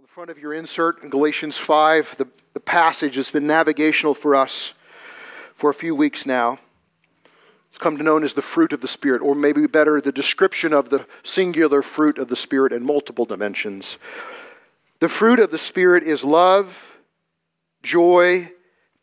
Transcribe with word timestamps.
On 0.00 0.04
the 0.04 0.08
front 0.08 0.30
of 0.30 0.38
your 0.38 0.54
insert 0.54 1.02
in 1.02 1.10
Galatians 1.10 1.58
5, 1.58 2.16
the, 2.16 2.26
the 2.54 2.60
passage 2.60 3.16
has 3.16 3.30
been 3.30 3.46
navigational 3.46 4.14
for 4.14 4.34
us 4.34 4.78
for 5.52 5.68
a 5.68 5.74
few 5.74 5.94
weeks 5.94 6.24
now. 6.24 6.58
It's 7.68 7.76
come 7.76 7.98
to 7.98 8.02
known 8.02 8.24
as 8.24 8.32
the 8.32 8.40
fruit 8.40 8.72
of 8.72 8.80
the 8.80 8.88
Spirit, 8.88 9.20
or 9.20 9.34
maybe 9.34 9.66
better, 9.66 10.00
the 10.00 10.10
description 10.10 10.72
of 10.72 10.88
the 10.88 11.06
singular 11.22 11.82
fruit 11.82 12.16
of 12.16 12.28
the 12.28 12.34
Spirit 12.34 12.72
in 12.72 12.82
multiple 12.82 13.26
dimensions. 13.26 13.98
The 15.00 15.08
fruit 15.10 15.38
of 15.38 15.50
the 15.50 15.58
Spirit 15.58 16.02
is 16.02 16.24
love, 16.24 16.96
joy, 17.82 18.52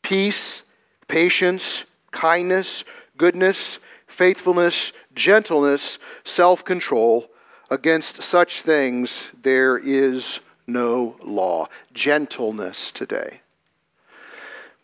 peace, 0.01 0.73
patience, 1.07 1.95
kindness, 2.09 2.85
goodness, 3.17 3.85
faithfulness, 4.07 4.93
gentleness, 5.13 5.99
self 6.23 6.65
control. 6.65 7.29
Against 7.69 8.23
such 8.23 8.61
things 8.61 9.29
there 9.43 9.77
is 9.77 10.39
no 10.67 11.15
law. 11.23 11.69
Gentleness 11.93 12.91
today. 12.91 13.41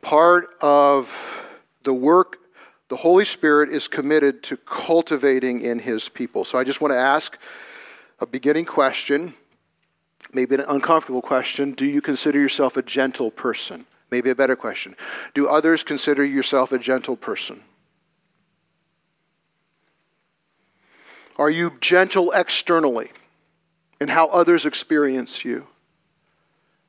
Part 0.02 0.48
of 0.62 1.48
the 1.84 1.94
work 1.94 2.40
the 2.94 2.98
Holy 2.98 3.26
Spirit 3.26 3.70
is 3.70 3.88
committed 3.88 4.44
to 4.44 4.56
cultivating 4.56 5.62
in 5.62 5.80
His 5.80 6.09
people. 6.09 6.46
So 6.46 6.59
I 6.59 6.64
just 6.64 6.80
want 6.80 6.92
to 6.92 6.98
ask 6.98 7.40
a 8.20 8.28
beginning 8.28 8.66
question, 8.66 9.34
maybe 10.32 10.54
an 10.54 10.62
uncomfortable 10.68 11.23
question. 11.23 11.72
Do 11.72 11.86
you 11.88 12.02
consider 12.02 12.40
yourself 12.40 12.78
a 12.78 12.84
gentle 12.84 13.31
person? 13.31 13.86
Maybe 14.12 14.30
a 14.30 14.36
better 14.36 14.56
question. 14.56 14.95
Do 15.34 15.48
others 15.48 15.84
consider 15.84 16.23
yourself 16.23 16.72
a 16.72 16.78
gentle 16.78 17.16
person? 17.16 17.64
Are 21.40 21.50
you 21.50 21.78
gentle 21.81 22.31
externally 22.31 23.09
in 24.00 24.09
how 24.09 24.28
others 24.28 24.68
experience 24.68 25.44
you? 25.44 25.66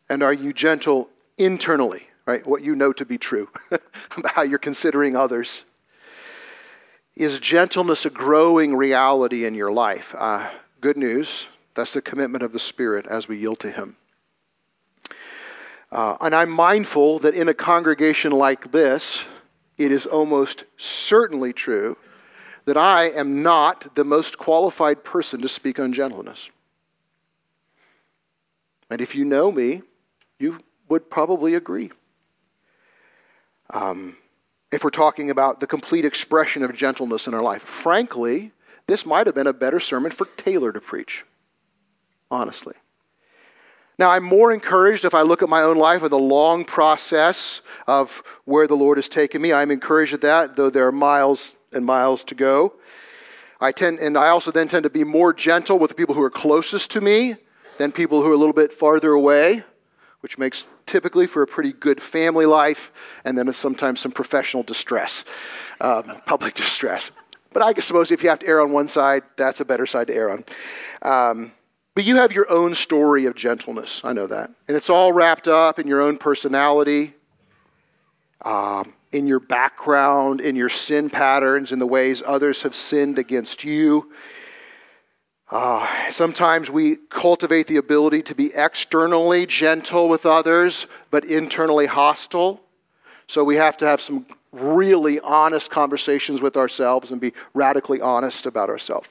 And 0.08 0.22
are 0.22 0.32
you 0.32 0.52
gentle 0.52 1.08
internally, 1.38 2.08
right? 2.26 2.46
What 2.46 2.62
you 2.62 2.74
know 2.74 2.92
to 2.92 3.04
be 3.04 3.18
true 3.18 3.48
about 4.16 4.32
how 4.32 4.42
you're 4.42 4.58
considering 4.58 5.16
others. 5.16 5.64
Is 7.16 7.38
gentleness 7.38 8.04
a 8.04 8.10
growing 8.10 8.76
reality 8.76 9.44
in 9.44 9.54
your 9.54 9.72
life? 9.72 10.14
Uh, 10.18 10.50
good 10.80 10.96
news. 10.96 11.48
That's 11.74 11.94
the 11.94 12.02
commitment 12.02 12.42
of 12.42 12.52
the 12.52 12.58
Spirit 12.58 13.06
as 13.06 13.28
we 13.28 13.36
yield 13.36 13.60
to 13.60 13.70
Him. 13.70 13.96
Uh, 15.90 16.16
and 16.20 16.34
I'm 16.34 16.50
mindful 16.50 17.20
that 17.20 17.34
in 17.34 17.48
a 17.48 17.54
congregation 17.54 18.32
like 18.32 18.72
this, 18.72 19.28
it 19.78 19.92
is 19.92 20.06
almost 20.06 20.64
certainly 20.76 21.52
true 21.52 21.96
that 22.64 22.76
I 22.76 23.10
am 23.10 23.42
not 23.42 23.94
the 23.94 24.04
most 24.04 24.38
qualified 24.38 25.04
person 25.04 25.40
to 25.42 25.48
speak 25.48 25.78
on 25.78 25.92
gentleness. 25.92 26.50
And 28.90 29.00
if 29.00 29.14
you 29.14 29.24
know 29.24 29.52
me, 29.52 29.82
you 30.38 30.58
would 30.88 31.10
probably 31.10 31.54
agree. 31.54 31.90
Um, 33.70 34.16
if 34.70 34.84
we're 34.84 34.90
talking 34.90 35.30
about 35.30 35.60
the 35.60 35.66
complete 35.66 36.04
expression 36.04 36.62
of 36.62 36.74
gentleness 36.74 37.26
in 37.26 37.34
our 37.34 37.42
life, 37.42 37.62
frankly, 37.62 38.52
this 38.86 39.06
might 39.06 39.26
have 39.26 39.34
been 39.34 39.46
a 39.46 39.52
better 39.52 39.80
sermon 39.80 40.10
for 40.10 40.26
Taylor 40.36 40.72
to 40.72 40.80
preach, 40.80 41.24
honestly. 42.30 42.74
Now, 43.98 44.10
I'm 44.10 44.24
more 44.24 44.52
encouraged 44.52 45.04
if 45.04 45.14
I 45.14 45.22
look 45.22 45.42
at 45.42 45.48
my 45.48 45.62
own 45.62 45.76
life 45.76 46.02
with 46.02 46.12
a 46.12 46.16
long 46.16 46.64
process 46.64 47.62
of 47.86 48.22
where 48.44 48.66
the 48.66 48.74
Lord 48.74 48.98
has 48.98 49.08
taken 49.08 49.40
me. 49.40 49.52
I'm 49.52 49.70
encouraged 49.70 50.12
at 50.12 50.20
that, 50.22 50.56
though 50.56 50.68
there 50.68 50.86
are 50.88 50.92
miles 50.92 51.56
and 51.72 51.86
miles 51.86 52.24
to 52.24 52.34
go. 52.34 52.74
I 53.60 53.70
tend, 53.70 54.00
and 54.00 54.18
I 54.18 54.28
also 54.28 54.50
then 54.50 54.66
tend 54.66 54.82
to 54.82 54.90
be 54.90 55.04
more 55.04 55.32
gentle 55.32 55.78
with 55.78 55.90
the 55.90 55.94
people 55.94 56.16
who 56.16 56.22
are 56.22 56.30
closest 56.30 56.90
to 56.90 57.00
me 57.00 57.36
than 57.78 57.92
people 57.92 58.22
who 58.22 58.30
are 58.30 58.34
a 58.34 58.36
little 58.36 58.52
bit 58.52 58.72
farther 58.72 59.12
away 59.12 59.62
which 60.24 60.38
makes 60.38 60.66
typically 60.86 61.26
for 61.26 61.42
a 61.42 61.46
pretty 61.46 61.70
good 61.70 62.00
family 62.00 62.46
life, 62.46 63.20
and 63.26 63.36
then 63.36 63.52
sometimes 63.52 64.00
some 64.00 64.10
professional 64.10 64.62
distress, 64.62 65.22
um, 65.82 66.04
public 66.26 66.54
distress. 66.54 67.10
But 67.52 67.62
I 67.62 67.74
suppose 67.74 68.10
if 68.10 68.22
you 68.22 68.30
have 68.30 68.38
to 68.38 68.46
err 68.46 68.62
on 68.62 68.72
one 68.72 68.88
side, 68.88 69.22
that's 69.36 69.60
a 69.60 69.66
better 69.66 69.84
side 69.84 70.06
to 70.06 70.14
err 70.14 70.30
on. 70.30 70.44
Um, 71.02 71.52
but 71.94 72.04
you 72.04 72.16
have 72.16 72.32
your 72.32 72.50
own 72.50 72.74
story 72.74 73.26
of 73.26 73.34
gentleness. 73.34 74.02
I 74.02 74.14
know 74.14 74.26
that. 74.26 74.50
And 74.66 74.78
it's 74.78 74.88
all 74.88 75.12
wrapped 75.12 75.46
up 75.46 75.78
in 75.78 75.86
your 75.86 76.00
own 76.00 76.16
personality, 76.16 77.12
um, 78.46 78.94
in 79.12 79.26
your 79.26 79.40
background, 79.40 80.40
in 80.40 80.56
your 80.56 80.70
sin 80.70 81.10
patterns, 81.10 81.70
in 81.70 81.78
the 81.78 81.86
ways 81.86 82.22
others 82.26 82.62
have 82.62 82.74
sinned 82.74 83.18
against 83.18 83.62
you, 83.62 84.10
uh, 85.50 86.10
sometimes 86.10 86.70
we 86.70 86.96
cultivate 87.10 87.66
the 87.66 87.76
ability 87.76 88.22
to 88.22 88.34
be 88.34 88.50
externally 88.54 89.46
gentle 89.46 90.08
with 90.08 90.24
others, 90.24 90.86
but 91.10 91.24
internally 91.24 91.86
hostile. 91.86 92.60
So 93.26 93.44
we 93.44 93.56
have 93.56 93.76
to 93.78 93.86
have 93.86 94.00
some 94.00 94.26
really 94.52 95.20
honest 95.20 95.70
conversations 95.70 96.40
with 96.40 96.56
ourselves 96.56 97.10
and 97.10 97.20
be 97.20 97.32
radically 97.52 98.00
honest 98.00 98.46
about 98.46 98.70
ourselves. 98.70 99.10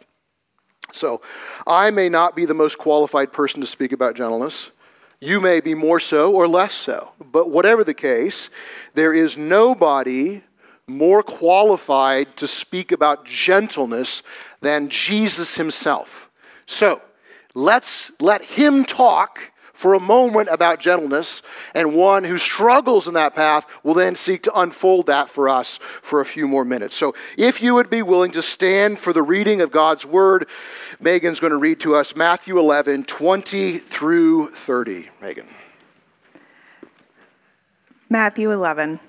So 0.92 1.22
I 1.66 1.92
may 1.92 2.10
not 2.10 2.36
be 2.36 2.46
the 2.46 2.54
most 2.54 2.78
qualified 2.78 3.34
person 3.34 3.62
to 3.62 3.68
speak 3.68 3.92
about 3.92 4.16
gentleness. 4.16 4.72
You 5.20 5.40
may 5.40 5.60
be 5.60 5.74
more 5.74 6.00
so 6.00 6.34
or 6.34 6.48
less 6.48 6.74
so. 6.74 7.14
But 7.20 7.50
whatever 7.50 7.84
the 7.84 7.94
case, 7.94 8.50
there 8.94 9.14
is 9.14 9.38
nobody 9.38 10.42
more 10.88 11.24
qualified 11.24 12.36
to 12.38 12.48
speak 12.48 12.92
about 12.92 13.26
gentleness 13.26 14.24
than 14.62 14.90
Jesus 14.90 15.56
himself. 15.56 16.30
So 16.66 17.02
let's 17.56 18.20
let 18.22 18.44
him 18.44 18.84
talk 18.84 19.54
for 19.84 19.96
a 19.96 20.00
moment 20.00 20.48
about 20.50 20.80
gentleness, 20.80 21.42
and 21.76 21.94
one 21.94 22.24
who 22.24 22.38
struggles 22.38 23.06
in 23.08 23.16
that 23.16 23.36
path 23.36 23.84
will 23.84 23.96
then 23.96 24.16
seek 24.16 24.42
to 24.44 24.58
unfold 24.58 25.08
that 25.08 25.28
for 25.28 25.50
us 25.50 25.78
for 25.78 26.22
a 26.22 26.26
few 26.26 26.48
more 26.48 26.64
minutes. 26.64 26.96
So, 26.96 27.14
if 27.38 27.62
you 27.62 27.76
would 27.76 27.90
be 27.90 28.02
willing 28.02 28.32
to 28.32 28.42
stand 28.42 29.00
for 29.00 29.12
the 29.12 29.22
reading 29.22 29.60
of 29.60 29.72
God's 29.72 30.06
word, 30.06 30.48
Megan's 31.02 31.42
going 31.42 31.52
to 31.52 31.58
read 31.58 31.82
to 31.82 31.96
us 31.96 32.16
Matthew 32.16 32.58
11, 32.60 33.04
20 33.04 33.80
through 33.80 34.52
30. 34.52 35.10
Megan. 35.22 35.48
Matthew 38.10 38.52
11. 38.52 39.02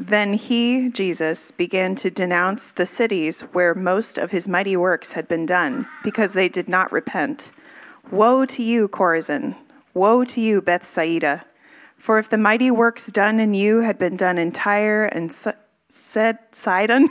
Then 0.00 0.32
he, 0.32 0.88
Jesus, 0.88 1.50
began 1.50 1.94
to 1.96 2.10
denounce 2.10 2.72
the 2.72 2.86
cities 2.86 3.42
where 3.52 3.74
most 3.74 4.16
of 4.16 4.30
his 4.30 4.48
mighty 4.48 4.74
works 4.74 5.12
had 5.12 5.28
been 5.28 5.44
done, 5.44 5.88
because 6.02 6.32
they 6.32 6.48
did 6.48 6.70
not 6.70 6.90
repent. 6.90 7.50
Woe 8.10 8.46
to 8.46 8.62
you, 8.62 8.88
Chorazin! 8.88 9.56
Woe 9.92 10.24
to 10.24 10.40
you, 10.40 10.62
Bethsaida! 10.62 11.44
For 11.98 12.18
if 12.18 12.30
the 12.30 12.38
mighty 12.38 12.70
works 12.70 13.12
done 13.12 13.38
in 13.38 13.52
you 13.52 13.80
had 13.80 13.98
been 13.98 14.16
done 14.16 14.38
in 14.38 14.52
Tyre 14.52 15.04
and 15.04 15.30
Sidon, 15.90 17.08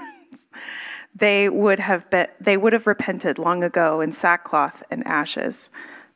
they 1.15 1.47
would 1.47 1.79
have 1.79 2.09
been, 2.09 2.27
they 2.41 2.57
would 2.57 2.73
have 2.73 2.87
repented 2.87 3.37
long 3.37 3.63
ago 3.63 4.01
in 4.01 4.13
sackcloth 4.13 4.81
and 4.89 5.05
ashes. 5.05 5.69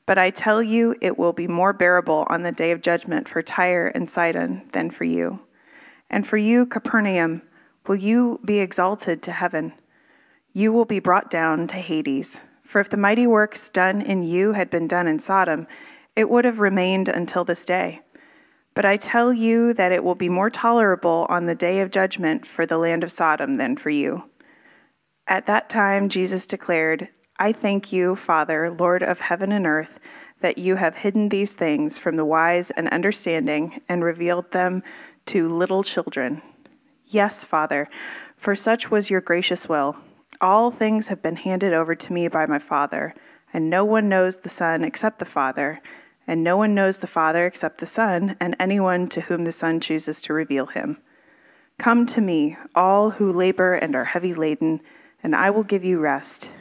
But 0.08 0.18
I 0.18 0.32
tell 0.32 0.64
you, 0.64 0.96
it 1.02 1.20
will 1.20 1.34
be 1.34 1.48
more 1.48 1.72
bearable 1.72 2.26
on 2.30 2.42
the 2.42 2.52
day 2.52 2.72
of 2.72 2.82
judgment 2.82 3.30
for 3.30 3.44
Tyre 3.44 3.92
and 3.94 4.10
Sidon 4.10 4.64
than 4.72 4.90
for 4.90 5.04
you. 5.04 5.40
And 6.14 6.28
for 6.28 6.38
you, 6.38 6.68
Capernaum, 6.68 7.42
will 7.88 7.96
you 7.96 8.40
be 8.46 8.60
exalted 8.60 9.24
to 9.24 9.32
heaven? 9.32 9.74
You 10.52 10.72
will 10.72 10.86
be 10.86 11.00
brought 11.00 11.32
down 11.32 11.66
to 11.66 11.78
Hades. 11.78 12.42
For 12.62 12.80
if 12.80 12.88
the 12.88 12.98
mighty 12.98 13.26
works 13.26 13.72
done 13.72 14.00
in 14.00 14.22
you 14.22 14.52
had 14.52 14.70
been 14.70 14.88
done 14.88 15.08
in 15.08 15.18
Sodom, 15.18 15.66
it 16.16 16.30
would 16.30 16.46
have 16.46 16.60
remained 16.60 17.10
until 17.10 17.44
this 17.44 17.66
day. 17.66 18.02
But 18.76 18.86
I 18.86 18.96
tell 18.96 19.34
you 19.34 19.74
that 19.74 19.92
it 19.92 20.04
will 20.04 20.14
be 20.14 20.30
more 20.30 20.52
tolerable 20.52 21.26
on 21.30 21.48
the 21.48 21.56
day 21.56 21.82
of 21.82 21.90
judgment 21.90 22.46
for 22.46 22.68
the 22.68 22.78
land 22.78 23.04
of 23.04 23.12
Sodom 23.12 23.56
than 23.56 23.76
for 23.76 23.90
you. 23.90 24.30
At 25.26 25.48
that 25.48 25.68
time, 25.68 26.10
Jesus 26.10 26.46
declared, 26.46 27.10
I 27.40 27.52
thank 27.52 27.92
you, 27.92 28.16
Father, 28.16 28.70
Lord 28.70 29.02
of 29.02 29.22
heaven 29.22 29.52
and 29.52 29.66
earth, 29.66 30.00
that 30.42 30.60
you 30.60 30.76
have 30.76 30.98
hidden 30.98 31.30
these 31.30 31.54
things 31.54 31.98
from 31.98 32.18
the 32.18 32.26
wise 32.26 32.70
and 32.70 32.88
understanding 32.90 33.82
and 33.90 34.04
revealed 34.04 34.52
them 34.52 34.84
to 35.26 35.48
little 35.48 35.84
children. 35.84 36.42
Yes, 37.06 37.46
Father, 37.46 37.90
for 38.36 38.56
such 38.56 38.90
was 38.90 39.10
your 39.10 39.22
gracious 39.22 39.70
will. 39.70 39.98
All 40.42 40.72
things 40.72 41.08
have 41.08 41.22
been 41.22 41.36
handed 41.38 41.74
over 41.74 41.96
to 41.96 42.14
me 42.14 42.28
by 42.28 42.46
my 42.46 42.60
Father, 42.60 43.14
and 43.54 43.70
no 43.70 43.86
one 43.86 44.10
knows 44.10 44.40
the 44.40 44.50
Son 44.50 44.84
except 44.84 45.20
the 45.20 45.26
Father, 45.26 45.82
and 46.26 46.44
no 46.44 46.58
one 46.58 46.74
knows 46.74 47.00
the 47.00 47.08
Father 47.08 47.46
except 47.46 47.78
the 47.78 47.86
Son, 47.86 48.36
and 48.40 48.56
anyone 48.60 49.08
to 49.10 49.22
whom 49.22 49.44
the 49.44 49.52
Son 49.52 49.80
chooses 49.80 50.22
to 50.24 50.34
reveal 50.34 50.68
him. 50.68 50.98
Come 51.78 52.06
to 52.08 52.22
me, 52.22 52.58
all 52.74 53.12
who 53.12 53.32
labor 53.32 53.74
and 53.74 53.96
are 53.96 54.06
heavy 54.06 54.34
laden, 54.34 54.82
and 55.22 55.36
I 55.36 55.50
will 55.50 55.64
give 55.64 55.84
you 55.84 56.00
rest. 56.00 56.52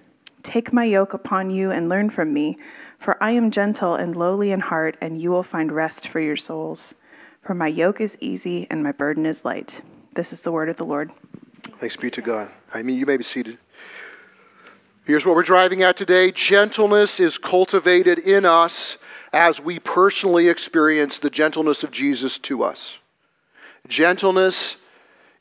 Take 0.43 0.73
my 0.73 0.85
yoke 0.85 1.15
upon 1.15 1.51
you 1.51 1.71
and 1.71 1.89
learn 1.89 2.11
from 2.11 2.33
me, 2.33 2.59
for 2.99 3.23
I 3.23 3.31
am 3.33 3.51
gentle 3.51 3.95
and 3.95 4.17
lowly 4.17 4.51
in 4.51 4.61
heart, 4.61 4.97
and 5.01 5.21
you 5.21 5.31
will 5.31 5.43
find 5.43 5.71
rest 5.71 6.09
for 6.09 6.21
your 6.21 6.37
souls. 6.37 6.97
For 7.43 7.55
my 7.55 7.67
yoke 7.67 8.01
is 8.01 8.17
easy 8.21 8.69
and 8.71 8.85
my 8.85 8.93
burden 8.93 9.27
is 9.27 9.45
light. 9.45 9.83
This 10.15 10.33
is 10.33 10.43
the 10.43 10.53
word 10.53 10.69
of 10.69 10.77
the 10.77 10.85
Lord. 10.85 11.11
Thanks 11.63 11.97
be 11.97 12.09
to 12.11 12.23
God. 12.23 12.49
I 12.73 12.83
mean, 12.83 12.97
you 12.97 13.05
may 13.05 13.17
be 13.17 13.25
seated. 13.25 13.59
Here's 15.05 15.27
what 15.27 15.35
we're 15.35 15.43
driving 15.43 15.83
at 15.83 15.97
today 15.97 16.31
gentleness 16.31 17.19
is 17.19 17.39
cultivated 17.39 18.21
in 18.21 18.45
us 18.45 19.05
as 19.33 19.61
we 19.61 19.81
personally 19.81 20.49
experience 20.49 21.19
the 21.19 21.31
gentleness 21.31 21.83
of 21.83 21.91
Jesus 21.91 22.39
to 22.41 22.63
us. 22.63 23.01
Gentleness 23.89 24.85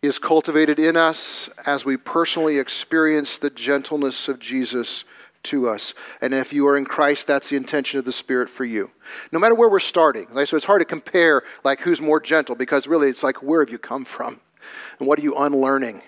is 0.02 0.18
cultivated 0.18 0.80
in 0.80 0.98
us 0.98 1.50
as 1.68 1.86
we 1.86 1.98
personally 1.98 2.58
experience 2.58 3.38
the 3.38 3.52
gentleness 3.52 4.28
of 4.28 4.40
Jesus 4.40 5.06
to 5.44 5.68
us. 5.68 5.94
And 6.22 6.34
if 6.34 6.54
you 6.54 6.68
are 6.68 6.78
in 6.78 6.86
Christ, 6.86 7.28
that's 7.28 7.50
the 7.50 7.58
intention 7.58 8.00
of 8.00 8.06
the 8.06 8.12
Spirit 8.12 8.50
for 8.50 8.66
you. 8.66 8.92
No 9.32 9.40
matter 9.40 9.56
where 9.56 9.70
we're 9.70 9.80
starting. 9.80 10.28
Like, 10.32 10.48
so 10.48 10.58
it's 10.58 10.66
hard 10.66 10.82
to 10.82 10.86
compare 10.86 11.44
like 11.64 11.82
who's 11.82 12.02
more 12.02 12.20
gentle 12.20 12.56
because 12.56 12.88
really 12.88 13.10
it's 13.10 13.24
like 13.24 13.42
where 13.42 13.62
have 13.62 13.70
you 13.70 13.78
come 13.78 14.06
from? 14.06 14.40
And 15.00 15.08
what 15.08 15.20
are 15.20 15.24
you 15.24 15.36
unlearning? 15.36 16.02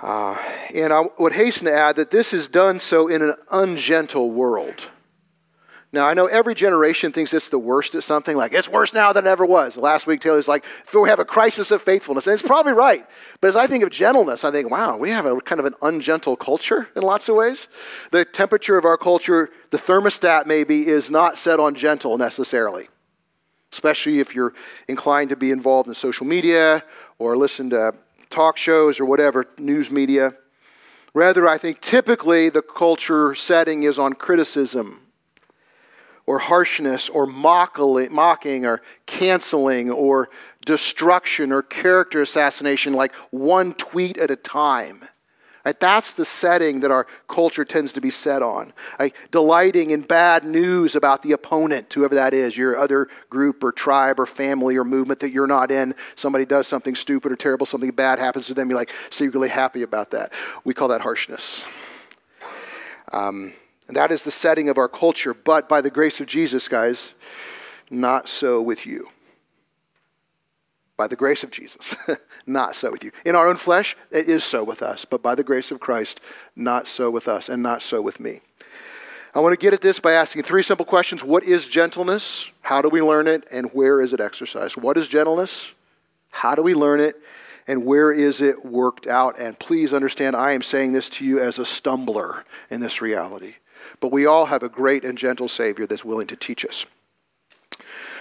Uh, 0.00 0.36
and 0.74 0.92
I 0.92 1.04
would 1.18 1.32
hasten 1.32 1.66
to 1.66 1.72
add 1.72 1.96
that 1.96 2.10
this 2.10 2.32
is 2.32 2.46
done 2.48 2.78
so 2.78 3.08
in 3.08 3.22
an 3.22 3.34
ungentle 3.50 4.30
world. 4.30 4.90
Now, 5.90 6.06
I 6.06 6.12
know 6.12 6.26
every 6.26 6.54
generation 6.54 7.12
thinks 7.12 7.32
it's 7.32 7.48
the 7.48 7.58
worst 7.58 7.94
at 7.94 8.02
something, 8.02 8.36
like 8.36 8.52
it's 8.52 8.68
worse 8.68 8.92
now 8.92 9.14
than 9.14 9.26
it 9.26 9.30
ever 9.30 9.46
was. 9.46 9.74
Last 9.78 10.06
week, 10.06 10.20
Taylor's 10.20 10.46
like, 10.46 10.66
we 10.92 11.08
have 11.08 11.18
a 11.18 11.24
crisis 11.24 11.70
of 11.70 11.80
faithfulness. 11.80 12.26
And 12.26 12.34
it's 12.34 12.42
probably 12.42 12.74
right. 12.74 13.06
But 13.40 13.48
as 13.48 13.56
I 13.56 13.66
think 13.66 13.82
of 13.82 13.90
gentleness, 13.90 14.44
I 14.44 14.50
think, 14.50 14.70
wow, 14.70 14.98
we 14.98 15.10
have 15.10 15.24
a 15.24 15.40
kind 15.40 15.58
of 15.58 15.64
an 15.64 15.74
ungentle 15.80 16.36
culture 16.36 16.90
in 16.94 17.02
lots 17.02 17.30
of 17.30 17.36
ways. 17.36 17.68
The 18.10 18.26
temperature 18.26 18.76
of 18.76 18.84
our 18.84 18.98
culture, 18.98 19.48
the 19.70 19.78
thermostat 19.78 20.44
maybe, 20.44 20.86
is 20.86 21.10
not 21.10 21.38
set 21.38 21.58
on 21.58 21.74
gentle 21.74 22.18
necessarily, 22.18 22.88
especially 23.72 24.20
if 24.20 24.34
you're 24.34 24.52
inclined 24.88 25.30
to 25.30 25.36
be 25.36 25.50
involved 25.50 25.88
in 25.88 25.94
social 25.94 26.26
media 26.26 26.84
or 27.18 27.34
listen 27.34 27.70
to 27.70 27.94
talk 28.28 28.58
shows 28.58 29.00
or 29.00 29.06
whatever, 29.06 29.46
news 29.56 29.90
media. 29.90 30.34
Rather, 31.14 31.48
I 31.48 31.56
think 31.56 31.80
typically 31.80 32.50
the 32.50 32.60
culture 32.60 33.34
setting 33.34 33.84
is 33.84 33.98
on 33.98 34.12
criticism 34.12 35.00
or 36.28 36.38
harshness 36.40 37.08
or 37.08 37.24
mocking 37.26 38.66
or 38.66 38.82
canceling 39.06 39.90
or 39.90 40.28
destruction 40.66 41.50
or 41.50 41.62
character 41.62 42.20
assassination 42.20 42.92
like 42.92 43.14
one 43.30 43.72
tweet 43.72 44.18
at 44.18 44.30
a 44.30 44.36
time. 44.36 45.02
Right? 45.64 45.80
That's 45.80 46.12
the 46.12 46.26
setting 46.26 46.80
that 46.80 46.90
our 46.90 47.06
culture 47.28 47.64
tends 47.64 47.94
to 47.94 48.02
be 48.02 48.10
set 48.10 48.42
on. 48.42 48.74
Right? 49.00 49.14
Delighting 49.30 49.90
in 49.90 50.02
bad 50.02 50.44
news 50.44 50.94
about 50.94 51.22
the 51.22 51.32
opponent, 51.32 51.94
whoever 51.94 52.16
that 52.16 52.34
is, 52.34 52.58
your 52.58 52.76
other 52.76 53.08
group 53.30 53.64
or 53.64 53.72
tribe 53.72 54.20
or 54.20 54.26
family 54.26 54.76
or 54.76 54.84
movement 54.84 55.20
that 55.20 55.30
you're 55.30 55.46
not 55.46 55.70
in. 55.70 55.94
Somebody 56.14 56.44
does 56.44 56.66
something 56.66 56.94
stupid 56.94 57.32
or 57.32 57.36
terrible, 57.36 57.64
something 57.64 57.90
bad 57.92 58.18
happens 58.18 58.48
to 58.48 58.54
them, 58.54 58.68
you're 58.68 58.78
like 58.78 58.92
secretly 59.08 59.48
happy 59.48 59.82
about 59.82 60.10
that. 60.10 60.34
We 60.62 60.74
call 60.74 60.88
that 60.88 61.00
harshness. 61.00 61.66
Um, 63.14 63.54
and 63.88 63.96
that 63.96 64.10
is 64.10 64.22
the 64.22 64.30
setting 64.30 64.68
of 64.68 64.78
our 64.78 64.88
culture. 64.88 65.34
But 65.34 65.68
by 65.68 65.80
the 65.80 65.90
grace 65.90 66.20
of 66.20 66.26
Jesus, 66.26 66.68
guys, 66.68 67.14
not 67.90 68.28
so 68.28 68.60
with 68.62 68.86
you. 68.86 69.08
By 70.96 71.06
the 71.06 71.16
grace 71.16 71.42
of 71.42 71.50
Jesus, 71.50 71.96
not 72.46 72.74
so 72.74 72.90
with 72.90 73.02
you. 73.02 73.12
In 73.24 73.34
our 73.34 73.48
own 73.48 73.56
flesh, 73.56 73.96
it 74.10 74.28
is 74.28 74.44
so 74.44 74.62
with 74.62 74.82
us. 74.82 75.04
But 75.04 75.22
by 75.22 75.34
the 75.34 75.44
grace 75.44 75.70
of 75.70 75.80
Christ, 75.80 76.20
not 76.54 76.86
so 76.86 77.10
with 77.10 77.28
us 77.28 77.48
and 77.48 77.62
not 77.62 77.82
so 77.82 78.02
with 78.02 78.20
me. 78.20 78.40
I 79.34 79.40
want 79.40 79.58
to 79.58 79.62
get 79.62 79.74
at 79.74 79.80
this 79.80 80.00
by 80.00 80.12
asking 80.12 80.42
three 80.42 80.62
simple 80.62 80.86
questions 80.86 81.22
What 81.22 81.44
is 81.44 81.68
gentleness? 81.68 82.50
How 82.62 82.82
do 82.82 82.88
we 82.88 83.00
learn 83.00 83.26
it? 83.26 83.44
And 83.52 83.70
where 83.72 84.00
is 84.00 84.12
it 84.12 84.20
exercised? 84.20 84.76
What 84.76 84.96
is 84.96 85.08
gentleness? 85.08 85.74
How 86.30 86.54
do 86.54 86.62
we 86.62 86.74
learn 86.74 87.00
it? 87.00 87.14
And 87.66 87.84
where 87.84 88.10
is 88.10 88.40
it 88.40 88.64
worked 88.64 89.06
out? 89.06 89.38
And 89.38 89.58
please 89.58 89.92
understand, 89.92 90.34
I 90.34 90.52
am 90.52 90.62
saying 90.62 90.92
this 90.92 91.08
to 91.10 91.24
you 91.24 91.38
as 91.38 91.58
a 91.58 91.64
stumbler 91.64 92.44
in 92.70 92.80
this 92.80 93.00
reality. 93.00 93.54
But 94.00 94.12
we 94.12 94.26
all 94.26 94.46
have 94.46 94.62
a 94.62 94.68
great 94.68 95.04
and 95.04 95.18
gentle 95.18 95.48
Savior 95.48 95.86
that's 95.86 96.04
willing 96.04 96.26
to 96.28 96.36
teach 96.36 96.64
us. 96.64 96.86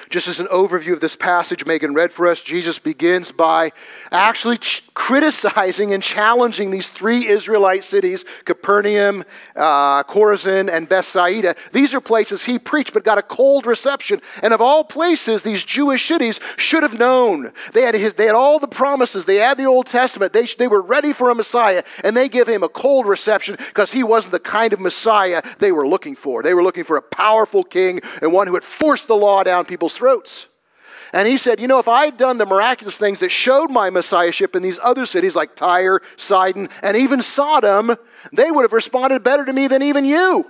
Just 0.09 0.27
as 0.30 0.39
an 0.39 0.48
overview 0.48 0.94
of 0.94 1.01
this 1.01 1.15
passage 1.15 1.65
Megan 1.65 1.94
read 1.94 2.12
for 2.12 2.27
us, 2.27 2.42
Jesus 2.42 2.80
begins 2.80 3.31
by 3.31 3.71
actually 4.12 4.57
ch- 4.57 4.83
criticizing 4.94 5.94
and 5.94 6.01
challenging 6.01 6.71
these 6.71 6.89
three 6.89 7.27
Israelite 7.27 7.83
cities 7.83 8.24
Capernaum, 8.45 9.25
uh, 9.56 10.04
Chorazin, 10.04 10.69
and 10.71 10.88
Bethsaida. 10.88 11.56
These 11.74 11.94
are 11.94 12.00
places 12.00 12.45
he 12.45 12.57
preached 12.57 12.94
but 12.94 13.04
got 13.04 13.18
a 13.18 13.21
cold 13.21 13.65
reception. 13.65 14.21
And 14.42 14.54
of 14.54 14.62
all 14.62 14.83
places, 14.83 15.44
these 15.44 15.65
Jewish 15.65 16.06
cities 16.06 16.39
should 16.57 16.83
have 16.83 16.98
known. 16.98 17.51
They 17.74 17.81
had, 17.81 17.95
his, 17.95 18.13
they 18.13 18.25
had 18.25 18.36
all 18.36 18.59
the 18.59 18.68
promises, 18.68 19.25
they 19.25 19.36
had 19.36 19.57
the 19.57 19.65
Old 19.65 19.88
Testament, 19.88 20.31
they, 20.31 20.45
they 20.57 20.68
were 20.68 20.81
ready 20.81 21.12
for 21.12 21.30
a 21.30 21.36
Messiah, 21.36 21.83
and 22.04 22.15
they 22.15 22.30
give 22.30 22.48
him 22.48 22.63
a 22.63 22.69
cold 22.69 23.06
reception 23.06 23.56
because 23.57 23.92
he 23.92 24.04
wasn't 24.04 24.31
the 24.31 24.39
kind 24.39 24.71
of 24.71 24.80
Messiah 24.80 25.42
they 25.59 25.71
were 25.71 25.88
looking 25.88 26.15
for. 26.15 26.44
They 26.44 26.54
were 26.54 26.63
looking 26.63 26.86
for 26.86 26.95
a 26.95 27.01
powerful 27.01 27.63
king 27.63 28.00
and 28.21 28.31
one 28.31 28.48
who 28.48 28.54
had 28.54 28.63
forced 28.63 29.07
the 29.07 29.15
law 29.15 29.44
down 29.44 29.65
people's 29.65 29.96
throats. 29.97 30.49
And 31.13 31.27
he 31.27 31.38
said, 31.38 31.59
You 31.59 31.67
know, 31.67 31.79
if 31.79 31.88
I 31.88 32.05
had 32.05 32.17
done 32.17 32.38
the 32.38 32.45
miraculous 32.45 32.97
things 32.97 33.19
that 33.19 33.31
showed 33.31 33.71
my 33.71 33.89
messiahship 33.89 34.55
in 34.55 34.63
these 34.63 34.79
other 34.83 35.05
cities 35.05 35.35
like 35.35 35.55
Tyre, 35.55 36.01
Sidon, 36.15 36.69
and 36.83 36.97
even 36.97 37.21
Sodom, 37.21 37.91
they 38.33 38.51
would 38.51 38.63
have 38.63 38.73
responded 38.73 39.23
better 39.23 39.45
to 39.45 39.53
me 39.53 39.67
than 39.67 39.81
even 39.81 40.05
you. 40.05 40.45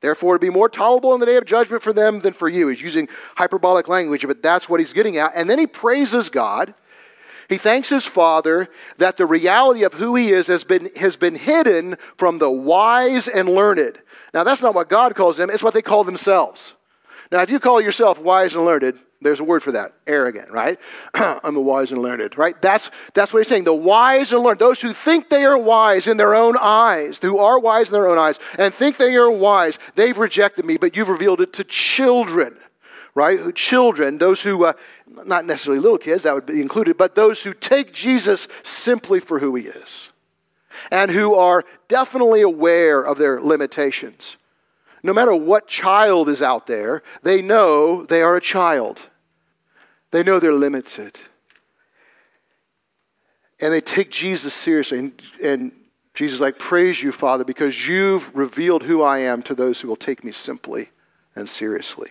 Therefore, 0.00 0.34
it'd 0.34 0.40
be 0.40 0.54
more 0.54 0.68
tolerable 0.68 1.12
in 1.14 1.20
the 1.20 1.26
day 1.26 1.36
of 1.36 1.44
judgment 1.44 1.82
for 1.82 1.92
them 1.92 2.20
than 2.20 2.32
for 2.32 2.48
you. 2.48 2.68
He's 2.68 2.80
using 2.80 3.08
hyperbolic 3.36 3.86
language, 3.88 4.26
but 4.26 4.42
that's 4.42 4.68
what 4.68 4.80
he's 4.80 4.94
getting 4.94 5.18
at. 5.18 5.32
And 5.34 5.48
then 5.48 5.58
he 5.58 5.66
praises 5.66 6.30
God. 6.30 6.72
He 7.50 7.56
thanks 7.56 7.88
his 7.88 8.06
Father 8.06 8.68
that 8.98 9.16
the 9.16 9.26
reality 9.26 9.82
of 9.82 9.94
who 9.94 10.14
he 10.14 10.28
is 10.28 10.46
has 10.46 10.64
been, 10.64 10.88
has 10.96 11.16
been 11.16 11.34
hidden 11.34 11.96
from 12.16 12.38
the 12.38 12.50
wise 12.50 13.28
and 13.28 13.48
learned. 13.48 14.00
Now, 14.32 14.44
that's 14.44 14.62
not 14.62 14.74
what 14.74 14.88
God 14.88 15.14
calls 15.14 15.36
them, 15.36 15.50
it's 15.50 15.62
what 15.62 15.74
they 15.74 15.82
call 15.82 16.04
themselves. 16.04 16.76
Now, 17.32 17.42
if 17.42 17.50
you 17.50 17.60
call 17.60 17.80
yourself 17.80 18.20
wise 18.20 18.56
and 18.56 18.64
learned, 18.64 18.98
there's 19.20 19.38
a 19.38 19.44
word 19.44 19.62
for 19.62 19.72
that 19.72 19.92
arrogant, 20.06 20.50
right? 20.50 20.78
I'm 21.14 21.56
a 21.56 21.60
wise 21.60 21.92
and 21.92 22.02
learned, 22.02 22.36
right? 22.36 22.60
That's, 22.60 22.90
that's 23.10 23.32
what 23.32 23.40
he's 23.40 23.48
saying. 23.48 23.64
The 23.64 23.74
wise 23.74 24.32
and 24.32 24.42
learned, 24.42 24.58
those 24.58 24.80
who 24.80 24.92
think 24.92 25.28
they 25.28 25.44
are 25.44 25.58
wise 25.58 26.08
in 26.08 26.16
their 26.16 26.34
own 26.34 26.56
eyes, 26.60 27.20
who 27.20 27.38
are 27.38 27.60
wise 27.60 27.88
in 27.88 27.92
their 27.92 28.08
own 28.08 28.18
eyes, 28.18 28.40
and 28.58 28.74
think 28.74 28.96
they 28.96 29.14
are 29.16 29.30
wise, 29.30 29.78
they've 29.94 30.16
rejected 30.16 30.64
me, 30.64 30.76
but 30.76 30.96
you've 30.96 31.08
revealed 31.08 31.40
it 31.40 31.52
to 31.54 31.64
children, 31.64 32.56
right? 33.14 33.54
Children, 33.54 34.18
those 34.18 34.42
who, 34.42 34.64
uh, 34.64 34.72
not 35.24 35.44
necessarily 35.44 35.80
little 35.80 35.98
kids, 35.98 36.24
that 36.24 36.34
would 36.34 36.46
be 36.46 36.60
included, 36.60 36.96
but 36.96 37.14
those 37.14 37.44
who 37.44 37.52
take 37.52 37.92
Jesus 37.92 38.48
simply 38.64 39.20
for 39.20 39.38
who 39.38 39.54
he 39.54 39.66
is 39.66 40.10
and 40.90 41.10
who 41.10 41.34
are 41.34 41.64
definitely 41.86 42.40
aware 42.40 43.02
of 43.02 43.18
their 43.18 43.40
limitations 43.40 44.36
no 45.02 45.12
matter 45.14 45.34
what 45.34 45.66
child 45.66 46.28
is 46.28 46.42
out 46.42 46.66
there, 46.66 47.02
they 47.22 47.42
know 47.42 48.04
they 48.04 48.22
are 48.22 48.36
a 48.36 48.40
child. 48.40 49.08
They 50.10 50.22
know 50.22 50.38
they're 50.38 50.52
limited. 50.52 51.18
And 53.60 53.72
they 53.72 53.80
take 53.80 54.10
Jesus 54.10 54.54
seriously. 54.54 54.98
And, 54.98 55.22
and 55.42 55.72
Jesus 56.14 56.40
like, 56.40 56.58
Praise 56.58 57.02
you, 57.02 57.12
Father, 57.12 57.44
because 57.44 57.86
you've 57.88 58.34
revealed 58.34 58.84
who 58.84 59.02
I 59.02 59.18
am 59.18 59.42
to 59.44 59.54
those 59.54 59.80
who 59.80 59.88
will 59.88 59.96
take 59.96 60.24
me 60.24 60.32
simply 60.32 60.90
and 61.34 61.48
seriously. 61.48 62.10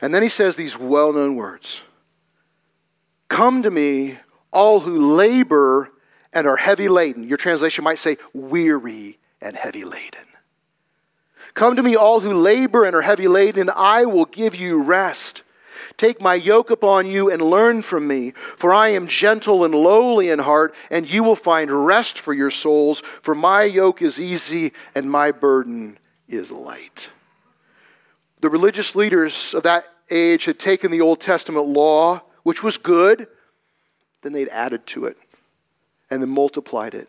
And 0.00 0.12
then 0.12 0.22
he 0.22 0.28
says 0.28 0.56
these 0.56 0.78
well 0.78 1.12
known 1.12 1.36
words 1.36 1.84
Come 3.28 3.62
to 3.62 3.70
me, 3.70 4.18
all 4.52 4.80
who 4.80 5.14
labor 5.14 5.90
and 6.32 6.46
are 6.46 6.56
heavy 6.56 6.88
laden. 6.88 7.24
Your 7.28 7.38
translation 7.38 7.84
might 7.84 7.98
say, 7.98 8.16
weary 8.32 9.18
and 9.40 9.56
heavy 9.56 9.84
laden. 9.84 10.26
Come 11.54 11.76
to 11.76 11.82
me, 11.82 11.94
all 11.94 12.20
who 12.20 12.34
labor 12.34 12.84
and 12.84 12.94
are 12.94 13.02
heavy 13.02 13.28
laden, 13.28 13.62
and 13.62 13.70
I 13.70 14.04
will 14.04 14.24
give 14.24 14.54
you 14.54 14.82
rest. 14.82 15.42
Take 15.96 16.20
my 16.20 16.34
yoke 16.34 16.70
upon 16.70 17.06
you 17.06 17.30
and 17.30 17.42
learn 17.42 17.82
from 17.82 18.08
me, 18.08 18.30
for 18.32 18.72
I 18.72 18.88
am 18.88 19.06
gentle 19.06 19.64
and 19.64 19.74
lowly 19.74 20.30
in 20.30 20.38
heart, 20.38 20.74
and 20.90 21.12
you 21.12 21.22
will 21.22 21.36
find 21.36 21.86
rest 21.86 22.18
for 22.18 22.32
your 22.32 22.50
souls. 22.50 23.00
For 23.00 23.34
my 23.34 23.62
yoke 23.64 24.02
is 24.02 24.20
easy 24.20 24.72
and 24.94 25.10
my 25.10 25.32
burden 25.32 25.98
is 26.28 26.50
light. 26.50 27.10
The 28.40 28.48
religious 28.48 28.96
leaders 28.96 29.54
of 29.54 29.62
that 29.64 29.84
age 30.10 30.46
had 30.46 30.58
taken 30.58 30.90
the 30.90 31.00
Old 31.00 31.20
Testament 31.20 31.68
law, 31.68 32.22
which 32.42 32.62
was 32.62 32.76
good, 32.76 33.28
then 34.22 34.32
they'd 34.32 34.48
added 34.48 34.86
to 34.88 35.04
it 35.04 35.16
and 36.10 36.22
then 36.22 36.30
multiplied 36.30 36.94
it. 36.94 37.08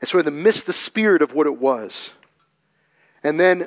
And 0.00 0.08
so 0.08 0.20
they 0.22 0.30
missed 0.30 0.66
the 0.66 0.72
spirit 0.72 1.22
of 1.22 1.34
what 1.34 1.46
it 1.46 1.58
was. 1.58 2.14
And 3.24 3.40
then 3.40 3.66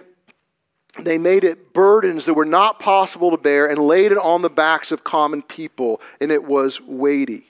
they 1.00 1.18
made 1.18 1.44
it 1.44 1.74
burdens 1.74 2.26
that 2.26 2.34
were 2.34 2.46
not 2.46 2.80
possible 2.80 3.32
to 3.32 3.38
bear 3.38 3.70
and 3.70 3.80
laid 3.80 4.12
it 4.12 4.18
on 4.18 4.42
the 4.42 4.50
backs 4.50 4.92
of 4.92 5.04
common 5.04 5.42
people, 5.42 6.00
and 6.22 6.32
it 6.32 6.44
was 6.44 6.82
weighty. 6.82 7.48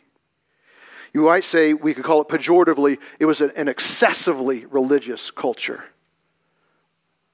You 1.13 1.23
might 1.23 1.43
say, 1.43 1.73
we 1.73 1.93
could 1.93 2.03
call 2.03 2.21
it 2.21 2.27
pejoratively, 2.27 2.99
it 3.19 3.25
was 3.25 3.41
an 3.41 3.67
excessively 3.67 4.65
religious 4.65 5.31
culture. 5.31 5.85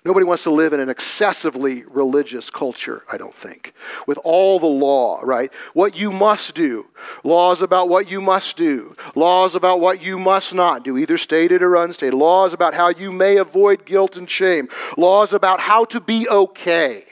Nobody 0.05 0.25
wants 0.25 0.43
to 0.43 0.51
live 0.51 0.74
in 0.74 0.81
an 0.81 0.89
excessively 0.89 1.83
religious 1.89 2.50
culture, 2.50 3.03
I 3.12 3.17
don't 3.17 3.33
think, 3.33 3.74
with 4.05 4.19
all 4.25 4.60
the 4.60 4.65
law, 4.65 5.22
right? 5.24 5.53
What 5.74 5.98
you 5.98 6.12
must 6.12 6.55
do, 6.55 6.88
laws 7.24 7.62
about 7.62 7.88
what 7.88 8.12
you 8.12 8.19
must 8.19 8.57
do, 8.57 8.98
laws 9.15 9.55
about 9.55 9.79
what 9.79 10.05
you 10.05 10.19
must 10.19 10.53
not 10.53 10.83
do, 10.83 10.98
either 10.98 11.17
stated 11.17 11.63
or 11.63 11.77
unstated, 11.77 12.13
laws 12.13 12.53
about 12.53 12.74
how 12.74 12.89
you 12.89 13.13
may 13.13 13.38
avoid 13.38 13.86
guilt 13.86 14.17
and 14.17 14.29
shame, 14.29 14.67
laws 14.98 15.31
about 15.31 15.62
how 15.62 15.86
to 15.86 16.01
be 16.01 16.27
okay. 16.29 17.05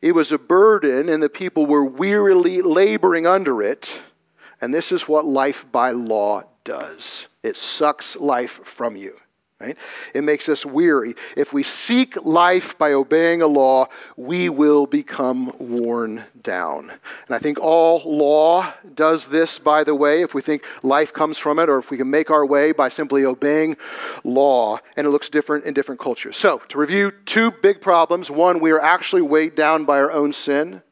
It 0.00 0.14
was 0.14 0.30
a 0.30 0.38
burden, 0.38 1.08
and 1.08 1.20
the 1.20 1.28
people 1.28 1.66
were 1.66 1.84
wearily 1.84 2.62
laboring 2.62 3.26
under 3.26 3.60
it. 3.60 4.04
And 4.60 4.72
this 4.72 4.92
is 4.92 5.08
what 5.08 5.24
life 5.24 5.70
by 5.72 5.90
law 5.90 6.44
does 6.62 7.28
it 7.42 7.56
sucks 7.56 8.16
life 8.16 8.64
from 8.64 8.96
you. 8.96 9.16
Right? 9.58 9.78
It 10.14 10.22
makes 10.22 10.50
us 10.50 10.66
weary. 10.66 11.14
If 11.34 11.54
we 11.54 11.62
seek 11.62 12.22
life 12.26 12.76
by 12.76 12.92
obeying 12.92 13.40
a 13.40 13.46
law, 13.46 13.86
we 14.14 14.50
will 14.50 14.86
become 14.86 15.50
worn 15.58 16.26
down. 16.42 16.90
And 16.90 17.34
I 17.34 17.38
think 17.38 17.58
all 17.58 18.02
law 18.04 18.70
does 18.94 19.28
this, 19.28 19.58
by 19.58 19.82
the 19.82 19.94
way, 19.94 20.20
if 20.20 20.34
we 20.34 20.42
think 20.42 20.62
life 20.82 21.10
comes 21.10 21.38
from 21.38 21.58
it, 21.58 21.70
or 21.70 21.78
if 21.78 21.90
we 21.90 21.96
can 21.96 22.10
make 22.10 22.30
our 22.30 22.44
way 22.44 22.72
by 22.72 22.90
simply 22.90 23.24
obeying 23.24 23.78
law, 24.24 24.78
and 24.94 25.06
it 25.06 25.10
looks 25.10 25.30
different 25.30 25.64
in 25.64 25.72
different 25.72 26.02
cultures. 26.02 26.36
So, 26.36 26.58
to 26.68 26.78
review 26.78 27.10
two 27.24 27.50
big 27.50 27.80
problems 27.80 28.30
one, 28.30 28.60
we 28.60 28.72
are 28.72 28.80
actually 28.80 29.22
weighed 29.22 29.54
down 29.54 29.86
by 29.86 29.96
our 29.96 30.12
own 30.12 30.34
sin 30.34 30.82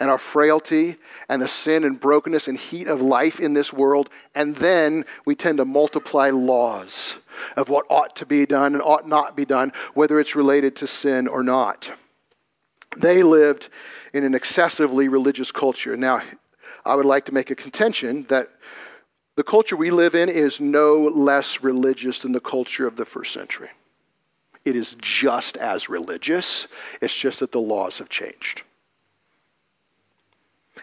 and 0.00 0.10
our 0.10 0.16
frailty 0.16 0.96
and 1.28 1.42
the 1.42 1.48
sin 1.48 1.84
and 1.84 2.00
brokenness 2.00 2.48
and 2.48 2.56
heat 2.56 2.86
of 2.86 3.02
life 3.02 3.38
in 3.38 3.52
this 3.52 3.74
world, 3.74 4.08
and 4.34 4.56
then 4.56 5.04
we 5.26 5.34
tend 5.34 5.58
to 5.58 5.66
multiply 5.66 6.30
laws 6.30 7.20
of 7.56 7.68
what 7.68 7.86
ought 7.88 8.16
to 8.16 8.26
be 8.26 8.46
done 8.46 8.74
and 8.74 8.82
ought 8.82 9.06
not 9.06 9.36
be 9.36 9.44
done, 9.44 9.72
whether 9.94 10.20
it's 10.20 10.36
related 10.36 10.76
to 10.76 10.86
sin 10.86 11.28
or 11.28 11.42
not. 11.42 11.92
They 12.96 13.22
lived 13.22 13.68
in 14.12 14.24
an 14.24 14.34
excessively 14.34 15.08
religious 15.08 15.52
culture. 15.52 15.96
Now, 15.96 16.22
I 16.84 16.94
would 16.94 17.06
like 17.06 17.26
to 17.26 17.34
make 17.34 17.50
a 17.50 17.54
contention 17.54 18.24
that 18.24 18.48
the 19.36 19.44
culture 19.44 19.76
we 19.76 19.90
live 19.90 20.14
in 20.14 20.28
is 20.28 20.60
no 20.60 20.94
less 21.02 21.62
religious 21.62 22.20
than 22.20 22.32
the 22.32 22.40
culture 22.40 22.86
of 22.86 22.96
the 22.96 23.04
first 23.04 23.32
century. 23.32 23.70
It 24.64 24.76
is 24.76 24.96
just 24.96 25.56
as 25.56 25.88
religious, 25.88 26.68
it's 27.00 27.16
just 27.16 27.40
that 27.40 27.52
the 27.52 27.60
laws 27.60 27.98
have 27.98 28.08
changed. 28.08 28.62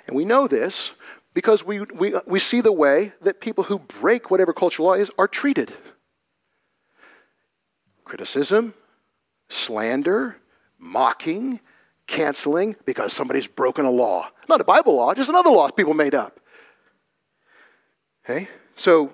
And 0.08 0.16
we 0.16 0.26
know 0.26 0.48
this 0.48 0.96
because 1.34 1.66
we, 1.66 1.82
we, 1.82 2.16
we 2.26 2.40
see 2.40 2.62
the 2.62 2.72
way 2.72 3.12
that 3.22 3.42
people 3.42 3.66
who 3.66 3.80
break 3.80 4.32
whatever 4.32 4.54
cultural 4.54 4.88
law 4.88 4.94
is 4.96 5.12
are 5.20 5.28
treated 5.28 5.74
criticism, 8.08 8.74
slander, 9.50 10.38
mocking, 10.80 11.60
canceling 12.08 12.76
because 12.86 13.14
somebody's 13.14 13.48
broken 13.48 13.86
a 13.86 13.92
law. 13.92 14.30
Not 14.50 14.62
a 14.62 14.64
Bible 14.64 14.96
law, 14.96 15.14
just 15.14 15.30
another 15.30 15.50
law 15.50 15.70
people 15.70 15.94
made 15.94 16.16
up. 16.16 16.40
Okay? 18.24 18.48
So 18.76 19.12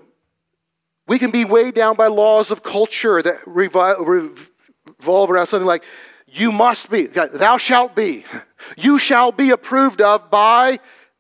we 1.08 1.20
can 1.20 1.32
be 1.32 1.44
weighed 1.44 1.74
down 1.74 1.96
by 1.96 2.08
laws 2.08 2.52
of 2.52 2.64
culture 2.64 3.22
that 3.22 3.40
revolve 3.46 5.30
around 5.30 5.48
something 5.48 5.68
like, 5.68 5.84
you 6.28 6.52
must 6.52 6.90
be, 6.90 7.08
thou 7.08 7.58
shalt 7.58 7.96
be, 7.96 8.26
you 8.78 8.98
shall 8.98 9.32
be 9.32 9.50
approved 9.52 10.02
of 10.02 10.32
by 10.32 10.80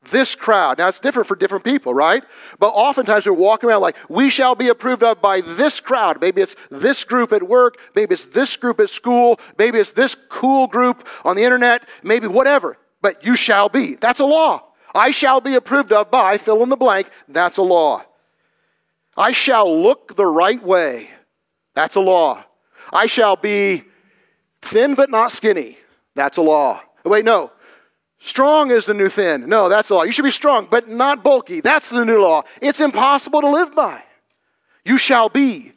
this 0.10 0.36
crowd. 0.36 0.78
Now, 0.78 0.88
it's 0.88 1.00
different 1.00 1.28
for 1.28 1.36
different 1.36 1.64
people, 1.64 1.94
right? 1.94 2.24
But 2.60 2.70
oftentimes 2.70 3.26
we're 3.26 3.34
walking 3.34 3.70
around 3.70 3.82
like, 3.82 3.98
we 4.10 4.30
shall 4.30 4.56
be 4.56 4.70
approved 4.70 5.04
of 5.04 5.22
by 5.22 5.42
this 5.42 5.80
crowd. 5.80 6.22
Maybe 6.22 6.42
it's 6.42 6.56
this 6.70 7.04
group 7.04 7.32
at 7.32 7.44
work. 7.44 7.78
Maybe 7.96 8.14
it's 8.14 8.28
this 8.28 8.56
group 8.56 8.80
at 8.80 8.90
school. 8.90 9.40
Maybe 9.58 9.78
it's 9.80 9.94
this 9.94 10.16
cool 10.16 10.68
group 10.68 11.08
on 11.24 11.36
the 11.36 11.44
internet. 11.44 11.88
Maybe 12.04 12.28
whatever. 12.28 12.78
But 13.02 13.26
you 13.26 13.36
shall 13.36 13.70
be. 13.70 13.96
That's 13.96 14.20
a 14.20 14.26
law. 14.26 14.64
I 14.96 15.12
shall 15.12 15.42
be 15.42 15.56
approved 15.56 15.92
of 15.92 16.12
by, 16.12 16.38
fill 16.38 16.62
in 16.64 16.70
the 16.70 16.78
blank. 16.78 17.10
That's 17.28 17.58
a 17.58 17.64
law. 17.64 18.04
I 19.18 19.32
shall 19.32 19.82
look 19.82 20.16
the 20.16 20.26
right 20.26 20.62
way. 20.62 21.10
That's 21.74 21.96
a 21.96 22.02
law. 22.02 22.44
I 22.92 23.08
shall 23.08 23.36
be 23.36 23.84
thin 24.62 24.96
but 24.96 25.10
not 25.10 25.32
skinny. 25.32 25.78
That's 26.16 26.38
a 26.38 26.42
law. 26.42 26.82
Wait, 27.04 27.26
no. 27.26 27.52
Strong 28.26 28.72
is 28.72 28.86
the 28.86 28.94
new 28.94 29.10
thin. 29.10 29.50
No, 29.50 29.68
that's 29.68 29.90
the 29.90 29.96
law. 29.96 30.04
You 30.04 30.14
should 30.14 30.24
be 30.24 30.32
strong, 30.32 30.66
but 30.72 30.88
not 30.88 31.26
bulky. 31.26 31.60
That's 31.60 31.90
the 31.90 32.06
new 32.06 32.22
law. 32.22 32.44
It's 32.62 32.80
impossible 32.80 33.42
to 33.42 33.50
live 33.50 33.76
by. 33.76 34.02
You 34.86 34.98
shall 34.98 35.28
be. 35.28 35.74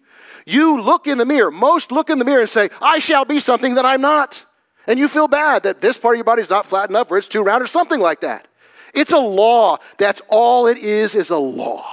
You 0.46 0.80
look 0.80 1.08
in 1.08 1.18
the 1.18 1.26
mirror. 1.26 1.50
Most 1.50 1.90
look 1.90 2.08
in 2.08 2.20
the 2.20 2.24
mirror 2.24 2.42
and 2.42 2.48
say, 2.48 2.68
I 2.80 3.00
shall 3.00 3.24
be 3.24 3.40
something 3.40 3.74
that 3.74 3.84
I'm 3.84 4.00
not. 4.00 4.44
And 4.86 4.96
you 4.96 5.08
feel 5.08 5.26
bad 5.26 5.64
that 5.64 5.80
this 5.80 5.98
part 5.98 6.14
of 6.14 6.18
your 6.18 6.24
body 6.24 6.40
is 6.40 6.48
not 6.48 6.64
flat 6.64 6.88
enough 6.88 7.10
or 7.10 7.18
it's 7.18 7.26
too 7.26 7.42
round 7.42 7.64
or 7.64 7.66
something 7.66 7.98
like 8.00 8.20
that. 8.20 8.46
It's 8.94 9.10
a 9.10 9.18
law. 9.18 9.78
That's 9.98 10.22
all 10.28 10.68
it 10.68 10.78
is, 10.78 11.16
is 11.16 11.30
a 11.30 11.36
law. 11.36 11.84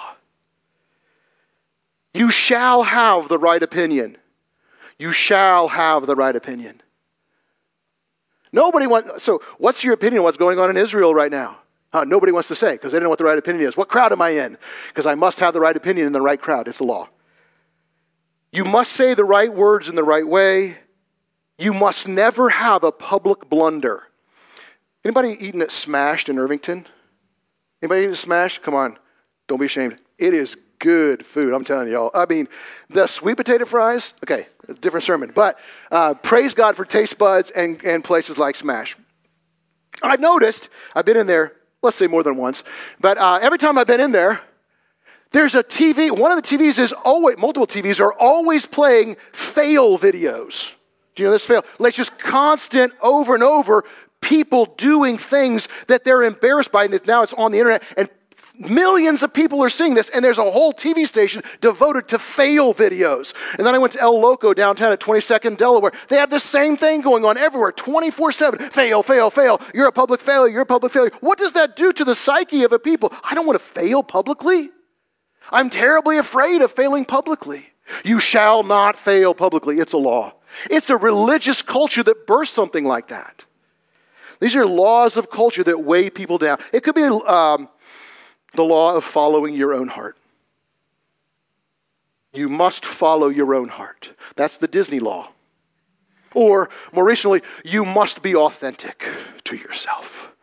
You 2.14 2.30
shall 2.30 2.84
have 2.84 3.28
the 3.28 3.40
right 3.40 3.64
opinion. 3.64 4.18
You 5.00 5.14
shall 5.14 5.70
have 5.70 6.06
the 6.06 6.16
right 6.16 6.36
opinion. 6.36 6.83
Nobody 8.54 8.86
wants, 8.86 9.24
so 9.24 9.42
what's 9.58 9.84
your 9.84 9.96
opinion 9.96 10.20
of 10.20 10.26
what's 10.26 10.38
going 10.38 10.60
on 10.60 10.70
in 10.70 10.78
Israel 10.78 11.14
right 11.14 11.32
now? 11.32 11.58
Uh, 11.92 12.06
nobody 12.06 12.32
wants 12.32 12.48
to 12.48 12.56
say 12.56 12.74
because 12.74 12.92
they 12.92 13.00
don't 13.00 13.04
know 13.04 13.10
what 13.10 13.18
the 13.18 13.26
right 13.26 13.38
opinion 13.38 13.66
is. 13.68 13.76
What 13.76 13.90
crowd 13.90 14.12
am 14.12 14.22
I 14.22 14.30
in? 14.30 14.58
Because 14.88 15.08
I 15.08 15.16
must 15.16 15.40
have 15.40 15.54
the 15.54 15.60
right 15.60 15.76
opinion 15.76 16.08
in 16.08 16.14
the 16.14 16.22
right 16.22 16.40
crowd. 16.40 16.68
It's 16.68 16.80
a 16.80 16.84
law. 16.84 17.10
You 18.52 18.64
must 18.64 18.94
say 18.94 19.16
the 19.16 19.26
right 19.26 19.52
words 19.52 19.90
in 19.90 19.96
the 19.96 20.04
right 20.04 20.28
way. 20.28 20.78
You 21.58 21.74
must 21.74 22.08
never 22.08 22.50
have 22.50 22.84
a 22.84 22.92
public 22.92 23.50
blunder. 23.50 24.04
Anybody 25.04 25.36
eating 25.40 25.62
at 25.62 25.72
Smashed 25.72 26.30
in 26.30 26.38
Irvington? 26.38 26.88
Anybody 27.82 28.02
eating 28.02 28.12
at 28.12 28.18
Smashed? 28.18 28.62
Come 28.62 28.76
on, 28.76 28.98
don't 29.48 29.60
be 29.60 29.66
ashamed. 29.66 30.00
It 30.18 30.34
is 30.34 30.56
good 30.80 31.26
food. 31.26 31.54
I'm 31.54 31.64
telling 31.64 31.92
y'all. 31.92 32.12
I 32.14 32.26
mean, 32.28 32.48
the 32.90 33.08
sweet 33.08 33.38
potato 33.38 33.66
fries. 33.66 34.14
Okay, 34.24 34.48
different 34.80 35.04
sermon. 35.04 35.32
But 35.34 35.60
uh, 35.92 36.14
praise 36.16 36.54
God 36.54 36.76
for 36.76 36.86
taste 36.86 37.18
buds 37.18 37.52
and, 37.52 37.84
and 37.84 38.04
places 38.04 38.38
like 38.38 38.56
Smash. 38.56 38.96
I've 40.02 40.20
noticed, 40.20 40.70
I've 40.96 41.06
been 41.06 41.18
in 41.18 41.28
there, 41.28 41.54
let's 41.82 41.98
say 41.98 42.08
more 42.08 42.24
than 42.24 42.38
once, 42.38 42.64
but 43.00 43.18
uh, 43.18 43.40
every 43.42 43.58
time 43.58 43.78
I've 43.78 43.88
been 43.88 44.02
in 44.02 44.12
there, 44.12 44.42
there's 45.32 45.56
a 45.56 45.64
TV, 45.64 46.12
one 46.18 46.32
of 46.32 46.42
the 46.42 46.48
TVs 46.48 46.80
is 46.80 46.94
always, 46.94 47.38
multiple 47.38 47.68
TVs 47.68 48.00
are 48.00 48.14
always 48.14 48.66
playing 48.66 49.16
fail 49.32 49.98
videos. 49.98 50.76
Do 51.16 51.24
you 51.24 51.28
know 51.28 51.34
this 51.34 51.46
fail? 51.46 51.64
Like 51.80 51.94
just 51.94 52.20
constant 52.20 52.94
over 53.02 53.34
and 53.34 53.44
over 53.44 53.84
people 54.22 54.66
doing 54.78 55.18
things 55.18 55.68
that 55.86 56.04
they're 56.04 56.24
embarrassed 56.24 56.72
by, 56.72 56.86
and 56.86 57.08
now 57.08 57.24
it's 57.24 57.34
on 57.34 57.52
the 57.52 57.60
internet, 57.60 57.84
and 57.98 58.10
Millions 58.70 59.24
of 59.24 59.34
people 59.34 59.64
are 59.64 59.70
seeing 59.70 59.94
this, 59.96 60.10
and 60.10 60.24
there's 60.24 60.38
a 60.38 60.52
whole 60.52 60.74
TV 60.74 61.06
station 61.08 61.44
devoted 61.62 62.08
to 62.10 62.20
fail 62.20 62.74
videos. 62.74 63.34
And 63.58 63.66
then 63.66 63.76
I 63.76 63.78
went 63.78 63.94
to 63.94 64.02
El 64.02 64.20
Loco 64.20 64.54
downtown 64.54 64.92
at 64.92 65.00
22nd 65.00 65.58
Delaware. 65.58 65.92
They 66.10 66.18
have 66.18 66.30
the 66.30 66.40
same 66.40 66.78
thing 66.78 67.02
going 67.02 67.26
on 67.26 67.38
everywhere 67.38 67.72
24 67.72 68.32
7. 68.32 68.60
Fail, 68.70 69.04
fail, 69.04 69.30
fail. 69.30 69.60
You're 69.74 69.88
a 69.88 69.92
public 69.92 70.20
failure. 70.20 70.52
You're 70.52 70.62
a 70.62 70.66
public 70.66 70.92
failure. 70.92 71.12
What 71.22 71.38
does 71.38 71.54
that 71.54 71.76
do 71.76 71.94
to 71.94 72.04
the 72.04 72.16
psyche 72.16 72.64
of 72.64 72.72
a 72.72 72.80
people? 72.80 73.12
I 73.24 73.36
don't 73.36 73.46
want 73.46 73.60
to 73.60 73.66
fail 73.66 74.04
publicly. 74.04 74.70
I'm 75.52 75.70
terribly 75.70 76.18
afraid 76.18 76.62
of 76.62 76.72
failing 76.72 77.06
publicly. 77.06 77.74
You 78.06 78.20
shall 78.20 78.64
not 78.64 78.98
fail 78.98 79.34
publicly. 79.34 79.78
It's 79.78 79.94
a 79.94 79.98
law. 79.98 80.34
It's 80.70 80.90
a 80.90 80.98
religious 80.98 81.62
culture 81.62 82.04
that 82.04 82.28
bursts 82.28 82.56
something 82.56 82.86
like 82.86 83.08
that. 83.08 83.46
These 84.40 84.56
are 84.56 84.66
laws 84.66 85.18
of 85.18 85.30
culture 85.30 85.64
that 85.64 85.80
weigh 85.80 86.10
people 86.10 86.38
down. 86.38 86.58
It 86.74 86.84
could 86.84 86.96
be 86.96 87.04
um, 87.04 87.70
the 88.54 88.64
law 88.64 88.96
of 88.96 89.04
following 89.04 89.56
your 89.56 89.74
own 89.74 89.88
heart. 89.88 90.18
You 92.34 92.50
must 92.50 92.86
follow 92.86 93.28
your 93.28 93.54
own 93.54 93.70
heart. 93.70 94.14
That's 94.36 94.58
the 94.58 94.68
Disney 94.68 95.00
law. 95.00 95.30
Or, 96.34 96.70
more 96.92 97.06
recently, 97.06 97.42
you 97.64 97.86
must 97.86 98.24
be 98.24 98.36
authentic 98.36 99.06
to 99.44 99.56
yourself. 99.56 100.36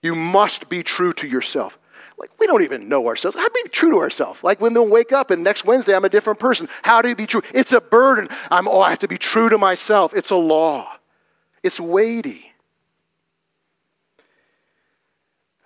You 0.00 0.14
must 0.14 0.70
be 0.70 0.84
true 0.84 1.12
to 1.14 1.26
yourself. 1.26 1.76
Like, 2.18 2.30
we 2.38 2.46
don't 2.46 2.62
even 2.62 2.88
know 2.88 3.06
ourselves. 3.06 3.36
How 3.36 3.46
do 3.46 3.52
we 3.54 3.64
be 3.64 3.68
true 3.70 3.90
to 3.90 3.98
ourselves? 3.98 4.44
Like, 4.44 4.60
when 4.60 4.74
they 4.74 4.80
wake 4.80 5.12
up 5.12 5.30
and 5.30 5.42
next 5.42 5.64
Wednesday 5.64 5.94
I'm 5.94 6.04
a 6.04 6.08
different 6.08 6.38
person. 6.38 6.68
How 6.82 7.02
do 7.02 7.08
you 7.08 7.16
be 7.16 7.26
true? 7.26 7.42
It's 7.52 7.72
a 7.72 7.80
burden. 7.80 8.28
I'm, 8.50 8.68
oh, 8.68 8.80
I 8.80 8.90
have 8.90 8.98
to 9.00 9.08
be 9.08 9.18
true 9.18 9.48
to 9.48 9.58
myself. 9.58 10.14
It's 10.14 10.30
a 10.30 10.36
law, 10.36 10.86
it's 11.62 11.80
weighty. 11.80 12.47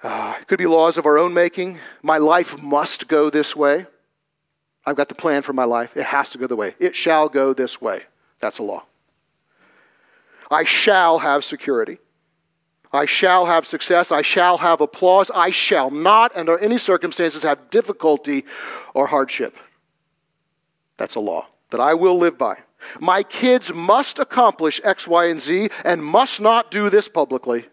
Uh, 0.02 0.34
it 0.40 0.46
could 0.48 0.58
be 0.58 0.66
laws 0.66 0.98
of 0.98 1.06
our 1.06 1.16
own 1.16 1.32
making. 1.32 1.78
My 2.02 2.18
life 2.18 2.60
must 2.60 3.08
go 3.08 3.30
this 3.30 3.54
way. 3.54 3.86
I've 4.84 4.96
got 4.96 5.08
the 5.08 5.14
plan 5.14 5.42
for 5.42 5.52
my 5.52 5.64
life. 5.64 5.96
It 5.96 6.06
has 6.06 6.30
to 6.30 6.38
go 6.38 6.46
the 6.46 6.56
way. 6.56 6.74
It 6.80 6.96
shall 6.96 7.28
go 7.28 7.52
this 7.52 7.80
way. 7.80 8.02
That's 8.40 8.58
a 8.58 8.64
law. 8.64 8.84
I 10.50 10.64
shall 10.64 11.20
have 11.20 11.44
security. 11.44 11.98
I 12.92 13.06
shall 13.06 13.46
have 13.46 13.64
success. 13.64 14.10
I 14.10 14.22
shall 14.22 14.58
have 14.58 14.80
applause. 14.80 15.30
I 15.34 15.50
shall 15.50 15.90
not, 15.90 16.36
under 16.36 16.58
any 16.58 16.78
circumstances, 16.78 17.44
have 17.44 17.70
difficulty 17.70 18.44
or 18.92 19.06
hardship. 19.06 19.56
That's 20.96 21.14
a 21.14 21.20
law 21.20 21.46
that 21.70 21.80
I 21.80 21.94
will 21.94 22.18
live 22.18 22.36
by. 22.36 22.56
My 23.00 23.22
kids 23.22 23.72
must 23.72 24.18
accomplish 24.18 24.80
X, 24.84 25.06
Y, 25.06 25.26
and 25.26 25.40
Z 25.40 25.68
and 25.84 26.04
must 26.04 26.40
not 26.40 26.70
do 26.70 26.90
this 26.90 27.08
publicly. 27.08 27.66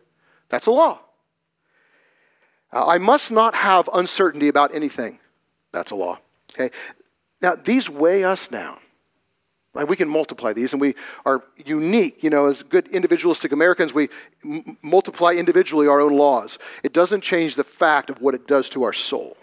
That's 0.49 0.67
a 0.67 0.71
law. 0.71 1.01
Uh, 2.71 2.85
I 2.87 2.97
must 2.97 3.31
not 3.31 3.55
have 3.55 3.89
uncertainty 3.93 4.47
about 4.47 4.73
anything. 4.75 5.19
That's 5.71 5.91
a 5.91 5.95
law. 5.95 6.19
Okay? 6.53 6.73
Now, 7.41 7.55
these 7.55 7.89
weigh 7.89 8.23
us 8.23 8.47
down. 8.47 8.77
Right? 9.73 9.87
We 9.87 9.95
can 9.95 10.09
multiply 10.09 10.53
these, 10.53 10.73
and 10.73 10.81
we 10.81 10.95
are 11.25 11.43
unique. 11.63 12.23
You 12.23 12.31
know, 12.31 12.47
as 12.47 12.63
good 12.63 12.87
individualistic 12.87 13.51
Americans, 13.51 13.93
we 13.93 14.09
m- 14.43 14.77
multiply 14.81 15.31
individually 15.31 15.87
our 15.87 16.01
own 16.01 16.17
laws. 16.17 16.57
It 16.83 16.91
doesn't 16.91 17.21
change 17.21 17.55
the 17.55 17.63
fact 17.63 18.09
of 18.09 18.19
what 18.19 18.33
it 18.33 18.47
does 18.47 18.69
to 18.71 18.83
our 18.83 18.93
soul. 18.93 19.37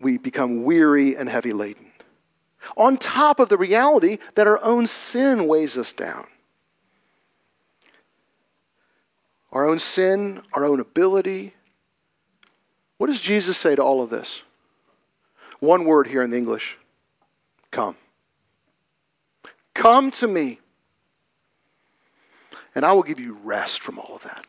We 0.00 0.16
become 0.16 0.64
weary 0.64 1.14
and 1.14 1.28
heavy 1.28 1.52
laden. 1.52 1.92
On 2.76 2.96
top 2.96 3.38
of 3.38 3.48
the 3.48 3.58
reality 3.58 4.18
that 4.34 4.46
our 4.46 4.62
own 4.64 4.86
sin 4.86 5.46
weighs 5.46 5.76
us 5.76 5.92
down. 5.92 6.26
Our 9.52 9.68
own 9.68 9.78
sin, 9.78 10.42
our 10.52 10.64
own 10.64 10.80
ability. 10.80 11.54
What 12.98 13.06
does 13.06 13.20
Jesus 13.20 13.56
say 13.56 13.74
to 13.74 13.82
all 13.82 14.02
of 14.02 14.10
this? 14.10 14.42
One 15.60 15.84
word 15.84 16.06
here 16.06 16.22
in 16.22 16.30
the 16.30 16.36
English 16.36 16.78
come. 17.70 17.96
Come 19.74 20.10
to 20.12 20.26
me, 20.26 20.58
and 22.74 22.84
I 22.84 22.92
will 22.92 23.02
give 23.02 23.20
you 23.20 23.38
rest 23.44 23.80
from 23.80 23.98
all 23.98 24.16
of 24.16 24.22
that. 24.24 24.46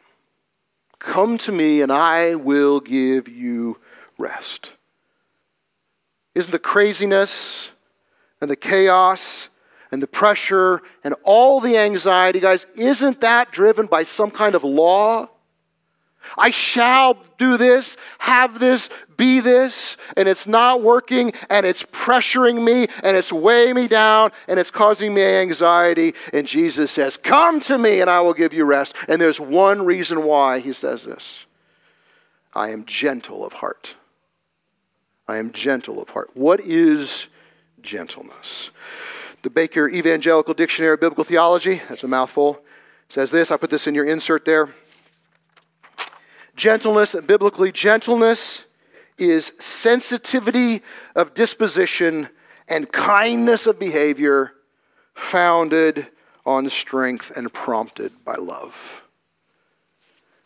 Come 0.98 1.38
to 1.40 1.52
me, 1.52 1.82
and 1.82 1.92
I 1.92 2.36
will 2.36 2.80
give 2.80 3.30
you 3.30 3.78
rest. 4.18 4.74
Isn't 6.36 6.52
the 6.52 6.60
craziness 6.60 7.72
and 8.42 8.50
the 8.50 8.56
chaos 8.56 9.50
and 9.92 10.02
the 10.04 10.08
pressure 10.08 10.82
and 11.04 11.16
all 11.24 11.60
the 11.60 11.78
anxiety, 11.78 12.40
guys, 12.40 12.68
isn't 12.76 13.22
that 13.22 13.52
driven 13.52 13.86
by 13.88 14.04
some 14.04 14.32
kind 14.32 14.56
of 14.56 14.64
law? 14.64 15.30
I 16.38 16.50
shall 16.50 17.18
do 17.38 17.58
this, 17.58 17.98
have 18.20 18.60
this, 18.60 18.90
be 19.18 19.40
this, 19.40 19.98
and 20.16 20.28
it's 20.28 20.48
not 20.48 20.82
working, 20.82 21.32
and 21.50 21.66
it's 21.66 21.84
pressuring 21.84 22.64
me, 22.64 22.88
and 23.04 23.18
it's 23.18 23.34
weighing 23.34 23.76
me 23.76 23.88
down, 23.88 24.32
and 24.48 24.60
it's 24.60 24.72
causing 24.72 25.14
me 25.14 25.24
anxiety. 25.24 26.14
And 26.34 26.46
Jesus 26.46 26.92
says, 26.92 27.18
Come 27.18 27.60
to 27.62 27.78
me, 27.78 28.02
and 28.02 28.10
I 28.10 28.22
will 28.22 28.34
give 28.34 28.54
you 28.54 28.66
rest. 28.66 28.96
And 29.08 29.22
there's 29.22 29.40
one 29.40 29.86
reason 29.86 30.24
why 30.24 30.60
he 30.60 30.74
says 30.74 31.04
this 31.04 31.48
I 32.54 32.70
am 32.70 32.86
gentle 32.86 33.46
of 33.46 33.54
heart. 33.54 33.96
I 35.28 35.38
am 35.38 35.52
gentle 35.52 36.02
of 36.02 36.10
heart. 36.10 36.32
What 36.34 36.60
is 36.60 37.34
gentleness? 37.82 38.72
The 39.42 39.50
Baker 39.50 39.88
Evangelical 39.88 40.54
Dictionary 40.54 40.96
of 40.96 41.00
Biblical 41.00 41.24
Theology, 41.24 41.82
that's 41.88 42.04
a 42.04 42.08
mouthful, 42.08 42.62
says 43.08 43.32
this. 43.32 43.52
I 43.52 43.58
put 43.58 43.70
this 43.70 43.88
in 43.88 43.96
your 43.96 44.06
insert 44.06 44.44
there. 44.44 44.74
Gentleness, 46.56 47.16
biblically, 47.22 47.72
gentleness 47.72 48.70
is 49.18 49.54
sensitivity 49.60 50.82
of 51.16 51.34
disposition 51.34 52.28
and 52.68 52.92
kindness 52.92 53.66
of 53.66 53.80
behavior 53.80 54.54
founded 55.14 56.08
on 56.46 56.68
strength 56.68 57.32
and 57.36 57.54
prompted 57.54 58.12
by 58.26 58.36
love. 58.36 59.02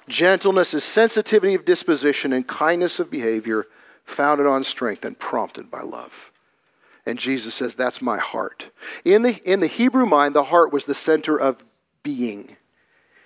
Gentleness 0.07 0.73
is 0.73 0.83
sensitivity 0.83 1.55
of 1.55 1.65
disposition 1.65 2.33
and 2.33 2.47
kindness 2.47 2.99
of 2.99 3.09
behavior 3.09 3.65
founded 4.03 4.45
on 4.45 4.63
strength 4.63 5.05
and 5.05 5.17
prompted 5.17 5.71
by 5.71 5.81
love. 5.81 6.32
And 7.05 7.19
Jesus 7.19 7.53
says, 7.53 7.75
That's 7.75 8.01
my 8.01 8.17
heart. 8.17 8.69
In 9.03 9.23
the, 9.23 9.39
in 9.45 9.59
the 9.59 9.67
Hebrew 9.67 10.05
mind, 10.05 10.35
the 10.35 10.43
heart 10.43 10.71
was 10.71 10.85
the 10.85 10.93
center 10.93 11.39
of 11.39 11.63
being. 12.01 12.57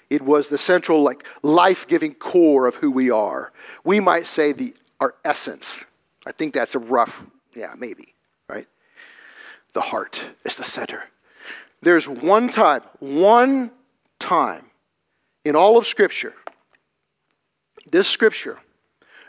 It 0.10 0.22
was 0.22 0.50
the 0.50 0.58
central, 0.58 1.04
like, 1.04 1.28
life 1.44 1.88
giving 1.88 2.14
core 2.14 2.66
of 2.66 2.76
who 2.76 2.92
we 2.92 3.12
are. 3.12 3.52
We 3.84 4.00
might 4.00 4.26
say 4.26 4.54
the, 4.54 4.74
our 5.00 5.16
essence. 5.26 5.86
I 6.26 6.32
think 6.32 6.54
that's 6.54 6.76
a 6.76 6.80
rough, 6.80 7.26
yeah, 7.54 7.74
maybe, 7.78 8.14
right? 8.48 8.68
The 9.74 9.82
heart 9.82 10.32
is 10.46 10.58
the 10.58 10.64
center. 10.64 11.10
There's 11.82 12.08
one 12.08 12.50
time, 12.50 12.82
one 13.00 13.72
time 14.18 14.66
in 15.44 15.56
all 15.56 15.78
of 15.78 15.86
Scripture, 15.86 16.34
this 17.92 18.08
Scripture 18.08 18.60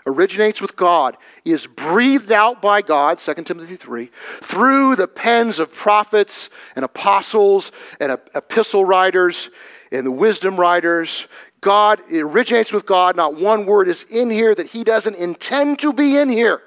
originates 0.08 0.60
with 0.60 0.76
God, 0.76 1.16
is 1.44 1.66
breathed 1.66 2.32
out 2.32 2.60
by 2.62 2.82
God, 2.82 3.18
2 3.18 3.34
Timothy 3.44 3.76
3, 3.76 4.10
through 4.40 4.96
the 4.96 5.06
pens 5.06 5.58
of 5.58 5.72
prophets 5.72 6.50
and 6.74 6.84
apostles 6.84 7.72
and 8.00 8.12
epistle 8.34 8.84
writers 8.84 9.50
and 9.92 10.06
the 10.06 10.10
wisdom 10.10 10.56
writers. 10.56 11.28
God, 11.60 12.00
originates 12.12 12.72
with 12.72 12.86
God. 12.86 13.16
Not 13.16 13.36
one 13.36 13.66
word 13.66 13.88
is 13.88 14.04
in 14.04 14.30
here 14.30 14.54
that 14.54 14.68
He 14.68 14.84
doesn't 14.84 15.16
intend 15.16 15.78
to 15.80 15.92
be 15.92 16.16
in 16.16 16.28
here. 16.28 16.62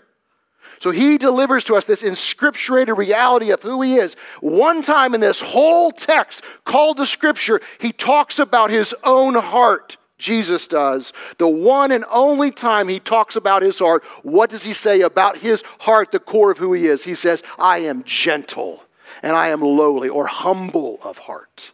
So 0.80 0.92
He 0.92 1.18
delivers 1.18 1.66
to 1.66 1.76
us 1.76 1.86
this 1.86 2.04
inscripturated 2.04 2.98
reality 2.98 3.52
of 3.52 3.62
who 3.62 3.82
He 3.82 3.96
is. 3.96 4.16
One 4.42 4.82
time 4.82 5.14
in 5.14 5.22
this 5.22 5.42
whole 5.42 5.92
text 5.92 6.44
called 6.66 6.98
the 6.98 7.06
Scripture, 7.06 7.62
He 7.80 7.92
talks 7.92 8.40
about 8.40 8.70
His 8.70 8.94
own 9.04 9.36
heart. 9.36 9.98
Jesus 10.22 10.68
does. 10.68 11.12
The 11.38 11.50
one 11.50 11.92
and 11.92 12.06
only 12.10 12.52
time 12.52 12.88
he 12.88 13.00
talks 13.00 13.36
about 13.36 13.64
his 13.64 13.80
heart, 13.80 14.04
what 14.24 14.50
does 14.50 14.64
he 14.64 14.74
say 14.74 15.02
about 15.02 15.38
his 15.38 15.64
heart, 15.82 16.12
the 16.12 16.20
core 16.20 16.52
of 16.52 16.60
who 16.60 16.72
he 16.74 16.86
is? 16.86 17.04
He 17.04 17.16
says, 17.16 17.44
I 17.60 17.80
am 17.80 18.04
gentle 18.04 18.84
and 19.24 19.36
I 19.36 19.50
am 19.50 19.62
lowly 19.62 20.08
or 20.08 20.28
humble 20.28 21.00
of 21.04 21.18
heart. 21.18 21.72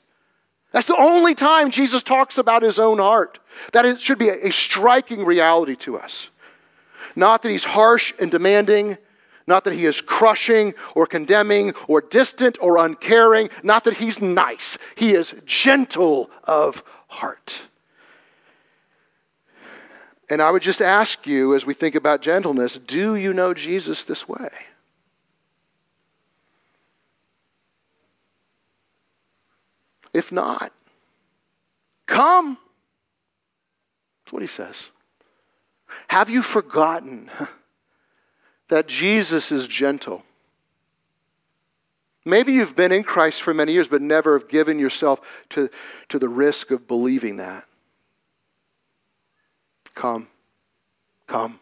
That's 0.71 0.87
the 0.87 0.99
only 0.99 1.35
time 1.35 1.71
Jesus 1.71 2.03
talks 2.03 2.37
about 2.37 2.63
his 2.63 2.79
own 2.79 2.99
heart. 2.99 3.39
That 3.73 3.85
it 3.85 3.99
should 3.99 4.19
be 4.19 4.29
a, 4.29 4.51
striking 4.51 5.25
reality 5.25 5.75
to 5.77 5.97
us. 5.97 6.29
Not 7.15 7.41
that 7.41 7.49
he's 7.49 7.65
harsh 7.65 8.13
and 8.19 8.29
demanding, 8.29 8.97
not 9.47 9.63
that 9.63 9.73
he 9.73 9.85
is 9.85 10.01
crushing 10.01 10.73
or 10.95 11.07
condemning 11.07 11.73
or 11.87 12.01
distant 12.01 12.57
or 12.61 12.77
uncaring, 12.77 13.49
not 13.63 13.85
that 13.85 13.95
he's 13.97 14.21
nice. 14.21 14.77
He 14.95 15.11
is 15.11 15.35
gentle 15.45 16.29
of 16.43 16.83
heart. 17.07 17.66
And 20.29 20.41
I 20.41 20.51
would 20.51 20.61
just 20.61 20.81
ask 20.81 21.25
you 21.25 21.55
as 21.55 21.65
we 21.65 21.73
think 21.73 21.95
about 21.95 22.21
gentleness 22.21 22.77
do 22.77 23.15
you 23.15 23.33
know 23.33 23.53
Jesus 23.53 24.03
this 24.03 24.27
way? 24.27 24.49
If 30.13 30.31
not, 30.31 30.71
come. 32.07 32.57
That's 34.23 34.33
what 34.33 34.41
he 34.41 34.47
says. 34.47 34.89
Have 36.07 36.29
you 36.29 36.41
forgotten 36.41 37.29
that 38.67 38.87
Jesus 38.87 39.51
is 39.51 39.67
gentle? 39.67 40.23
Maybe 42.25 42.51
you've 42.53 42.75
been 42.75 42.91
in 42.91 43.03
Christ 43.03 43.41
for 43.41 43.53
many 43.53 43.71
years, 43.71 43.87
but 43.87 44.01
never 44.01 44.37
have 44.37 44.49
given 44.49 44.79
yourself 44.79 45.45
to, 45.49 45.69
to 46.09 46.19
the 46.19 46.27
risk 46.27 46.71
of 46.71 46.87
believing 46.87 47.37
that. 47.37 47.65
Come. 49.97 50.27
Come. 51.25 51.59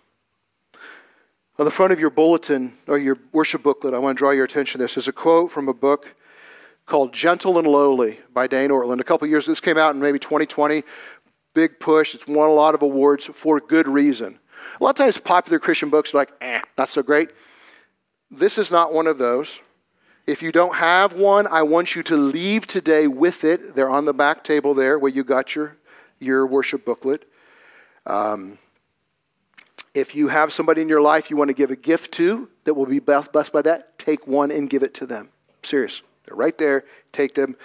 On 1.58 1.64
the 1.64 1.72
front 1.72 1.94
of 1.94 2.02
your 2.02 2.10
bulletin 2.10 2.74
or 2.86 2.98
your 2.98 3.18
worship 3.32 3.64
booklet, 3.64 3.94
I 3.94 3.98
want 3.98 4.18
to 4.18 4.20
draw 4.20 4.32
your 4.32 4.44
attention 4.44 4.78
to 4.78 4.84
this. 4.84 4.96
There's 4.96 5.08
a 5.08 5.14
quote 5.14 5.52
from 5.52 5.70
a 5.70 5.74
book 5.74 6.16
called 6.86 7.14
Gentle 7.14 7.58
and 7.58 7.66
Lowly 7.66 8.20
by 8.34 8.46
Dane 8.48 8.72
Ortlund. 8.72 9.00
A 9.00 9.06
couple 9.06 9.26
years, 9.26 9.46
this 9.46 9.62
came 9.62 9.78
out 9.78 9.96
in 9.96 10.02
maybe 10.02 10.20
2020. 10.20 10.84
Big 11.54 11.80
push. 11.80 12.14
It's 12.14 12.28
won 12.28 12.50
a 12.50 12.54
lot 12.54 12.76
of 12.76 12.82
awards 12.82 13.26
for 13.26 13.62
good 13.62 13.88
reason. 13.88 14.38
A 14.82 14.84
lot 14.84 14.90
of 14.90 14.96
times, 14.98 15.18
popular 15.18 15.58
Christian 15.58 15.90
books 15.90 16.14
are 16.14 16.18
like, 16.18 16.34
eh, 16.42 16.60
not 16.78 16.90
so 16.90 17.02
great. 17.02 17.30
This 18.30 18.58
is 18.58 18.70
not 18.70 18.94
one 18.94 19.08
of 19.08 19.18
those. 19.18 19.62
If 20.28 20.44
you 20.44 20.52
don't 20.52 20.76
have 20.76 21.14
one, 21.14 21.48
I 21.48 21.62
want 21.62 21.96
you 21.96 22.04
to 22.04 22.18
leave 22.18 22.68
today 22.68 23.08
with 23.08 23.46
it. 23.46 23.78
They're 23.78 23.90
on 23.90 24.04
the 24.04 24.14
back 24.14 24.44
table 24.44 24.74
there 24.74 25.00
where 25.00 25.12
you 25.12 25.24
got 25.24 25.56
your, 25.56 25.78
your 26.20 26.46
worship 26.46 26.84
booklet. 26.84 27.30
Um, 28.06 28.58
if 29.94 30.14
you 30.14 30.28
have 30.28 30.52
somebody 30.52 30.82
in 30.82 30.90
your 30.90 31.02
life 31.02 31.30
you 31.30 31.38
want 31.38 31.50
to 31.50 31.54
give 31.54 31.72
a 31.72 31.76
gift 31.76 32.14
to 32.16 32.50
that 32.66 32.74
will 32.74 32.86
be 32.86 33.00
blessed 33.00 33.54
by 33.54 33.62
that, 33.62 33.98
take 33.98 34.28
one 34.28 34.52
and 34.52 34.70
give 34.70 34.84
it 34.84 34.94
to 34.96 35.06
them. 35.06 35.30
Serious. 35.64 36.04
They're 36.26 36.36
right 36.36 36.58
there. 36.58 36.84
Take 37.12 37.36
them. 37.36 37.56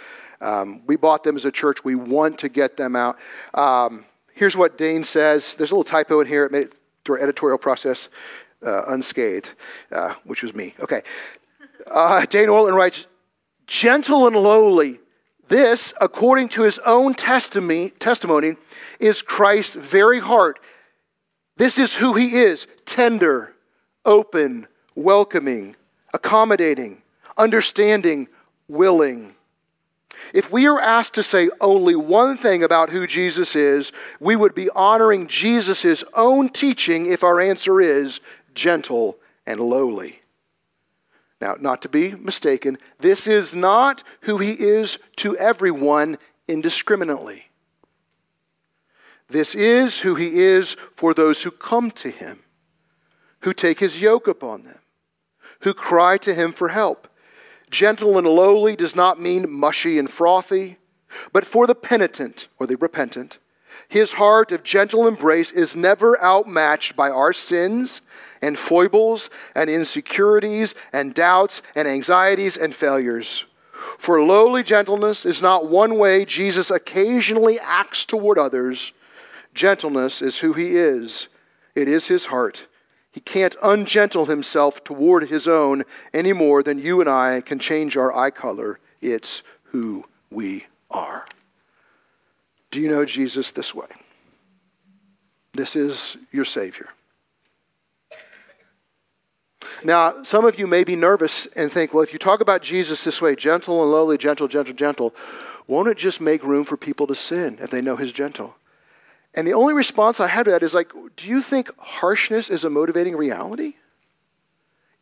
Um, 0.41 0.83
we 0.87 0.97
bought 0.97 1.25
them 1.25 1.37
as 1.37 1.45
a 1.45 1.53
church. 1.53 1.85
We 1.85 1.95
want 1.95 2.39
to 2.39 2.49
get 2.49 2.77
them 2.77 2.97
out. 2.97 3.19
Um, 3.53 4.05
here's 4.35 4.57
what 4.57 4.79
Dane 4.79 5.05
says. 5.05 5.55
There's 5.55 5.71
a 5.71 5.75
little 5.75 5.85
typo 5.85 6.21
in 6.21 6.27
here. 6.27 6.47
It 6.47 6.53
made 6.53 6.63
it 6.65 6.75
through 7.05 7.17
our 7.17 7.23
editorial 7.23 7.59
process 7.59 8.09
uh, 8.65 8.85
unscathed, 8.87 9.55
uh, 9.93 10.15
which 10.25 10.43
was 10.43 10.55
me. 10.55 10.75
Okay. 10.81 11.03
Uh, 11.91 12.25
Dane 12.27 12.49
Ortlund 12.49 12.75
writes, 12.75 13.07
gentle 13.67 14.27
and 14.27 14.37
lowly. 14.37 15.01
This, 15.49 15.93
according 16.01 16.49
to 16.51 16.63
his 16.63 16.79
own 16.87 17.15
testimony, 17.15 17.91
testimony, 17.91 18.55
is 19.01 19.23
Christ's 19.23 19.77
very 19.77 20.21
heart. 20.21 20.61
This 21.57 21.79
is 21.79 21.97
who 21.97 22.15
he 22.15 22.37
is 22.37 22.67
tender, 22.85 23.55
open, 24.05 24.67
welcoming, 24.95 25.77
accommodating, 26.15 27.03
understanding, 27.37 28.29
willing. 28.69 29.35
If 30.35 30.53
we 30.53 30.67
are 30.67 30.81
asked 30.81 31.15
to 31.15 31.23
say 31.23 31.51
only 31.61 31.97
one 31.97 32.37
thing 32.37 32.63
about 32.63 32.91
who 32.91 33.07
Jesus 33.07 33.57
is, 33.57 33.93
we 34.21 34.37
would 34.37 34.55
be 34.55 34.71
honoring 34.75 35.27
Jesus' 35.27 36.05
own 36.15 36.49
teaching 36.49 37.11
if 37.11 37.25
our 37.25 37.41
answer 37.41 37.81
is 37.81 38.21
gentle 38.55 39.19
and 39.47 39.61
lowly. 39.61 40.21
Now, 41.41 41.57
not 41.59 41.83
to 41.83 41.89
be 41.89 42.13
mistaken, 42.13 42.79
this 42.99 43.27
is 43.27 43.55
not 43.55 44.03
who 44.23 44.39
he 44.39 44.53
is 44.53 44.99
to 45.17 45.37
everyone 45.39 46.19
indiscriminately. 46.47 47.50
This 49.31 49.55
is 49.55 50.01
who 50.01 50.17
he 50.17 50.41
is 50.41 50.75
for 50.75 51.15
those 51.15 51.43
who 51.43 51.51
come 51.51 51.91
to 51.93 52.11
him, 52.11 52.41
who 53.41 53.53
take 53.53 53.79
his 53.81 54.03
yoke 54.03 54.27
upon 54.27 54.63
them, 54.63 54.81
who 55.61 55.73
cry 55.73 56.19
to 56.19 56.35
him 56.35 56.53
for 56.53 56.69
help. 56.69 57.07
Gentle 57.71 58.19
and 58.19 58.27
lowly 58.27 58.75
does 58.75 58.97
not 58.97 59.21
mean 59.21 59.51
mushy 59.51 59.99
and 59.99 60.11
frothy, 60.11 60.79
but 61.33 61.45
for 61.45 61.67
the 61.67 61.75
penitent 61.75 62.49
or 62.59 62.67
the 62.67 62.77
repentant, 62.77 63.39
his 63.89 64.15
heart 64.15 64.53
of 64.53 64.63
gentle 64.63 65.07
embrace 65.07 65.51
is 65.53 65.77
never 65.77 66.21
outmatched 66.23 66.97
by 66.97 67.11
our 67.11 67.33
sins 67.33 68.03
and 68.43 68.59
foibles 68.59 69.31
and 69.55 69.69
insecurities 69.69 70.75
and 70.93 71.15
doubts 71.15 71.63
and 71.75 71.87
anxieties 71.87 72.57
and 72.57 72.75
failures. 72.75 73.47
For 73.99 74.23
lowly 74.23 74.63
gentleness 74.63 75.27
is 75.27 75.43
not 75.43 75.69
one 75.69 75.99
way 75.99 76.25
Jesus 76.25 76.71
occasionally 76.71 77.59
acts 77.61 78.05
toward 78.05 78.39
others. 78.39 78.93
Gentleness 79.61 80.23
is 80.23 80.39
who 80.39 80.55
he 80.55 80.75
is, 80.75 81.29
it 81.75 81.87
is 81.87 82.09
his 82.09 82.27
heart. 82.27 82.67
He 83.13 83.21
can't 83.21 83.57
ungentle 83.63 84.25
himself 84.25 84.83
toward 84.83 85.25
his 85.25 85.47
own 85.47 85.83
any 86.15 86.33
more 86.33 86.63
than 86.63 86.79
you 86.79 87.03
and 87.03 87.11
I 87.11 87.43
can 87.43 87.59
change 87.59 87.95
our 87.95 88.11
eye 88.17 88.31
color. 88.31 88.81
It's 89.03 89.43
who 89.65 90.07
we 90.31 90.65
are. 90.91 91.27
Do 92.71 92.81
you 92.81 92.89
know 92.89 93.05
Jesus 93.05 93.51
this 93.51 93.75
way? 93.75 93.89
This 95.53 95.77
is 95.77 96.17
your 96.33 96.47
Savior. 96.47 96.89
Now, 99.85 100.23
some 100.23 100.47
of 100.47 100.59
you 100.59 100.67
may 100.67 100.85
be 100.85 100.97
nervous 100.97 101.45
and 101.45 101.71
think, 101.71 101.93
well, 101.93 102.03
if 102.03 102.15
you 102.15 102.19
talk 102.19 102.41
about 102.41 102.63
Jesus 102.63 103.05
this 103.05 103.21
way, 103.21 103.37
gentle 103.37 103.83
and 103.83 103.93
lowly, 103.93 104.17
gentle, 104.17 104.49
gentle, 104.49 104.73
gentle, 104.73 105.15
won't 105.67 105.89
it 105.89 105.99
just 105.99 106.19
make 106.19 106.43
room 106.43 106.65
for 106.65 106.79
people 106.79 107.07
to 107.09 107.15
sin 107.15 107.59
if 107.61 107.69
they 107.69 107.83
know 107.83 107.97
He's 107.97 108.11
gentle? 108.11 108.55
And 109.35 109.47
the 109.47 109.55
only 109.55 109.75
response 109.75 110.21
I 110.21 110.27
had 110.27 110.45
to 110.45 110.51
that 110.51 110.63
is 110.63 110.75
like, 110.75 110.93
do 111.17 111.29
you 111.29 111.41
think 111.41 111.71
harshness 111.79 112.51
is 112.51 112.65
a 112.65 112.71
motivating 112.71 113.17
reality? 113.17 113.75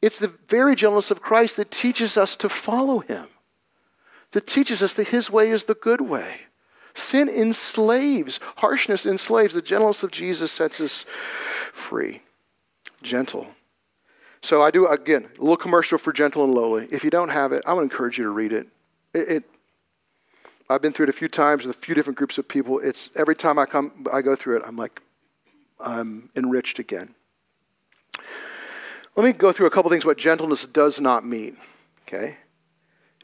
It's 0.03 0.19
the 0.19 0.35
very 0.49 0.75
gentleness 0.75 1.11
of 1.11 1.23
Christ 1.23 1.57
that 1.57 1.71
teaches 1.71 2.17
us 2.17 2.37
to 2.37 2.49
follow 2.49 3.01
Him, 3.01 3.27
that 4.33 4.47
teaches 4.47 4.83
us 4.83 4.95
that 4.95 5.09
His 5.09 5.31
way 5.31 5.51
is 5.51 5.65
the 5.65 5.75
good 5.75 6.03
way. 6.03 6.43
Sin 6.95 7.29
enslaves, 7.29 8.41
harshness 8.57 9.07
enslaves. 9.07 9.55
The 9.55 9.63
gentleness 9.63 10.03
of 10.03 10.11
Jesus 10.11 10.53
sets 10.53 10.81
us 10.81 11.05
free. 11.05 12.23
Gentle. 13.03 13.47
So 14.41 14.63
I 14.63 14.71
do, 14.71 14.87
again, 14.87 15.29
a 15.39 15.41
little 15.41 15.57
commercial 15.57 15.99
for 15.99 16.13
Gentle 16.13 16.45
and 16.45 16.55
Lowly. 16.55 16.89
If 16.91 17.05
you 17.05 17.11
don't 17.11 17.31
have 17.31 17.53
it, 17.53 17.63
I 17.67 17.73
would 17.73 17.83
encourage 17.83 18.19
you 18.19 18.25
to 18.25 18.31
read 18.31 18.53
it. 18.53 18.67
it, 19.15 19.29
it 19.29 19.45
I've 20.71 20.83
been 20.83 20.93
through 20.93 21.05
it 21.05 21.09
a 21.09 21.15
few 21.15 21.29
times 21.29 21.67
with 21.67 21.77
a 21.77 21.79
few 21.79 21.95
different 21.95 22.19
groups 22.19 22.37
of 22.37 22.47
people. 22.47 22.79
It's 22.79 23.09
every 23.17 23.35
time 23.35 23.59
I 23.59 23.65
come, 23.65 24.07
I 24.13 24.21
go 24.21 24.37
through 24.37 24.59
it, 24.59 24.63
I'm 24.67 24.77
like, 24.77 25.01
I'm 25.81 26.29
enriched 26.37 26.79
again. 26.79 27.15
Let 29.17 29.25
me 29.25 29.33
go 29.33 29.51
through 29.51 29.67
a 29.67 29.71
couple 29.71 29.91
things 29.91 30.05
what 30.05 30.19
gentleness 30.19 30.67
does 30.67 31.01
not 31.01 31.25
mean. 31.25 31.57
Okay, 32.03 32.37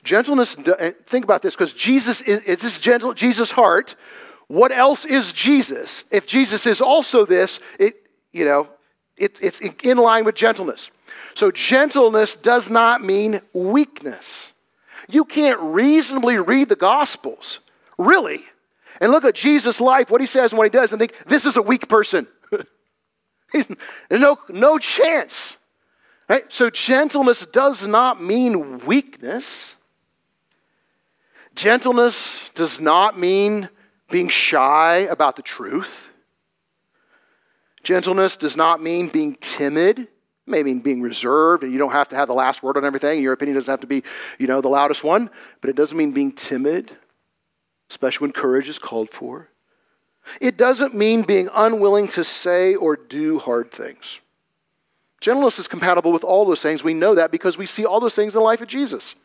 gentleness. 0.03 0.55
Think 0.55 1.25
about 1.25 1.43
this, 1.43 1.55
because 1.55 1.75
Jesus 1.75 2.23
is, 2.23 2.41
is 2.43 2.63
this 2.63 2.81
gentle. 2.81 3.13
Jesus' 3.13 3.51
heart. 3.51 3.95
What 4.47 4.73
else 4.73 5.05
is 5.05 5.33
Jesus? 5.33 6.05
If 6.13 6.27
Jesus 6.27 6.67
is 6.67 6.81
also 6.81 7.25
this, 7.25 7.61
it 7.79 7.95
you 8.33 8.45
know, 8.45 8.71
it, 9.19 9.39
it's 9.43 9.61
in 9.61 9.99
line 9.99 10.25
with 10.25 10.35
gentleness. 10.35 10.91
So 11.35 11.51
gentleness 11.51 12.37
does 12.37 12.71
not 12.71 13.03
mean 13.03 13.41
weakness. 13.53 14.54
You 15.09 15.25
can't 15.25 15.61
reasonably 15.61 16.39
read 16.39 16.69
the 16.69 16.77
Gospels, 16.77 17.61
really, 17.99 18.45
and 19.01 19.11
look 19.11 19.25
at 19.25 19.35
Jesus' 19.35 19.81
life, 19.81 20.11
what 20.11 20.21
he 20.21 20.27
says 20.27 20.53
and 20.53 20.59
what 20.59 20.65
he 20.65 20.71
does, 20.71 20.93
and 20.93 21.01
think, 21.01 21.17
this 21.27 21.45
is 21.45 21.57
a 21.57 21.63
weak 21.63 21.89
person. 21.89 22.27
No, 24.11 24.37
no 24.49 24.79
chance. 24.79 25.59
Right? 26.29 26.43
So 26.53 26.71
gentleness 26.71 27.47
does 27.47 27.87
not 27.87 28.21
mean 28.21 28.81
weakness. 28.81 29.77
Gentleness 31.55 32.51
does 32.51 32.81
not 32.81 33.17
mean 33.17 33.69
being 34.11 34.29
shy 34.29 35.07
about 35.11 35.37
the 35.37 35.43
truth. 35.43 36.11
Gentleness 37.85 38.37
does 38.37 38.57
not 38.57 38.83
mean 38.83 39.09
being 39.09 39.37
timid 39.41 40.09
maybe 40.47 40.75
being 40.75 41.01
reserved 41.01 41.63
and 41.63 41.73
you 41.73 41.79
don't 41.79 41.93
have 41.93 42.09
to 42.09 42.17
have 42.17 42.29
the 42.29 42.35
last 42.35 42.63
word 42.63 42.77
on 42.77 42.85
everything. 42.85 43.23
Your 43.23 43.33
opinion 43.33 43.55
doesn't 43.55 43.71
have 43.71 43.81
to 43.81 43.87
be, 43.87 44.03
you 44.39 44.47
know, 44.47 44.61
the 44.61 44.69
loudest 44.69 45.03
one, 45.03 45.31
but 45.61 45.71
it 45.71 45.77
doesn't 45.77 45.97
mean 45.97 46.13
being 46.13 46.33
timid, 46.33 46.97
especially 47.91 48.27
when 48.27 48.33
courage 48.33 48.69
is 48.69 48.79
called 48.79 49.09
for. 49.09 49.49
It 50.41 50.57
doesn't 50.57 50.95
mean 50.95 51.23
being 51.23 51.49
unwilling 51.55 52.09
to 52.09 52.25
say 52.25 52.75
or 52.75 52.97
do 52.97 53.39
hard 53.39 53.71
things. 53.71 54.21
Gentleness 55.21 55.59
is 55.59 55.69
compatible 55.69 56.13
with 56.13 56.25
all 56.25 56.45
those 56.45 56.63
things. 56.63 56.85
We 56.85 56.95
know 56.95 57.15
that 57.15 57.31
because 57.31 57.57
we 57.57 57.67
see 57.67 57.85
all 57.85 58.01
those 58.01 58.15
things 58.15 58.35
in 58.35 58.41
the 58.41 58.45
life 58.45 58.61
of 58.61 58.69
Jesus. 58.69 59.17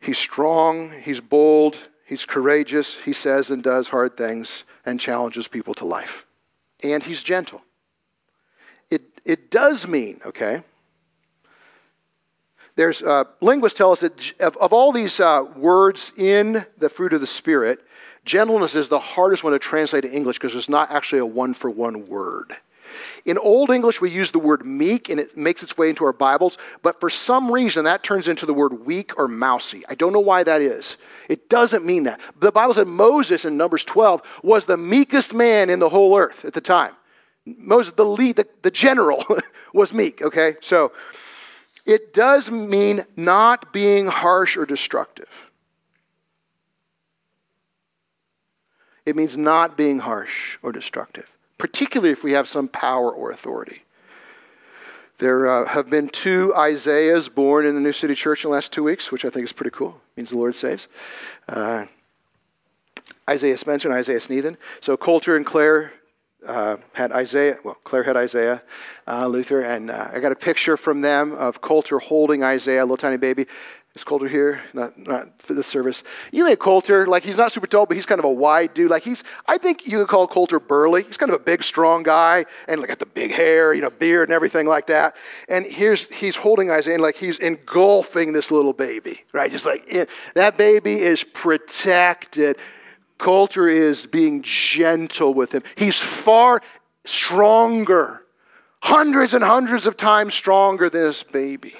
He's 0.00 0.18
strong, 0.18 0.92
he's 1.02 1.20
bold, 1.20 1.88
he's 2.04 2.24
courageous, 2.24 3.04
he 3.04 3.12
says 3.12 3.50
and 3.50 3.62
does 3.62 3.88
hard 3.88 4.16
things 4.16 4.64
and 4.86 5.00
challenges 5.00 5.48
people 5.48 5.74
to 5.74 5.84
life. 5.84 6.24
And 6.82 7.02
he's 7.02 7.22
gentle. 7.22 7.62
It 9.28 9.50
does 9.50 9.86
mean, 9.86 10.20
okay? 10.24 10.62
There's 12.76 13.02
uh, 13.02 13.24
linguists 13.42 13.76
tell 13.76 13.92
us 13.92 14.00
that 14.00 14.32
of, 14.40 14.56
of 14.56 14.72
all 14.72 14.90
these 14.90 15.20
uh, 15.20 15.44
words 15.54 16.12
in 16.16 16.64
the 16.78 16.88
fruit 16.88 17.12
of 17.12 17.20
the 17.20 17.26
Spirit, 17.26 17.78
gentleness 18.24 18.74
is 18.74 18.88
the 18.88 18.98
hardest 18.98 19.44
one 19.44 19.52
to 19.52 19.58
translate 19.58 20.04
to 20.04 20.10
English 20.10 20.38
because 20.38 20.56
it's 20.56 20.68
not 20.68 20.90
actually 20.90 21.18
a 21.18 21.26
one 21.26 21.52
for 21.52 21.68
one 21.68 22.08
word. 22.08 22.56
In 23.26 23.36
Old 23.36 23.68
English, 23.68 24.00
we 24.00 24.10
use 24.10 24.32
the 24.32 24.38
word 24.38 24.64
meek 24.64 25.10
and 25.10 25.20
it 25.20 25.36
makes 25.36 25.62
its 25.62 25.76
way 25.76 25.90
into 25.90 26.06
our 26.06 26.14
Bibles, 26.14 26.56
but 26.82 26.98
for 26.98 27.10
some 27.10 27.52
reason 27.52 27.84
that 27.84 28.02
turns 28.02 28.28
into 28.28 28.46
the 28.46 28.54
word 28.54 28.86
weak 28.86 29.18
or 29.18 29.28
mousy. 29.28 29.82
I 29.90 29.94
don't 29.94 30.14
know 30.14 30.20
why 30.20 30.42
that 30.42 30.62
is. 30.62 30.96
It 31.28 31.50
doesn't 31.50 31.84
mean 31.84 32.04
that. 32.04 32.18
The 32.40 32.50
Bible 32.50 32.72
said 32.72 32.86
Moses 32.86 33.44
in 33.44 33.58
Numbers 33.58 33.84
12 33.84 34.40
was 34.42 34.64
the 34.64 34.78
meekest 34.78 35.34
man 35.34 35.68
in 35.68 35.80
the 35.80 35.90
whole 35.90 36.16
earth 36.16 36.46
at 36.46 36.54
the 36.54 36.62
time. 36.62 36.94
Moses, 37.58 37.92
the 37.92 38.04
lead, 38.04 38.36
the, 38.36 38.46
the 38.62 38.70
general, 38.70 39.24
was 39.72 39.92
meek, 39.92 40.22
okay? 40.22 40.56
So 40.60 40.92
it 41.86 42.12
does 42.12 42.50
mean 42.50 43.02
not 43.16 43.72
being 43.72 44.08
harsh 44.08 44.56
or 44.56 44.66
destructive. 44.66 45.50
It 49.06 49.16
means 49.16 49.38
not 49.38 49.76
being 49.76 50.00
harsh 50.00 50.58
or 50.62 50.70
destructive, 50.70 51.34
particularly 51.56 52.12
if 52.12 52.22
we 52.22 52.32
have 52.32 52.46
some 52.46 52.68
power 52.68 53.10
or 53.10 53.30
authority. 53.30 53.84
There 55.16 55.46
uh, 55.46 55.66
have 55.66 55.88
been 55.88 56.08
two 56.08 56.54
Isaiahs 56.54 57.28
born 57.28 57.64
in 57.64 57.74
the 57.74 57.80
New 57.80 57.92
City 57.92 58.14
Church 58.14 58.44
in 58.44 58.50
the 58.50 58.54
last 58.54 58.72
two 58.72 58.84
weeks, 58.84 59.10
which 59.10 59.24
I 59.24 59.30
think 59.30 59.44
is 59.44 59.52
pretty 59.52 59.74
cool. 59.74 60.00
It 60.12 60.20
means 60.20 60.30
the 60.30 60.36
Lord 60.36 60.56
saves. 60.56 60.88
Uh, 61.48 61.86
Isaiah 63.28 63.56
Spencer 63.56 63.88
and 63.88 63.96
Isaiah 63.96 64.20
Sneathen. 64.20 64.58
So 64.80 64.96
Coulter 64.96 65.36
and 65.36 65.44
Claire 65.44 65.92
uh, 66.48 66.78
had 66.94 67.12
Isaiah, 67.12 67.56
well, 67.62 67.76
Claire 67.84 68.04
had 68.04 68.16
Isaiah, 68.16 68.62
uh, 69.06 69.26
Luther, 69.26 69.60
and 69.60 69.90
uh, 69.90 70.08
I 70.12 70.20
got 70.20 70.32
a 70.32 70.36
picture 70.36 70.76
from 70.76 71.02
them 71.02 71.32
of 71.32 71.60
Coulter 71.60 71.98
holding 71.98 72.42
Isaiah, 72.42 72.80
a 72.80 72.84
little 72.84 72.96
tiny 72.96 73.18
baby. 73.18 73.46
Is 73.94 74.04
Coulter 74.04 74.28
here? 74.28 74.62
Not, 74.72 74.96
not 74.96 75.42
for 75.42 75.54
this 75.54 75.66
service. 75.66 76.04
You 76.30 76.48
know 76.48 76.54
Coulter, 76.54 77.06
like 77.06 77.24
he's 77.24 77.36
not 77.36 77.50
super 77.50 77.66
tall, 77.66 77.84
but 77.84 77.96
he's 77.96 78.06
kind 78.06 78.20
of 78.20 78.24
a 78.24 78.32
wide 78.32 78.72
dude. 78.72 78.90
Like 78.90 79.02
he's, 79.02 79.24
I 79.48 79.58
think 79.58 79.86
you 79.86 79.98
could 79.98 80.08
call 80.08 80.28
Coulter 80.28 80.60
burly. 80.60 81.02
He's 81.02 81.16
kind 81.16 81.32
of 81.32 81.40
a 81.40 81.42
big, 81.42 81.64
strong 81.64 82.04
guy, 82.04 82.44
and 82.68 82.80
like 82.80 82.90
got 82.90 83.00
the 83.00 83.06
big 83.06 83.32
hair, 83.32 83.74
you 83.74 83.80
know, 83.80 83.90
beard 83.90 84.28
and 84.28 84.34
everything 84.34 84.68
like 84.68 84.86
that. 84.86 85.16
And 85.48 85.66
here's 85.66 86.08
he's 86.10 86.36
holding 86.36 86.70
Isaiah, 86.70 86.94
and 86.94 87.02
like 87.02 87.16
he's 87.16 87.40
engulfing 87.40 88.32
this 88.32 88.52
little 88.52 88.72
baby, 88.72 89.24
right? 89.32 89.50
Just 89.50 89.66
like 89.66 89.82
it, 89.88 90.08
that 90.34 90.56
baby 90.56 90.94
is 90.94 91.24
protected 91.24 92.56
Coulter 93.18 93.68
is 93.68 94.06
being 94.06 94.42
gentle 94.42 95.34
with 95.34 95.52
him. 95.52 95.62
He's 95.76 96.00
far 96.00 96.60
stronger, 97.04 98.22
hundreds 98.82 99.34
and 99.34 99.44
hundreds 99.44 99.86
of 99.86 99.96
times 99.96 100.34
stronger 100.34 100.88
than 100.88 101.02
this 101.02 101.22
baby. 101.22 101.74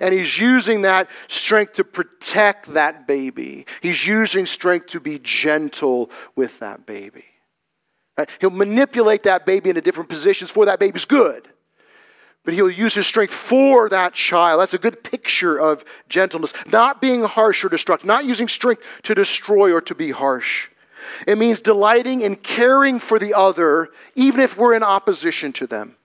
And 0.00 0.14
he's 0.14 0.40
using 0.40 0.82
that 0.82 1.08
strength 1.28 1.74
to 1.74 1.84
protect 1.84 2.74
that 2.74 3.06
baby. 3.06 3.66
He's 3.80 4.06
using 4.06 4.46
strength 4.46 4.86
to 4.88 5.00
be 5.00 5.20
gentle 5.22 6.10
with 6.34 6.58
that 6.60 6.86
baby. 6.86 7.26
Right? 8.16 8.28
He'll 8.40 8.50
manipulate 8.50 9.22
that 9.24 9.46
baby 9.46 9.68
into 9.68 9.80
different 9.82 10.08
positions 10.08 10.50
for 10.50 10.64
that 10.66 10.80
baby's 10.80 11.04
good. 11.04 11.46
but 12.44 12.54
he'll 12.54 12.70
use 12.70 12.94
his 12.94 13.06
strength 13.06 13.32
for 13.32 13.88
that 13.88 14.14
child. 14.14 14.60
That's 14.60 14.74
a 14.74 14.78
good 14.78 15.04
picture 15.04 15.58
of 15.58 15.84
gentleness. 16.08 16.52
Not 16.66 17.00
being 17.00 17.22
harsh 17.24 17.64
or 17.64 17.68
destructive, 17.68 18.06
not 18.06 18.24
using 18.24 18.48
strength 18.48 19.00
to 19.04 19.14
destroy 19.14 19.72
or 19.72 19.80
to 19.82 19.94
be 19.94 20.10
harsh. 20.10 20.68
It 21.26 21.38
means 21.38 21.60
delighting 21.60 22.20
in 22.20 22.36
caring 22.36 22.98
for 22.98 23.18
the 23.18 23.34
other, 23.34 23.88
even 24.14 24.40
if 24.40 24.56
we're 24.56 24.74
in 24.74 24.82
opposition 24.82 25.52
to 25.54 25.66
them. 25.66 25.96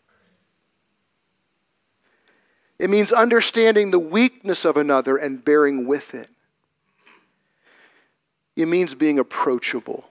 It 2.80 2.90
means 2.90 3.12
understanding 3.12 3.92
the 3.92 4.00
weakness 4.00 4.64
of 4.64 4.78
another 4.78 5.18
and 5.18 5.44
bearing 5.44 5.88
with 5.88 6.14
it. 6.14 6.30
It 8.56 8.68
means 8.68 8.96
being 8.96 9.20
approachable. 9.20 10.06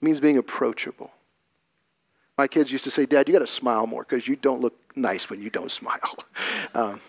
It 0.00 0.04
means 0.04 0.20
being 0.20 0.38
approachable. 0.38 1.12
My 2.36 2.46
kids 2.46 2.70
used 2.70 2.84
to 2.84 2.90
say, 2.90 3.04
Dad, 3.04 3.28
you 3.28 3.32
got 3.32 3.40
to 3.40 3.46
smile 3.46 3.86
more 3.86 4.04
because 4.04 4.28
you 4.28 4.36
don't 4.36 4.60
look 4.60 4.74
nice 4.94 5.28
when 5.28 5.42
you 5.42 5.50
don't 5.50 5.70
smile. 5.72 6.16
Um, 6.74 7.00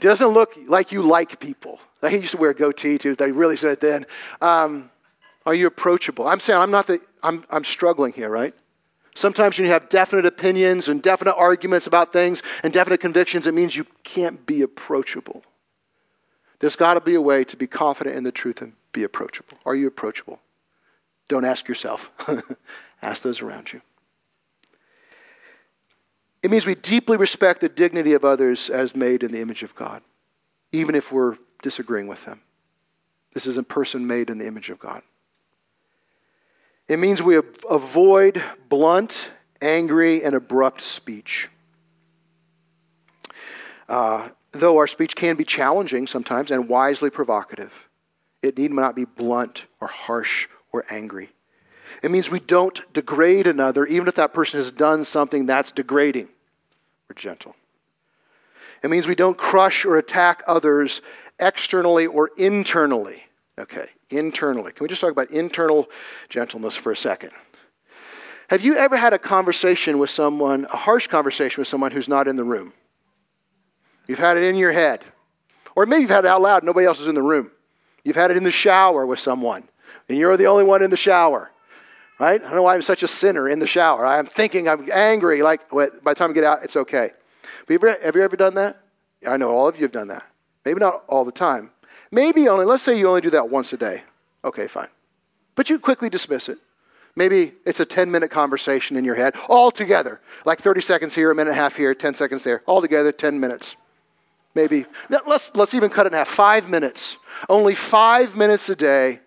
doesn't 0.00 0.28
look 0.28 0.56
like 0.66 0.92
you 0.92 1.02
like 1.02 1.40
people. 1.40 1.80
Like 2.00 2.12
He 2.12 2.18
used 2.18 2.32
to 2.32 2.38
wear 2.38 2.50
a 2.50 2.54
goatee 2.54 2.98
too. 2.98 3.14
They 3.14 3.30
really 3.32 3.56
said 3.56 3.72
it 3.72 3.80
then. 3.80 4.06
Um, 4.40 4.90
are 5.44 5.54
you 5.54 5.66
approachable? 5.66 6.26
I'm 6.26 6.40
saying 6.40 6.60
I'm 6.60 6.70
not 6.70 6.86
the, 6.86 7.00
I'm, 7.22 7.44
I'm 7.50 7.64
struggling 7.64 8.12
here, 8.12 8.28
right? 8.28 8.54
Sometimes 9.14 9.58
when 9.58 9.66
you 9.66 9.72
have 9.72 9.88
definite 9.88 10.24
opinions 10.24 10.88
and 10.88 11.02
definite 11.02 11.36
arguments 11.36 11.86
about 11.86 12.12
things 12.12 12.42
and 12.62 12.72
definite 12.72 13.00
convictions, 13.00 13.46
it 13.46 13.54
means 13.54 13.76
you 13.76 13.86
can't 14.04 14.46
be 14.46 14.62
approachable. 14.62 15.44
There's 16.60 16.76
got 16.76 16.94
to 16.94 17.00
be 17.00 17.14
a 17.14 17.20
way 17.20 17.44
to 17.44 17.56
be 17.56 17.66
confident 17.66 18.16
in 18.16 18.24
the 18.24 18.32
truth 18.32 18.62
and 18.62 18.72
be 18.92 19.02
approachable. 19.02 19.58
Are 19.66 19.74
you 19.74 19.86
approachable? 19.86 20.40
Don't 21.28 21.44
ask 21.44 21.68
yourself, 21.68 22.10
ask 23.02 23.22
those 23.22 23.42
around 23.42 23.72
you. 23.72 23.82
It 26.42 26.50
means 26.50 26.66
we 26.66 26.74
deeply 26.74 27.16
respect 27.16 27.60
the 27.60 27.68
dignity 27.68 28.14
of 28.14 28.24
others 28.24 28.68
as 28.68 28.96
made 28.96 29.22
in 29.22 29.32
the 29.32 29.40
image 29.40 29.62
of 29.62 29.74
God, 29.74 30.02
even 30.72 30.94
if 30.94 31.12
we're 31.12 31.36
disagreeing 31.62 32.08
with 32.08 32.24
them. 32.24 32.42
This 33.32 33.46
is 33.46 33.56
a 33.56 33.62
person 33.62 34.06
made 34.06 34.28
in 34.28 34.38
the 34.38 34.46
image 34.46 34.68
of 34.68 34.78
God. 34.78 35.02
It 36.88 36.98
means 36.98 37.22
we 37.22 37.40
avoid 37.70 38.42
blunt, 38.68 39.32
angry, 39.62 40.22
and 40.22 40.34
abrupt 40.34 40.80
speech. 40.80 41.48
Uh, 43.88 44.30
though 44.50 44.76
our 44.78 44.86
speech 44.86 45.16
can 45.16 45.36
be 45.36 45.44
challenging 45.44 46.06
sometimes 46.06 46.50
and 46.50 46.68
wisely 46.68 47.08
provocative, 47.08 47.88
it 48.42 48.58
need 48.58 48.72
not 48.72 48.96
be 48.96 49.04
blunt 49.04 49.66
or 49.80 49.88
harsh 49.88 50.48
or 50.72 50.84
angry. 50.90 51.31
It 52.02 52.10
means 52.10 52.30
we 52.30 52.40
don't 52.40 52.80
degrade 52.92 53.46
another, 53.46 53.86
even 53.86 54.08
if 54.08 54.16
that 54.16 54.34
person 54.34 54.58
has 54.58 54.70
done 54.70 55.04
something 55.04 55.46
that's 55.46 55.70
degrading. 55.72 56.28
We're 57.08 57.14
gentle. 57.14 57.54
It 58.82 58.90
means 58.90 59.06
we 59.06 59.14
don't 59.14 59.38
crush 59.38 59.84
or 59.84 59.96
attack 59.96 60.42
others 60.46 61.02
externally 61.38 62.06
or 62.06 62.30
internally. 62.36 63.24
Okay, 63.58 63.86
internally. 64.10 64.72
Can 64.72 64.84
we 64.84 64.88
just 64.88 65.00
talk 65.00 65.12
about 65.12 65.30
internal 65.30 65.88
gentleness 66.28 66.76
for 66.76 66.90
a 66.90 66.96
second? 66.96 67.30
Have 68.48 68.62
you 68.62 68.76
ever 68.76 68.96
had 68.96 69.12
a 69.12 69.18
conversation 69.18 69.98
with 69.98 70.10
someone, 70.10 70.66
a 70.72 70.76
harsh 70.76 71.06
conversation 71.06 71.60
with 71.60 71.68
someone 71.68 71.92
who's 71.92 72.08
not 72.08 72.26
in 72.26 72.36
the 72.36 72.44
room? 72.44 72.72
You've 74.08 74.18
had 74.18 74.36
it 74.36 74.42
in 74.42 74.56
your 74.56 74.72
head. 74.72 75.04
Or 75.76 75.86
maybe 75.86 76.02
you've 76.02 76.10
had 76.10 76.24
it 76.24 76.28
out 76.28 76.42
loud, 76.42 76.64
nobody 76.64 76.86
else 76.86 77.00
is 77.00 77.06
in 77.06 77.14
the 77.14 77.22
room. 77.22 77.50
You've 78.04 78.16
had 78.16 78.30
it 78.30 78.36
in 78.36 78.42
the 78.42 78.50
shower 78.50 79.06
with 79.06 79.20
someone, 79.20 79.68
and 80.08 80.18
you're 80.18 80.36
the 80.36 80.46
only 80.46 80.64
one 80.64 80.82
in 80.82 80.90
the 80.90 80.96
shower. 80.96 81.52
Right? 82.22 82.40
I 82.40 82.44
don't 82.44 82.54
know 82.54 82.62
why 82.62 82.76
I'm 82.76 82.82
such 82.82 83.02
a 83.02 83.08
sinner 83.08 83.48
in 83.48 83.58
the 83.58 83.66
shower. 83.66 84.06
I'm 84.06 84.26
thinking 84.26 84.68
I'm 84.68 84.88
angry, 84.92 85.42
like 85.42 85.68
by 85.70 85.88
the 85.88 86.14
time 86.14 86.30
I 86.30 86.34
get 86.34 86.44
out, 86.44 86.62
it's 86.62 86.76
okay. 86.76 87.10
But 87.66 87.72
have 87.72 87.82
you, 87.82 87.88
ever, 87.88 88.04
have 88.04 88.14
you 88.14 88.22
ever 88.22 88.36
done 88.36 88.54
that? 88.54 88.80
I 89.26 89.36
know 89.36 89.50
all 89.50 89.66
of 89.66 89.74
you 89.74 89.82
have 89.82 89.90
done 89.90 90.06
that. 90.06 90.24
Maybe 90.64 90.78
not 90.78 91.02
all 91.08 91.24
the 91.24 91.32
time. 91.32 91.72
Maybe 92.12 92.46
only, 92.46 92.64
let's 92.64 92.84
say 92.84 92.96
you 92.96 93.08
only 93.08 93.22
do 93.22 93.30
that 93.30 93.50
once 93.50 93.72
a 93.72 93.76
day. 93.76 94.04
Okay, 94.44 94.68
fine. 94.68 94.86
But 95.56 95.68
you 95.68 95.80
quickly 95.80 96.08
dismiss 96.08 96.48
it. 96.48 96.58
Maybe 97.16 97.54
it's 97.66 97.80
a 97.80 97.84
10 97.84 98.08
minute 98.12 98.30
conversation 98.30 98.96
in 98.96 99.04
your 99.04 99.16
head, 99.16 99.34
all 99.48 99.72
together. 99.72 100.20
Like 100.44 100.60
30 100.60 100.80
seconds 100.80 101.16
here, 101.16 101.32
a 101.32 101.34
minute 101.34 101.50
and 101.50 101.58
a 101.58 101.60
half 101.60 101.74
here, 101.74 101.92
10 101.92 102.14
seconds 102.14 102.44
there. 102.44 102.62
All 102.66 102.80
together, 102.80 103.10
10 103.10 103.40
minutes. 103.40 103.74
Maybe. 104.54 104.86
Let's, 105.10 105.56
let's 105.56 105.74
even 105.74 105.90
cut 105.90 106.06
it 106.06 106.12
in 106.12 106.18
half. 106.18 106.28
Five 106.28 106.70
minutes. 106.70 107.18
Only 107.48 107.74
five 107.74 108.36
minutes 108.36 108.68
a 108.68 108.76
day 108.76 109.18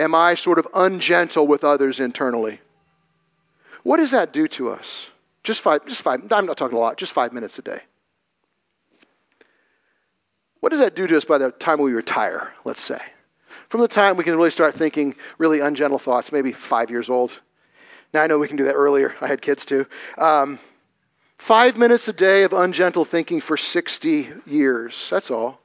am 0.00 0.14
I 0.14 0.34
sort 0.34 0.58
of 0.58 0.66
ungentle 0.74 1.46
with 1.46 1.62
others 1.62 2.00
internally. 2.00 2.60
What 3.82 3.98
does 3.98 4.10
that 4.12 4.32
do 4.32 4.48
to 4.48 4.70
us? 4.70 5.10
Just 5.42 5.62
five, 5.62 5.84
just 5.86 6.02
five, 6.02 6.20
I'm 6.32 6.46
not 6.46 6.56
talking 6.56 6.76
a 6.76 6.80
lot, 6.80 6.96
just 6.96 7.12
five 7.12 7.32
minutes 7.32 7.58
a 7.58 7.62
day. 7.62 7.80
What 10.60 10.70
does 10.70 10.80
that 10.80 10.96
do 10.96 11.06
to 11.06 11.16
us 11.16 11.24
by 11.24 11.38
the 11.38 11.50
time 11.52 11.80
we 11.80 11.92
retire, 11.92 12.52
let's 12.64 12.82
say? 12.82 13.00
From 13.68 13.80
the 13.80 13.88
time 13.88 14.16
we 14.16 14.24
can 14.24 14.36
really 14.36 14.50
start 14.50 14.74
thinking 14.74 15.14
really 15.38 15.60
ungentle 15.60 15.98
thoughts, 15.98 16.32
maybe 16.32 16.52
five 16.52 16.90
years 16.90 17.08
old. 17.08 17.40
Now 18.12 18.22
I 18.22 18.26
know 18.26 18.38
we 18.38 18.48
can 18.48 18.56
do 18.56 18.64
that 18.64 18.74
earlier. 18.74 19.14
I 19.20 19.28
had 19.28 19.42
kids 19.42 19.64
too. 19.64 19.86
Um, 20.18 20.58
five 21.36 21.78
minutes 21.78 22.08
a 22.08 22.12
day 22.12 22.42
of 22.42 22.52
ungentle 22.52 23.04
thinking 23.04 23.40
for 23.40 23.56
60 23.56 24.28
years. 24.46 25.10
That's 25.10 25.30
all. 25.30 25.60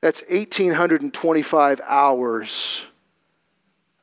That's 0.00 0.22
1,825 0.30 1.80
hours 1.86 2.86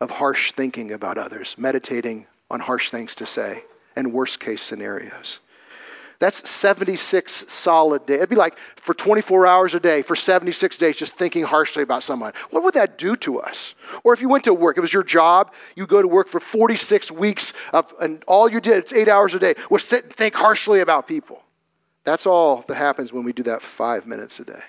of 0.02 0.12
harsh 0.12 0.52
thinking 0.52 0.92
about 0.92 1.18
others, 1.18 1.58
meditating 1.58 2.28
on 2.50 2.60
harsh 2.60 2.90
things 2.90 3.16
to 3.16 3.26
say, 3.26 3.64
and 3.96 4.14
worst 4.14 4.40
case 4.40 4.62
scenarios. 4.62 5.40
That's 6.20 6.50
76 6.50 7.32
solid 7.52 8.06
days. 8.06 8.18
It'd 8.18 8.30
be 8.30 8.36
like 8.36 8.58
for 8.58 8.94
24 8.94 9.46
hours 9.46 9.76
a 9.76 9.80
day, 9.80 10.02
for 10.02 10.16
76 10.16 10.78
days, 10.78 10.98
just 10.98 11.18
thinking 11.18 11.44
harshly 11.44 11.84
about 11.84 12.04
someone. 12.04 12.32
What 12.52 12.64
would 12.64 12.74
that 12.76 12.98
do 12.98 13.16
to 13.18 13.40
us? 13.42 13.76
Or 14.04 14.14
if 14.14 14.22
you 14.22 14.30
went 14.30 14.46
to 14.46 14.54
work, 14.54 14.78
it 14.78 14.82
was 14.82 14.94
your 14.94 15.04
job, 15.04 15.54
you 15.76 15.86
go 15.86 16.02
to 16.02 16.08
work 16.08 16.28
for 16.28 16.40
46 16.40 17.12
weeks, 17.12 17.54
of, 17.74 17.94
and 18.02 18.24
all 18.28 18.50
you 18.50 18.62
did, 18.62 18.78
it's 18.78 18.94
eight 18.94 19.10
hours 19.10 19.34
a 19.34 19.40
day, 19.40 19.56
was 19.70 19.84
sit 19.84 20.06
and 20.06 20.14
think 20.14 20.36
harshly 20.36 20.80
about 20.80 21.08
people. 21.08 21.44
That's 22.06 22.26
all 22.26 22.64
that 22.68 22.76
happens 22.76 23.12
when 23.12 23.26
we 23.26 23.34
do 23.34 23.44
that 23.44 23.62
five 23.62 24.08
minutes 24.08 24.40
a 24.40 24.46
day. 24.46 24.62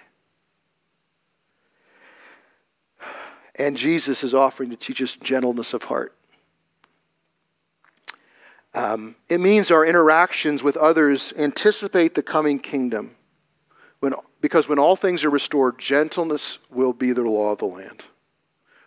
And 3.59 3.77
Jesus 3.77 4.23
is 4.23 4.35
offering 4.35 4.71
to 4.71 4.77
teach 4.77 5.03
us 5.03 5.17
gentleness 5.17 5.73
of 5.73 5.85
heart. 5.85 6.15
Um, 8.75 9.17
it 9.31 9.41
means 9.41 9.71
our 9.71 9.87
interactions 9.87 10.63
with 10.63 10.77
others 10.77 11.33
anticipate 11.39 12.15
the 12.15 12.23
coming 12.23 12.59
kingdom. 12.59 13.17
When, 14.01 14.13
because 14.43 14.69
when 14.69 14.79
all 14.79 14.97
things 14.97 15.25
are 15.25 15.31
restored, 15.31 15.79
gentleness 15.79 16.59
will 16.71 16.93
be 16.93 17.13
the 17.13 17.23
law 17.23 17.53
of 17.53 17.59
the 17.59 17.65
land. 17.65 18.05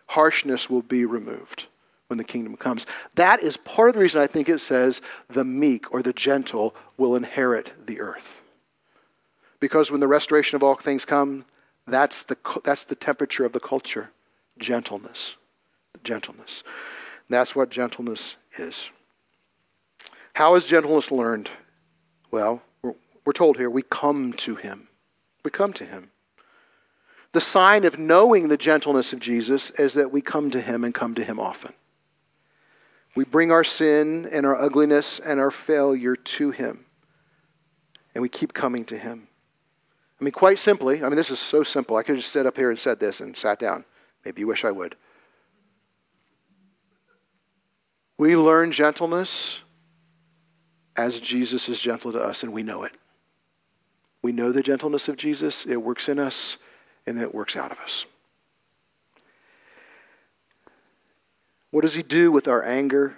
Harshness 0.06 0.70
will 0.70 0.82
be 0.82 1.04
removed 1.04 1.66
when 2.06 2.18
the 2.18 2.24
kingdom 2.24 2.56
comes. 2.56 2.86
That 3.16 3.42
is 3.42 3.56
part 3.56 3.88
of 3.88 3.94
the 3.96 4.00
reason 4.00 4.22
I 4.22 4.28
think 4.28 4.48
it 4.48 4.60
says 4.60 5.02
the 5.28 5.44
meek 5.44 5.92
or 5.92 6.02
the 6.02 6.12
gentle 6.12 6.76
will 6.96 7.16
inherit 7.16 7.72
the 7.86 8.00
earth. 8.00 8.42
Because 9.58 9.90
when 9.90 10.00
the 10.00 10.08
restoration 10.08 10.54
of 10.54 10.62
all 10.62 10.76
things 10.76 11.04
come, 11.04 11.44
that's 11.86 12.22
the, 12.22 12.36
that's 12.64 12.84
the 12.84 12.94
temperature 12.94 13.44
of 13.44 13.52
the 13.52 13.60
culture 13.60 14.10
gentleness. 14.60 15.36
Gentleness. 16.04 16.62
That's 17.28 17.56
what 17.56 17.70
gentleness 17.70 18.36
is. 18.58 18.90
How 20.34 20.54
is 20.54 20.66
gentleness 20.66 21.10
learned? 21.10 21.50
Well, 22.30 22.62
we're, 22.82 22.94
we're 23.24 23.32
told 23.32 23.56
here 23.56 23.70
we 23.70 23.82
come 23.82 24.32
to 24.34 24.54
him. 24.54 24.88
We 25.44 25.50
come 25.50 25.72
to 25.74 25.84
him. 25.84 26.10
The 27.32 27.40
sign 27.40 27.84
of 27.84 27.98
knowing 27.98 28.48
the 28.48 28.56
gentleness 28.56 29.12
of 29.12 29.20
Jesus 29.20 29.70
is 29.72 29.94
that 29.94 30.10
we 30.10 30.20
come 30.20 30.50
to 30.50 30.60
him 30.60 30.84
and 30.84 30.94
come 30.94 31.14
to 31.14 31.24
him 31.24 31.38
often. 31.38 31.72
We 33.14 33.24
bring 33.24 33.52
our 33.52 33.64
sin 33.64 34.28
and 34.30 34.46
our 34.46 34.56
ugliness 34.56 35.18
and 35.20 35.40
our 35.40 35.50
failure 35.50 36.16
to 36.16 36.50
him. 36.50 36.86
And 38.14 38.22
we 38.22 38.28
keep 38.28 38.52
coming 38.52 38.84
to 38.86 38.98
him. 38.98 39.28
I 40.20 40.24
mean, 40.24 40.32
quite 40.32 40.58
simply, 40.58 41.02
I 41.02 41.08
mean, 41.08 41.16
this 41.16 41.30
is 41.30 41.38
so 41.38 41.62
simple. 41.62 41.96
I 41.96 42.02
could 42.02 42.12
have 42.12 42.18
just 42.18 42.32
sat 42.32 42.46
up 42.46 42.56
here 42.56 42.70
and 42.70 42.78
said 42.78 43.00
this 43.00 43.20
and 43.20 43.36
sat 43.36 43.58
down. 43.58 43.84
Maybe 44.24 44.40
you 44.40 44.46
wish 44.46 44.64
I 44.64 44.70
would. 44.70 44.96
We 48.18 48.36
learn 48.36 48.70
gentleness 48.70 49.62
as 50.96 51.20
Jesus 51.20 51.68
is 51.68 51.80
gentle 51.80 52.12
to 52.12 52.22
us, 52.22 52.42
and 52.42 52.52
we 52.52 52.62
know 52.62 52.82
it. 52.84 52.92
We 54.22 54.32
know 54.32 54.52
the 54.52 54.62
gentleness 54.62 55.08
of 55.08 55.16
Jesus, 55.16 55.66
it 55.66 55.82
works 55.82 56.08
in 56.08 56.18
us, 56.18 56.58
and 57.06 57.18
it 57.18 57.34
works 57.34 57.56
out 57.56 57.72
of 57.72 57.80
us. 57.80 58.04
What 61.70 61.82
does 61.82 61.94
he 61.94 62.02
do 62.02 62.30
with 62.30 62.48
our 62.48 62.62
anger, 62.64 63.16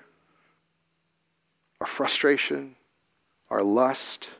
our 1.81 1.87
frustration, 1.87 2.77
our 3.51 3.63
lust, 3.63 4.31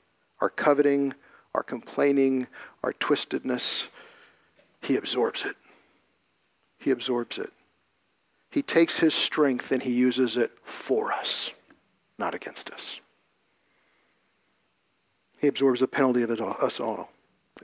our 0.41 0.51
coveting, 0.51 1.15
our 1.55 1.63
complaining, 1.63 2.47
our 2.85 2.93
twistedness? 2.93 3.89
He 4.83 4.97
absorbs 4.97 5.45
it. 5.45 5.57
He 6.83 6.91
absorbs 6.91 7.39
it. 7.39 7.53
He 8.51 8.61
takes 8.61 8.99
his 8.99 9.15
strength 9.15 9.71
and 9.71 9.83
he 9.83 9.93
uses 9.93 10.37
it 10.37 10.51
for 10.65 11.13
us, 11.13 11.55
not 12.19 12.35
against 12.35 12.71
us. 12.71 13.01
He 15.41 15.47
absorbs 15.47 15.81
the 15.81 15.87
penalty 15.87 16.23
of 16.23 16.31
us 16.31 16.81
all. 16.81 17.11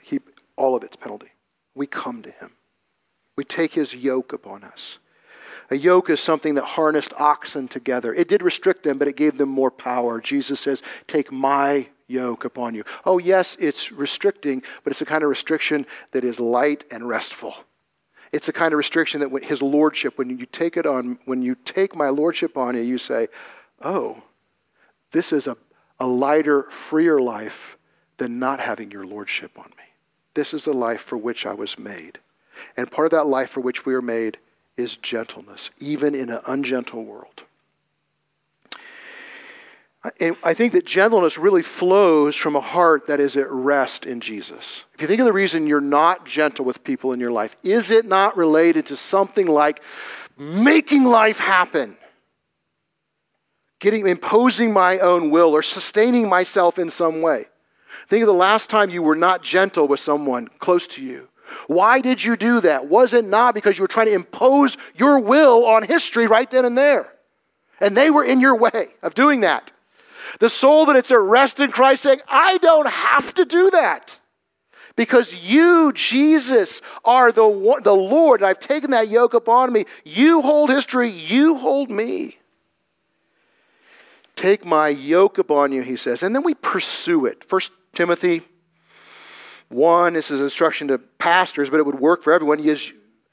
He, 0.03 0.21
all 0.57 0.77
of 0.77 0.85
its 0.85 0.97
penalty. 0.97 1.33
We 1.75 1.87
come 1.87 2.23
to 2.23 2.31
him. 2.31 2.53
We 3.37 3.45
take 3.45 3.75
his 3.75 3.97
yoke 3.97 4.33
upon 4.33 4.63
us. 4.63 5.01
A 5.71 5.77
yoke 5.77 6.09
is 6.11 6.21
something 6.21 6.55
that 6.55 6.65
harnessed 6.65 7.13
oxen 7.19 7.67
together. 7.67 8.15
It 8.15 8.29
did 8.29 8.41
restrict 8.41 8.85
them, 8.85 8.99
but 8.99 9.09
it 9.09 9.17
gave 9.17 9.37
them 9.37 9.49
more 9.49 9.71
power. 9.71 10.21
Jesus 10.21 10.61
says, 10.61 10.83
Take 11.07 11.31
my 11.31 11.89
yoke 12.07 12.45
upon 12.45 12.75
you. 12.75 12.85
Oh, 13.05 13.19
yes, 13.19 13.57
it's 13.61 13.93
restricting, 13.93 14.63
but 14.85 14.93
it's 14.93 15.03
a 15.03 15.07
kind 15.07 15.23
of 15.25 15.29
restriction 15.29 15.87
that 16.13 16.25
is 16.25 16.41
light 16.41 16.85
and 16.91 17.09
restful. 17.09 17.55
It's 18.33 18.49
a 18.49 18.53
kind 18.53 18.73
of 18.73 18.79
restriction 18.79 19.21
that 19.21 19.45
his 19.45 19.63
lordship, 19.63 20.19
when 20.19 20.31
you 20.39 20.47
take 20.47 20.77
it 20.77 20.87
on, 20.87 21.19
when 21.25 21.43
you 21.43 21.57
take 21.65 21.97
my 21.97 22.09
lordship 22.09 22.57
on 22.57 22.75
you, 22.75 22.83
you 22.83 22.99
say, 22.99 23.29
Oh, 23.83 24.23
this 25.13 25.33
is 25.33 25.47
a, 25.47 25.57
a 25.99 26.07
lighter, 26.07 26.65
freer 26.65 27.21
life 27.21 27.77
than 28.19 28.39
not 28.39 28.61
having 28.61 28.91
your 28.91 29.07
lordship 29.07 29.59
on 29.59 29.71
me. 29.77 29.85
This 30.35 30.53
is 30.53 30.65
the 30.65 30.73
life 30.73 31.01
for 31.01 31.17
which 31.17 31.47
I 31.47 31.55
was 31.55 31.79
made. 31.79 32.19
And 32.77 32.91
part 32.91 33.07
of 33.07 33.19
that 33.19 33.27
life 33.27 33.51
for 33.51 33.61
which 33.61 33.87
we 33.87 33.95
are 33.95 34.03
made 34.03 34.39
is 34.77 34.97
gentleness, 34.97 35.71
even 35.81 36.15
in 36.15 36.29
an 36.31 36.41
ungentle 36.47 37.05
world. 37.05 37.45
And 40.21 40.37
I 40.43 40.55
think 40.55 40.73
that 40.73 40.87
gentleness 40.87 41.39
really 41.39 41.63
flows 41.63 42.37
from 42.37 42.57
a 42.57 42.61
heart 42.61 43.07
that 43.07 43.21
is 43.21 43.37
at 43.37 43.51
rest 43.51 44.07
in 44.07 44.21
Jesus. 44.21 44.85
If 44.95 45.01
you 45.01 45.07
think 45.07 45.21
of 45.21 45.27
the 45.27 45.33
reason 45.33 45.67
you're 45.67 45.81
not 45.81 46.27
gentle 46.27 46.65
with 46.65 46.85
people 46.85 47.13
in 47.13 47.21
your 47.21 47.33
life, 47.33 47.57
is 47.63 47.91
it 47.91 48.07
not 48.07 48.37
related 48.37 48.87
to 48.87 48.97
something 48.97 49.47
like 49.47 49.83
making 50.39 51.05
life 51.05 51.41
happen? 51.41 51.97
Getting 53.81 54.07
imposing 54.07 54.73
my 54.73 54.99
own 54.99 55.31
will 55.31 55.51
or 55.51 55.63
sustaining 55.63 56.29
myself 56.29 56.79
in 56.79 56.91
some 56.91 57.23
way. 57.23 57.47
Think 58.07 58.23
of 58.23 58.27
the 58.27 58.33
last 58.33 58.71
time 58.71 58.91
you 58.91 59.03
were 59.03 59.17
not 59.17 59.43
gentle 59.43 59.87
with 59.87 60.01
someone 60.01 60.49
close 60.59 60.87
to 60.89 61.05
you. 61.05 61.29
Why 61.67 62.01
did 62.01 62.25
you 62.25 62.37
do 62.37 62.61
that? 62.61 62.87
Was 62.87 63.15
it 63.15 63.25
not 63.25 63.55
because 63.55 63.79
you 63.79 63.83
were 63.83 63.89
trying 63.89 64.07
to 64.07 64.15
impose 64.15 64.77
your 64.97 65.21
will 65.21 65.65
on 65.65 65.83
history 65.83 66.27
right 66.27 66.51
then 66.51 66.65
and 66.65 66.77
there? 66.77 67.13
And 67.81 67.97
they 67.97 68.11
were 68.11 68.25
in 68.25 68.41
your 68.41 68.57
way 68.57 68.89
of 69.03 69.15
doing 69.15 69.43
that. 69.43 69.73
The 70.41 70.49
soul 70.49 70.87
that 70.87 70.97
it's 70.97 71.11
at 71.11 71.19
rest 71.19 71.61
in 71.61 71.71
Christ 71.71 72.03
saying, 72.03 72.21
I 72.29 72.59
don't 72.59 72.89
have 72.89 73.35
to 73.35 73.45
do 73.45 73.71
that. 73.71 74.19
Because 74.97 75.49
you, 75.49 75.93
Jesus, 75.95 76.83
are 77.05 77.31
the, 77.31 77.81
the 77.85 77.95
Lord, 77.95 78.41
and 78.41 78.49
I've 78.49 78.59
taken 78.59 78.91
that 78.91 79.09
yoke 79.09 79.33
upon 79.33 79.73
me. 79.73 79.85
You 80.05 80.43
hold 80.43 80.71
history, 80.71 81.09
you 81.09 81.57
hold 81.57 81.89
me. 81.89 82.39
Take 84.35 84.65
my 84.65 84.89
yoke 84.89 85.39
upon 85.39 85.73
you, 85.73 85.83
he 85.83 85.97
says. 85.97 86.23
And 86.23 86.35
then 86.35 86.43
we 86.43 86.55
pursue 86.55 87.27
it. 87.27 87.45
First 87.45 87.73
Timothy 87.93 88.43
1, 89.69 90.15
this 90.15 90.31
is 90.31 90.41
instruction 90.43 90.89
to 90.89 90.99
pastors, 90.99 91.71
but 91.71 91.79
it 91.79 91.87
would 91.87 92.01
work 92.01 92.23
for 92.23 92.33
everyone. 92.33 92.59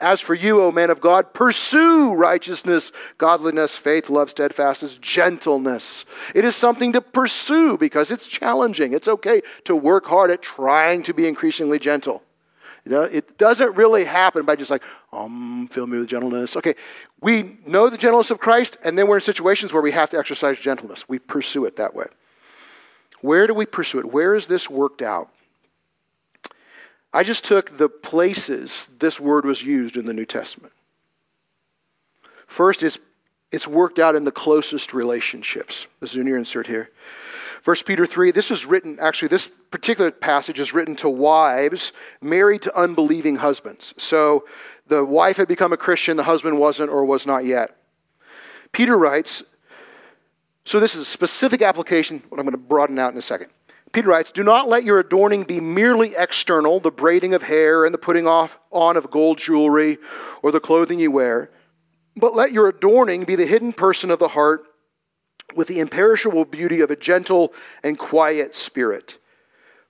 As 0.01 0.19
for 0.19 0.34
you, 0.34 0.62
O 0.62 0.71
man 0.71 0.89
of 0.89 0.99
God, 0.99 1.34
pursue 1.34 2.13
righteousness, 2.15 2.91
godliness, 3.17 3.77
faith, 3.77 4.10
love, 4.10 4.29
steadfastness, 4.29 4.97
gentleness. 4.97 6.05
It 6.34 6.43
is 6.43 6.55
something 6.55 6.91
to 6.93 7.01
pursue 7.01 7.77
because 7.77 8.12
it's 8.12 8.27
challenging. 8.27 8.93
It's 8.93 9.08
okay 9.08 9.41
to 9.63 9.75
work 9.75 10.05
hard 10.05 10.31
at 10.31 10.41
trying 10.41 11.03
to 11.03 11.13
be 11.13 11.27
increasingly 11.27 11.79
gentle. 11.79 12.23
You 12.84 12.91
know, 12.91 13.01
it 13.03 13.38
doesn't 13.38 13.75
really 13.75 14.05
happen 14.05 14.45
by 14.45 14.55
just 14.55 14.69
like, 14.69 14.84
um, 15.12 15.67
fill 15.71 15.88
me 15.88 15.97
with 15.97 16.08
gentleness. 16.08 16.55
Okay, 16.58 16.75
we 17.21 17.58
know 17.65 17.89
the 17.89 17.97
gentleness 17.97 18.29
of 18.29 18.39
Christ, 18.39 18.77
and 18.86 18.97
then 18.97 19.08
we're 19.08 19.15
in 19.15 19.21
situations 19.21 19.73
where 19.73 19.81
we 19.81 19.91
have 19.91 20.12
to 20.12 20.19
exercise 20.19 20.60
gentleness. 20.60 21.10
We 21.10 21.17
pursue 21.17 21.65
it 21.65 21.77
that 21.77 21.95
way. 21.95 22.05
Where 23.21 23.47
do 23.47 23.55
we 23.55 23.65
pursue 23.65 23.99
it? 23.99 24.05
Where 24.05 24.36
is 24.36 24.47
this 24.47 24.69
worked 24.69 25.01
out? 25.01 25.29
I 27.15 27.23
just 27.23 27.45
took 27.45 27.78
the 27.78 27.88
places 27.88 28.88
this 28.99 29.21
word 29.21 29.45
was 29.45 29.63
used 29.63 29.95
in 29.95 30.06
the 30.06 30.13
New 30.13 30.25
Testament. 30.25 30.73
First, 32.45 32.84
it's, 32.84 32.99
it's 33.54 33.69
worked 33.69 33.99
out 33.99 34.15
in 34.15 34.25
the 34.25 34.34
closest 34.34 34.93
relationships. 34.93 35.88
This 36.01 36.12
is 36.12 36.17
in 36.17 36.28
your 36.28 36.38
insert 36.38 36.67
here. 36.67 36.89
1 37.63 37.78
Peter 37.88 38.06
3, 38.06 38.32
this 38.32 38.51
is 38.51 38.65
written, 38.65 38.97
actually, 38.99 39.30
this 39.30 39.47
particular 39.47 40.12
passage 40.12 40.60
is 40.60 40.73
written 40.73 40.93
to 40.97 41.10
wives 41.10 41.93
married 42.21 42.62
to 42.63 42.78
unbelieving 42.78 43.38
husbands. 43.38 43.93
So 43.97 44.43
the 44.86 45.06
wife 45.06 45.38
had 45.38 45.47
become 45.47 45.71
a 45.71 45.78
Christian, 45.78 46.17
the 46.17 46.23
husband 46.23 46.60
wasn't 46.60 46.89
or 46.89 47.06
was 47.06 47.25
not 47.25 47.45
yet. 47.45 47.78
Peter 48.73 48.97
writes, 48.97 49.56
so 50.65 50.82
this 50.82 50.95
is 50.95 51.01
a 51.01 51.06
specific 51.06 51.62
application, 51.62 52.23
what 52.28 52.39
I'm 52.39 52.45
going 52.45 52.58
to 52.58 52.62
broaden 52.62 52.99
out 52.99 53.13
in 53.13 53.17
a 53.17 53.21
second. 53.21 53.51
Peter 53.95 54.10
writes, 54.10 54.34
Do 54.34 54.43
not 54.43 54.67
let 54.67 54.84
your 54.84 54.99
adorning 54.99 55.45
be 55.45 55.62
merely 55.62 56.15
external, 56.17 56.81
the 56.81 56.91
braiding 56.91 57.34
of 57.34 57.43
hair 57.43 57.86
and 57.86 57.93
the 57.93 57.97
putting 57.97 58.27
off 58.27 58.60
on 58.69 58.97
of 58.97 59.10
gold 59.10 59.38
jewelry 59.38 59.99
or 60.43 60.51
the 60.51 60.60
clothing 60.60 60.99
you 60.99 61.12
wear, 61.12 61.49
but 62.17 62.36
let 62.36 62.51
your 62.51 62.67
adorning 62.67 63.23
be 63.23 63.36
the 63.36 63.45
hidden 63.45 63.71
person 63.71 64.12
of 64.12 64.19
the 64.19 64.27
heart 64.27 64.65
with 65.55 65.69
the 65.69 65.79
imperishable 65.79 66.43
beauty 66.43 66.81
of 66.81 66.91
a 66.91 66.97
gentle 66.97 67.53
and 67.86 67.97
quiet 67.97 68.53
spirit, 68.58 69.17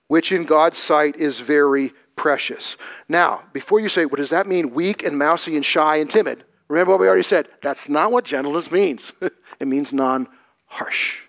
which 0.06 0.30
in 0.30 0.44
God's 0.44 0.78
sight 0.78 1.16
is 1.16 1.40
very 1.40 1.92
precious. 2.14 2.76
Now, 3.08 3.42
before 3.52 3.80
you 3.80 3.88
say, 3.88 4.06
what 4.06 4.18
does 4.18 4.30
that 4.30 4.46
mean? 4.46 4.70
Weak 4.72 5.02
and 5.02 5.18
mousy 5.18 5.56
and 5.56 5.64
shy 5.64 5.96
and 5.96 6.08
timid. 6.08 6.44
Remember 6.68 6.92
what 6.92 7.00
we 7.00 7.08
already 7.08 7.24
said. 7.24 7.48
That's 7.60 7.88
not 7.88 8.12
what 8.12 8.24
gentleness 8.24 8.70
means. 8.70 9.12
it 9.58 9.66
means 9.66 9.92
non 9.92 10.28
harsh. 10.66 11.22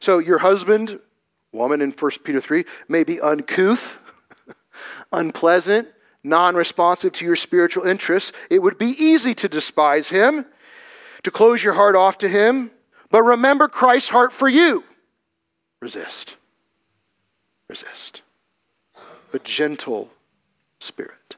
So, 0.00 0.16
your 0.18 0.38
husband 0.38 1.00
woman 1.54 1.80
in 1.80 1.92
1 1.92 2.10
Peter 2.24 2.40
3 2.40 2.64
may 2.88 3.04
be 3.04 3.20
uncouth, 3.20 4.02
unpleasant, 5.12 5.88
non 6.22 6.54
responsive 6.54 7.12
to 7.14 7.24
your 7.24 7.36
spiritual 7.36 7.84
interests. 7.84 8.32
It 8.50 8.60
would 8.60 8.78
be 8.78 8.94
easy 8.98 9.34
to 9.36 9.48
despise 9.48 10.10
him, 10.10 10.44
to 11.22 11.30
close 11.30 11.62
your 11.62 11.74
heart 11.74 11.96
off 11.96 12.18
to 12.18 12.28
him. 12.28 12.70
But 13.10 13.22
remember 13.22 13.68
Christ's 13.68 14.10
heart 14.10 14.32
for 14.32 14.48
you. 14.48 14.84
Resist. 15.80 16.36
Resist. 17.68 18.22
A 19.32 19.38
gentle 19.38 20.10
spirit. 20.80 21.36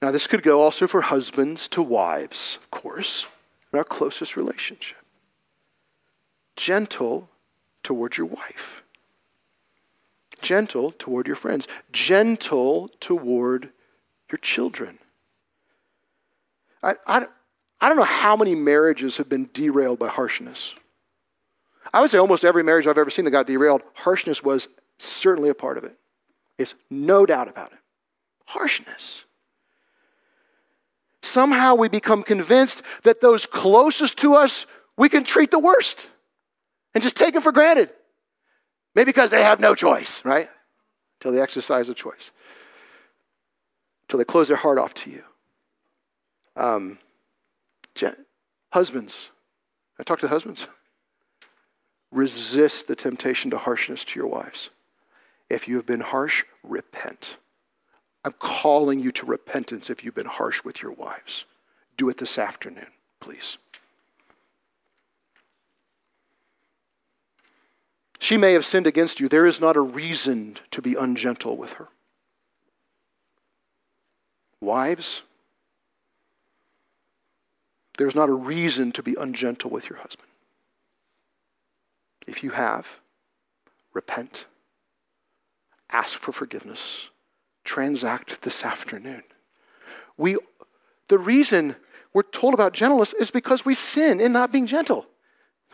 Now, 0.00 0.12
this 0.12 0.26
could 0.26 0.42
go 0.42 0.62
also 0.62 0.86
for 0.86 1.00
husbands 1.00 1.66
to 1.68 1.82
wives, 1.82 2.56
of 2.60 2.70
course, 2.70 3.26
in 3.72 3.78
our 3.78 3.84
closest 3.84 4.36
relationship. 4.36 4.98
Gentle 6.56 7.28
toward 7.88 8.18
your 8.18 8.26
wife, 8.26 8.82
gentle 10.42 10.92
toward 10.92 11.26
your 11.26 11.34
friends, 11.34 11.66
gentle 11.90 12.90
toward 13.00 13.70
your 14.30 14.36
children. 14.42 14.98
I, 16.82 16.96
I, 17.06 17.24
I 17.80 17.88
don't 17.88 17.96
know 17.96 18.04
how 18.04 18.36
many 18.36 18.54
marriages 18.54 19.16
have 19.16 19.30
been 19.30 19.48
derailed 19.54 19.98
by 19.98 20.08
harshness. 20.08 20.74
I 21.94 22.02
would 22.02 22.10
say 22.10 22.18
almost 22.18 22.44
every 22.44 22.62
marriage 22.62 22.86
I've 22.86 22.98
ever 22.98 23.08
seen 23.08 23.24
that 23.24 23.30
got 23.30 23.46
derailed, 23.46 23.80
harshness 23.94 24.42
was 24.42 24.68
certainly 24.98 25.48
a 25.48 25.54
part 25.54 25.78
of 25.78 25.84
it. 25.84 25.96
It's 26.58 26.74
no 26.90 27.24
doubt 27.24 27.48
about 27.48 27.72
it. 27.72 27.78
Harshness. 28.48 29.24
Somehow 31.22 31.74
we 31.74 31.88
become 31.88 32.22
convinced 32.22 32.84
that 33.04 33.22
those 33.22 33.46
closest 33.46 34.18
to 34.18 34.34
us, 34.34 34.66
we 34.98 35.08
can 35.08 35.24
treat 35.24 35.50
the 35.50 35.58
worst 35.58 36.10
and 36.94 37.02
just 37.02 37.16
take 37.16 37.34
them 37.34 37.42
for 37.42 37.52
granted. 37.52 37.90
Maybe 38.94 39.06
because 39.06 39.30
they 39.30 39.42
have 39.42 39.60
no 39.60 39.74
choice, 39.74 40.24
right? 40.24 40.48
Until 41.18 41.32
they 41.32 41.40
exercise 41.40 41.88
a 41.88 41.94
choice, 41.94 42.32
until 44.02 44.18
they 44.18 44.24
close 44.24 44.48
their 44.48 44.56
heart 44.56 44.78
off 44.78 44.94
to 44.94 45.10
you. 45.10 45.22
Um, 46.56 46.98
husbands, 48.72 49.30
I 49.98 50.02
talk 50.02 50.18
to 50.20 50.26
the 50.26 50.30
husbands. 50.30 50.66
Resist 52.10 52.88
the 52.88 52.96
temptation 52.96 53.50
to 53.50 53.58
harshness 53.58 54.04
to 54.06 54.18
your 54.18 54.28
wives. 54.28 54.70
If 55.50 55.68
you 55.68 55.76
have 55.76 55.86
been 55.86 56.00
harsh, 56.00 56.44
repent. 56.62 57.36
I'm 58.24 58.34
calling 58.38 59.00
you 59.00 59.12
to 59.12 59.26
repentance 59.26 59.90
if 59.90 60.04
you've 60.04 60.14
been 60.14 60.26
harsh 60.26 60.64
with 60.64 60.82
your 60.82 60.92
wives. 60.92 61.46
Do 61.96 62.08
it 62.08 62.18
this 62.18 62.38
afternoon, 62.38 62.88
please. 63.20 63.58
She 68.18 68.36
may 68.36 68.52
have 68.52 68.64
sinned 68.64 68.86
against 68.86 69.20
you. 69.20 69.28
There 69.28 69.46
is 69.46 69.60
not 69.60 69.76
a 69.76 69.80
reason 69.80 70.58
to 70.70 70.82
be 70.82 70.94
ungentle 70.94 71.56
with 71.56 71.74
her. 71.74 71.88
Wives, 74.60 75.22
there's 77.96 78.16
not 78.16 78.28
a 78.28 78.34
reason 78.34 78.92
to 78.92 79.02
be 79.02 79.14
ungentle 79.18 79.70
with 79.70 79.88
your 79.88 79.98
husband. 80.00 80.28
If 82.26 82.42
you 82.42 82.50
have, 82.50 83.00
repent, 83.92 84.46
ask 85.90 86.18
for 86.18 86.32
forgiveness, 86.32 87.10
transact 87.64 88.42
this 88.42 88.64
afternoon. 88.64 89.22
We, 90.16 90.36
the 91.08 91.18
reason 91.18 91.76
we're 92.12 92.22
told 92.22 92.54
about 92.54 92.72
gentleness 92.72 93.12
is 93.14 93.30
because 93.30 93.64
we 93.64 93.74
sin 93.74 94.20
in 94.20 94.32
not 94.32 94.52
being 94.52 94.66
gentle. 94.66 95.06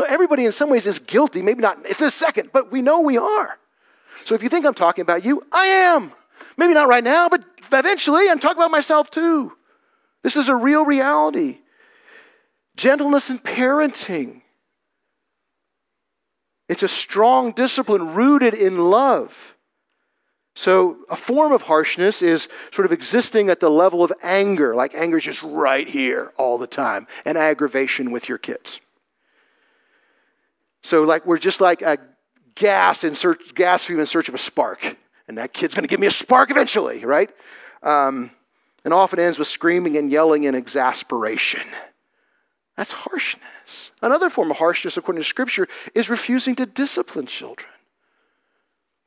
Everybody 0.09 0.45
in 0.45 0.53
some 0.53 0.70
ways 0.70 0.86
is 0.86 0.99
guilty, 0.99 1.40
maybe 1.42 1.62
not, 1.62 1.78
it's 1.84 2.01
a 2.01 2.11
second, 2.11 2.51
but 2.53 2.72
we 2.72 2.82
know 2.82 3.01
we 3.01 3.16
are. 3.16 3.59
So 4.24 4.34
if 4.34 4.42
you 4.42 4.49
think 4.49 4.66
I'm 4.66 4.74
talking 4.74 5.03
about 5.03 5.24
you, 5.24 5.42
I 5.53 5.66
am. 5.66 6.12
Maybe 6.57 6.74
not 6.74 6.88
right 6.88 7.05
now, 7.05 7.28
but 7.28 7.45
eventually 7.72 8.28
I'm 8.28 8.38
talking 8.38 8.59
about 8.59 8.70
myself 8.70 9.11
too. 9.11 9.53
This 10.22 10.36
is 10.36 10.49
a 10.49 10.57
real 10.57 10.84
reality. 10.84 11.59
Gentleness 12.76 13.30
in 13.30 13.38
parenting. 13.38 14.42
It's 16.68 16.82
a 16.82 16.88
strong 16.88 17.53
discipline 17.53 18.14
rooted 18.14 18.55
in 18.55 18.90
love. 18.90 19.55
So, 20.57 20.99
a 21.11 21.16
form 21.16 21.53
of 21.53 21.62
harshness 21.62 22.22
is 22.22 22.49
sort 22.70 22.86
of 22.86 22.92
existing 22.92 23.51
at 23.51 23.59
the 23.59 23.68
level 23.68 24.05
of 24.05 24.12
anger, 24.22 24.74
like 24.74 24.95
anger 24.95 25.16
is 25.16 25.24
just 25.24 25.42
right 25.42 25.86
here 25.86 26.32
all 26.36 26.59
the 26.59 26.68
time, 26.68 27.09
and 27.24 27.36
aggravation 27.36 28.12
with 28.12 28.28
your 28.28 28.38
kids. 28.38 28.80
So, 30.85 31.03
like, 31.03 31.24
we're 31.24 31.39
just 31.39 31.62
like 31.62 31.80
a 31.80 31.97
gas 32.57 33.05
in 33.05 33.14
search, 33.14 33.55
gas 33.55 33.89
in 33.89 34.05
search 34.05 34.28
of 34.28 34.35
a 34.35 34.39
spark, 34.39 34.85
and 35.26 35.39
that 35.39 35.55
kid's 35.55 35.74
going 35.74 35.85
to 35.85 35.89
give 35.89 35.99
me 35.99 36.07
a 36.07 36.11
spark 36.11 36.51
eventually, 36.51 37.07
right? 37.07 37.30
Um, 37.82 38.30
and 38.85 38.93
often 38.93 39.18
ends 39.18 39.39
with 39.39 39.49
screaming 39.49 39.97
and 39.97 40.12
yelling 40.12 40.45
and 40.45 40.55
exasperation. 40.55 41.62
That's 42.76 42.93
harshness. 42.93 43.93
Another 44.03 44.28
form 44.28 44.51
of 44.51 44.59
harshness, 44.59 44.99
according 44.99 45.22
to 45.22 45.26
Scripture, 45.26 45.68
is 45.95 46.11
refusing 46.11 46.55
to 46.57 46.66
discipline 46.66 47.26
children. 47.26 47.70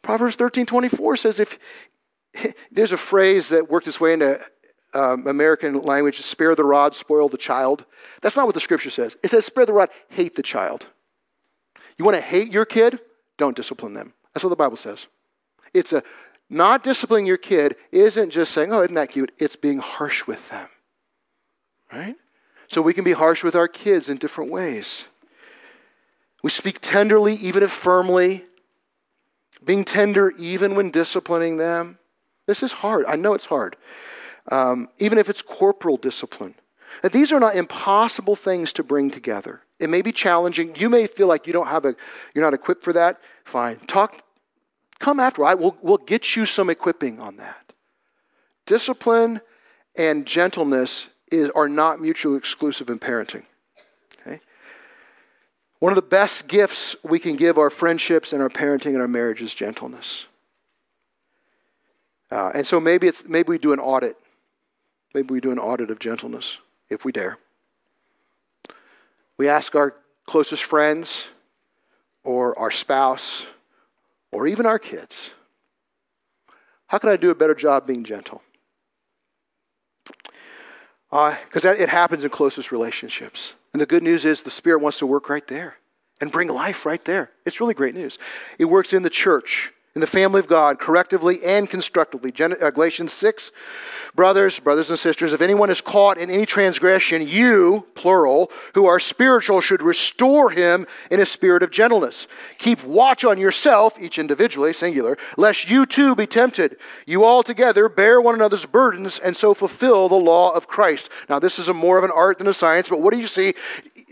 Proverbs 0.01 0.35
13 0.35 0.65
24 0.65 1.15
says, 1.17 1.39
if 1.39 1.59
there's 2.71 2.91
a 2.91 2.97
phrase 2.97 3.49
that 3.49 3.69
worked 3.69 3.85
its 3.85 4.01
way 4.01 4.13
into 4.13 4.39
um, 4.95 5.27
American 5.27 5.83
language, 5.83 6.17
spare 6.17 6.55
the 6.55 6.63
rod, 6.63 6.95
spoil 6.95 7.29
the 7.29 7.37
child. 7.37 7.85
That's 8.23 8.35
not 8.35 8.47
what 8.47 8.55
the 8.55 8.61
Scripture 8.61 8.89
says. 8.89 9.15
It 9.21 9.29
says, 9.29 9.45
spare 9.45 9.67
the 9.67 9.73
rod, 9.73 9.89
hate 10.09 10.33
the 10.33 10.41
child. 10.41 10.87
You 11.97 12.05
want 12.05 12.15
to 12.15 12.21
hate 12.21 12.51
your 12.51 12.65
kid? 12.65 12.99
Don't 13.37 13.55
discipline 13.55 13.93
them. 13.93 14.13
That's 14.33 14.43
what 14.43 14.49
the 14.49 14.55
Bible 14.55 14.77
says. 14.77 15.07
It's 15.73 15.93
a 15.93 16.03
not 16.49 16.83
disciplining 16.83 17.25
your 17.25 17.37
kid 17.37 17.75
isn't 17.91 18.29
just 18.29 18.51
saying, 18.51 18.71
oh, 18.71 18.81
isn't 18.81 18.95
that 18.95 19.09
cute? 19.09 19.31
It's 19.37 19.55
being 19.55 19.79
harsh 19.79 20.27
with 20.27 20.49
them. 20.49 20.69
Right? 21.91 22.15
So 22.67 22.81
we 22.81 22.93
can 22.93 23.03
be 23.03 23.13
harsh 23.13 23.43
with 23.43 23.55
our 23.55 23.67
kids 23.67 24.09
in 24.09 24.17
different 24.17 24.51
ways. 24.51 25.07
We 26.43 26.49
speak 26.49 26.79
tenderly, 26.81 27.33
even 27.33 27.63
if 27.63 27.71
firmly, 27.71 28.45
being 29.63 29.83
tender 29.83 30.31
even 30.37 30.75
when 30.75 30.91
disciplining 30.91 31.57
them. 31.57 31.97
This 32.45 32.63
is 32.63 32.73
hard. 32.73 33.05
I 33.07 33.15
know 33.15 33.33
it's 33.33 33.47
hard. 33.47 33.75
Um, 34.49 34.87
even 34.99 35.17
if 35.17 35.29
it's 35.29 35.41
corporal 35.41 35.97
discipline. 35.97 36.55
These 37.11 37.31
are 37.31 37.39
not 37.39 37.55
impossible 37.55 38.35
things 38.35 38.71
to 38.73 38.83
bring 38.83 39.11
together. 39.11 39.61
It 39.79 39.89
may 39.89 40.01
be 40.01 40.11
challenging. 40.11 40.75
You 40.75 40.89
may 40.89 41.05
feel 41.07 41.27
like 41.27 41.45
you 41.45 41.53
don't 41.53 41.67
have 41.67 41.85
a, 41.85 41.95
you're 42.33 42.43
not 42.43 42.53
equipped 42.53 42.83
for 42.83 42.93
that. 42.93 43.19
Fine. 43.43 43.77
Talk, 43.87 44.21
come 44.99 45.19
after. 45.19 45.43
I 45.45 45.53
will, 45.53 45.77
we'll 45.81 45.97
get 45.97 46.35
you 46.35 46.45
some 46.45 46.69
equipping 46.69 47.19
on 47.19 47.37
that. 47.37 47.73
Discipline 48.65 49.41
and 49.95 50.25
gentleness 50.25 51.13
is, 51.31 51.49
are 51.51 51.69
not 51.69 51.99
mutually 51.99 52.37
exclusive 52.37 52.89
in 52.89 52.99
parenting. 52.99 53.43
Okay? 54.21 54.39
One 55.79 55.91
of 55.91 55.95
the 55.95 56.01
best 56.01 56.49
gifts 56.49 56.95
we 57.03 57.19
can 57.19 57.35
give 57.35 57.57
our 57.57 57.69
friendships 57.69 58.33
and 58.33 58.41
our 58.41 58.49
parenting 58.49 58.93
and 58.93 59.01
our 59.01 59.07
marriage 59.07 59.41
is 59.41 59.53
gentleness. 59.53 60.27
Uh, 62.29 62.51
and 62.53 62.67
so 62.67 62.79
maybe 62.79 63.07
it's 63.07 63.27
maybe 63.27 63.49
we 63.49 63.57
do 63.57 63.71
an 63.71 63.79
audit. 63.79 64.17
Maybe 65.13 65.27
we 65.31 65.39
do 65.39 65.51
an 65.51 65.59
audit 65.59 65.89
of 65.89 65.99
gentleness 65.99 66.59
if 66.89 67.05
we 67.05 67.11
dare. 67.11 67.37
We 69.37 69.47
ask 69.47 69.75
our 69.75 69.93
closest 70.25 70.63
friends 70.63 71.33
or 72.23 72.57
our 72.57 72.71
spouse 72.71 73.47
or 74.31 74.47
even 74.47 74.65
our 74.65 74.79
kids, 74.79 75.33
how 76.87 76.97
can 76.97 77.09
I 77.09 77.17
do 77.17 77.29
a 77.29 77.35
better 77.35 77.55
job 77.55 77.85
being 77.85 78.03
gentle? 78.03 78.41
Because 81.09 81.65
uh, 81.65 81.75
it 81.77 81.89
happens 81.89 82.23
in 82.23 82.29
closest 82.29 82.71
relationships. 82.71 83.53
And 83.73 83.81
the 83.81 83.85
good 83.85 84.03
news 84.03 84.25
is 84.25 84.43
the 84.43 84.49
Spirit 84.49 84.81
wants 84.81 84.99
to 84.99 85.05
work 85.05 85.29
right 85.29 85.47
there 85.47 85.77
and 86.19 86.31
bring 86.31 86.49
life 86.49 86.85
right 86.85 87.03
there. 87.05 87.31
It's 87.45 87.61
really 87.61 87.73
great 87.73 87.95
news. 87.95 88.17
It 88.59 88.65
works 88.65 88.91
in 88.91 89.03
the 89.03 89.09
church 89.09 89.71
in 89.97 90.01
the 90.01 90.05
family 90.05 90.39
of 90.39 90.47
God, 90.47 90.77
correctively 90.77 91.39
and 91.43 91.67
constructively. 91.67 92.31
Uh, 92.39 92.69
Galatians 92.69 93.13
6, 93.13 93.51
brothers, 94.13 94.59
brothers 94.59 94.91
and 94.91 94.99
sisters, 94.99 95.33
if 95.33 95.41
anyone 95.41 95.71
is 95.71 95.81
caught 95.81 96.19
in 96.19 96.29
any 96.29 96.45
transgression, 96.45 97.27
you, 97.27 97.87
plural, 97.95 98.51
who 98.75 98.85
are 98.85 98.99
spiritual, 98.99 99.59
should 99.59 99.81
restore 99.81 100.51
him 100.51 100.85
in 101.09 101.19
a 101.19 101.25
spirit 101.25 101.63
of 101.63 101.71
gentleness. 101.71 102.27
Keep 102.59 102.83
watch 102.83 103.25
on 103.25 103.39
yourself, 103.39 103.99
each 103.99 104.19
individually, 104.19 104.71
singular, 104.71 105.17
lest 105.35 105.67
you 105.67 105.83
too 105.87 106.15
be 106.15 106.27
tempted. 106.27 106.77
You 107.07 107.23
all 107.23 107.41
together 107.41 107.89
bear 107.89 108.21
one 108.21 108.35
another's 108.35 108.67
burdens 108.67 109.17
and 109.17 109.35
so 109.35 109.55
fulfill 109.55 110.09
the 110.09 110.15
law 110.15 110.55
of 110.55 110.67
Christ. 110.67 111.09
Now, 111.27 111.39
this 111.39 111.57
is 111.57 111.69
a 111.69 111.73
more 111.73 111.97
of 111.97 112.03
an 112.03 112.11
art 112.15 112.37
than 112.37 112.45
a 112.45 112.53
science, 112.53 112.87
but 112.87 113.01
what 113.01 113.15
do 113.15 113.19
you 113.19 113.25
see? 113.25 113.55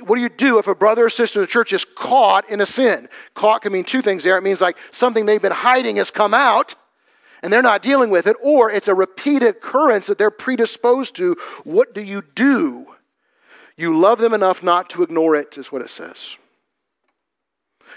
What 0.06 0.16
do 0.16 0.22
you 0.22 0.30
do 0.30 0.60
if 0.60 0.68
a 0.68 0.76
brother 0.76 1.06
or 1.06 1.10
sister 1.10 1.40
in 1.40 1.44
the 1.44 1.52
church 1.52 1.74
is 1.74 1.86
caught 1.86 2.50
in 2.50 2.62
a 2.62 2.66
sin? 2.66 3.10
Caught 3.34 3.64
can 3.64 3.74
mean 3.74 3.84
two 3.84 4.02
things 4.02 4.24
there. 4.24 4.38
It 4.38 4.44
means 4.44 4.62
like 4.62 4.78
something 4.92 5.26
they've 5.26 5.42
been 5.42 5.52
hiding 5.52 5.98
has 5.98 6.12
come 6.12 6.34
out 6.34 6.76
and 7.44 7.52
they're 7.52 7.62
not 7.62 7.82
dealing 7.82 8.10
with 8.10 8.26
it, 8.26 8.36
or 8.42 8.72
it's 8.72 8.88
a 8.88 8.96
repeated 8.96 9.50
occurrence 9.50 10.08
that 10.08 10.18
they're 10.18 10.32
predisposed 10.32 11.16
to. 11.18 11.36
What 11.64 11.94
do 11.94 12.02
you 12.02 12.24
do? 12.34 12.88
You 13.78 13.96
love 13.96 14.20
them 14.20 14.34
enough 14.34 14.64
not 14.64 14.90
to 14.92 15.04
ignore 15.04 15.36
it, 15.36 15.58
is 15.58 15.72
what 15.72 15.82
it 15.82 15.90
says. 15.90 16.40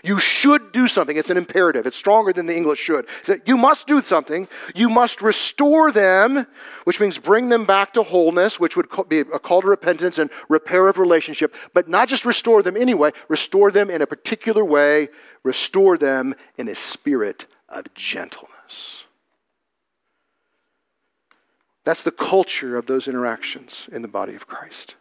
You 0.03 0.19
should 0.19 0.73
do 0.73 0.87
something. 0.87 1.17
It's 1.17 1.31
an 1.31 1.37
imperative. 1.37 1.87
It's 1.87 1.97
stronger 1.97 2.33
than 2.33 2.47
the 2.47 2.57
English 2.57 2.79
should. 2.79 3.09
You 3.47 3.57
must 3.57 3.87
do 3.87 4.01
something. 4.01 4.49
You 4.75 4.89
must 4.89 5.23
restore 5.23 5.91
them, 5.91 6.47
which 6.85 7.01
means 7.01 7.19
bring 7.19 7.49
them 7.49 7.65
back 7.65 7.93
to 7.95 8.03
wholeness, 8.03 8.61
which 8.61 8.77
would 8.77 8.89
be 9.09 9.21
a 9.21 9.39
call 9.39 9.63
to 9.63 9.69
repentance 9.69 10.19
and 10.19 10.31
repair 10.49 10.89
of 10.89 10.99
relationship. 10.99 11.55
But 11.75 11.89
not 11.89 12.09
just 12.09 12.25
restore 12.25 12.63
them 12.63 12.77
anyway, 12.77 13.11
restore 13.29 13.71
them 13.71 13.91
in 13.91 14.03
a 14.03 14.07
particular 14.07 14.65
way, 14.65 15.09
restore 15.43 15.99
them 15.99 16.35
in 16.57 16.69
a 16.69 16.75
spirit 16.75 17.47
of 17.69 17.93
gentleness. 17.95 19.05
That's 21.85 22.05
the 22.05 22.11
culture 22.11 22.77
of 22.77 22.87
those 22.87 23.09
interactions 23.09 23.89
in 23.91 24.03
the 24.03 24.09
body 24.09 24.35
of 24.35 24.47
Christ 24.47 24.97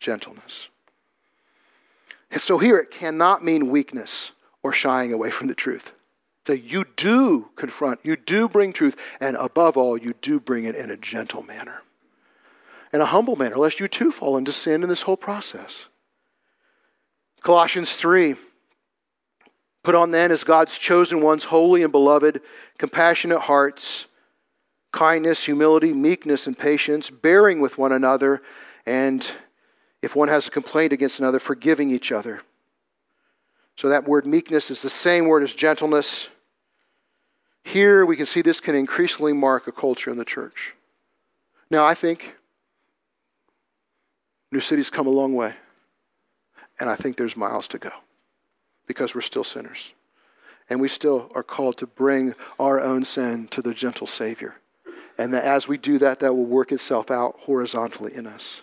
gentleness. 0.00 0.68
So 2.36 2.58
here 2.58 2.78
it 2.78 2.90
cannot 2.90 3.44
mean 3.44 3.68
weakness 3.68 4.32
or 4.62 4.72
shying 4.72 5.12
away 5.12 5.30
from 5.30 5.48
the 5.48 5.54
truth. 5.54 6.00
So 6.46 6.52
you 6.52 6.84
do 6.96 7.50
confront, 7.54 8.00
you 8.02 8.16
do 8.16 8.48
bring 8.48 8.72
truth, 8.72 9.16
and 9.20 9.36
above 9.36 9.76
all, 9.76 9.96
you 9.96 10.14
do 10.20 10.40
bring 10.40 10.64
it 10.64 10.74
in 10.74 10.90
a 10.90 10.96
gentle 10.96 11.42
manner, 11.42 11.82
in 12.92 13.00
a 13.00 13.06
humble 13.06 13.36
manner, 13.36 13.56
lest 13.56 13.78
you 13.78 13.86
too 13.86 14.10
fall 14.10 14.36
into 14.36 14.50
sin 14.50 14.82
in 14.82 14.88
this 14.88 15.02
whole 15.02 15.16
process. 15.16 15.88
Colossians 17.42 17.96
3 17.96 18.36
Put 19.84 19.94
on 19.96 20.12
then 20.12 20.30
as 20.30 20.44
God's 20.44 20.78
chosen 20.78 21.20
ones, 21.20 21.44
holy 21.44 21.82
and 21.82 21.90
beloved, 21.90 22.40
compassionate 22.78 23.42
hearts, 23.42 24.06
kindness, 24.92 25.44
humility, 25.44 25.92
meekness, 25.92 26.46
and 26.46 26.56
patience, 26.56 27.10
bearing 27.10 27.60
with 27.60 27.78
one 27.78 27.90
another, 27.90 28.42
and 28.86 29.36
if 30.02 30.14
one 30.14 30.28
has 30.28 30.46
a 30.46 30.50
complaint 30.52 30.92
against 30.92 31.18
another, 31.18 31.40
forgiving 31.40 31.90
each 31.90 32.12
other. 32.12 32.42
So 33.76 33.88
that 33.88 34.06
word 34.06 34.26
meekness 34.26 34.70
is 34.70 34.82
the 34.82 34.90
same 34.90 35.26
word 35.26 35.42
as 35.42 35.54
gentleness. 35.54 36.34
Here 37.64 38.04
we 38.04 38.16
can 38.16 38.26
see 38.26 38.42
this 38.42 38.60
can 38.60 38.74
increasingly 38.74 39.32
mark 39.32 39.66
a 39.66 39.72
culture 39.72 40.10
in 40.10 40.18
the 40.18 40.24
church. 40.24 40.74
Now, 41.70 41.86
I 41.86 41.94
think 41.94 42.36
New 44.50 44.60
City's 44.60 44.90
come 44.90 45.06
a 45.06 45.10
long 45.10 45.34
way, 45.34 45.54
and 46.78 46.90
I 46.90 46.94
think 46.94 47.16
there's 47.16 47.36
miles 47.36 47.66
to 47.68 47.78
go 47.78 47.90
because 48.86 49.14
we're 49.14 49.22
still 49.22 49.44
sinners. 49.44 49.94
And 50.68 50.80
we 50.80 50.88
still 50.88 51.30
are 51.34 51.42
called 51.42 51.78
to 51.78 51.86
bring 51.86 52.34
our 52.58 52.80
own 52.80 53.04
sin 53.04 53.48
to 53.48 53.62
the 53.62 53.74
gentle 53.74 54.06
Savior. 54.06 54.56
And 55.18 55.32
that 55.34 55.44
as 55.44 55.68
we 55.68 55.78
do 55.78 55.98
that, 55.98 56.20
that 56.20 56.34
will 56.34 56.44
work 56.44 56.72
itself 56.72 57.10
out 57.10 57.36
horizontally 57.40 58.14
in 58.14 58.26
us. 58.26 58.62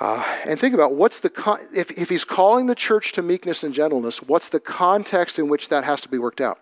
Uh, 0.00 0.24
and 0.48 0.58
think 0.58 0.74
about 0.74 0.94
what's 0.94 1.20
the 1.20 1.28
con- 1.28 1.60
if, 1.76 1.90
if 1.90 2.08
he's 2.08 2.24
calling 2.24 2.66
the 2.66 2.74
church 2.74 3.12
to 3.12 3.20
meekness 3.20 3.62
and 3.62 3.74
gentleness, 3.74 4.22
what's 4.22 4.48
the 4.48 4.58
context 4.58 5.38
in 5.38 5.46
which 5.46 5.68
that 5.68 5.84
has 5.84 6.00
to 6.00 6.08
be 6.08 6.16
worked 6.16 6.40
out? 6.40 6.58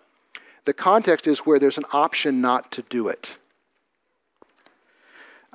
The 0.65 0.73
context 0.73 1.25
is 1.25 1.39
where 1.39 1.57
there's 1.57 1.77
an 1.77 1.85
option 1.93 2.41
not 2.41 2.69
to 2.73 2.81
do 2.81 3.07
it. 3.07 3.37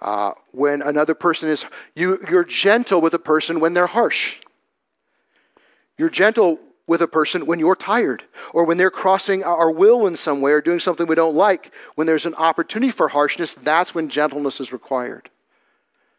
Uh, 0.01 0.33
when 0.51 0.81
another 0.81 1.15
person 1.15 1.51
is, 1.51 1.67
you, 1.95 2.19
you're 2.29 2.45
gentle 2.45 3.03
with 3.03 3.13
a 3.13 3.19
person 3.19 3.61
when 3.61 3.75
they're 3.75 3.87
harsh. 3.87 4.41
You're 5.99 6.11
gentle 6.11 6.59
with 6.87 7.03
a 7.03 7.07
person 7.07 7.47
when 7.47 7.59
you're 7.59 7.77
tired 7.77 8.25
or 8.53 8.65
when 8.65 8.79
they're 8.79 8.91
crossing 8.91 9.45
our 9.45 9.71
will 9.71 10.07
in 10.07 10.17
some 10.17 10.41
way 10.41 10.53
or 10.53 10.61
doing 10.61 10.79
something 10.79 11.07
we 11.07 11.15
don't 11.15 11.37
like. 11.37 11.73
When 11.95 12.07
there's 12.07 12.27
an 12.27 12.35
opportunity 12.35 12.91
for 12.91 13.09
harshness, 13.09 13.55
that's 13.55 13.95
when 13.95 14.09
gentleness 14.09 14.59
is 14.59 14.73
required. 14.73 15.31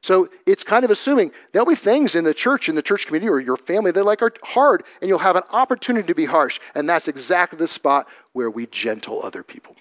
So 0.06 0.30
it's 0.46 0.64
kind 0.64 0.86
of 0.86 0.92
assuming 0.92 1.32
there'll 1.52 1.66
be 1.66 1.74
things 1.74 2.14
in 2.14 2.26
the 2.26 2.34
church, 2.36 2.70
in 2.70 2.76
the 2.76 2.84
church 2.84 3.08
community, 3.08 3.28
or 3.28 3.40
your 3.40 3.58
family 3.58 3.90
that 3.90 4.04
like 4.04 4.22
are 4.22 4.32
hard, 4.44 4.84
and 5.02 5.10
you'll 5.10 5.18
have 5.18 5.36
an 5.36 5.42
opportunity 5.52 6.06
to 6.06 6.14
be 6.14 6.26
harsh. 6.26 6.60
And 6.76 6.88
that's 6.88 7.08
exactly 7.08 7.58
the 7.58 7.68
spot 7.68 8.08
where 8.32 8.48
we 8.48 8.68
gentle 8.68 9.26
other 9.26 9.42
people. 9.42 9.76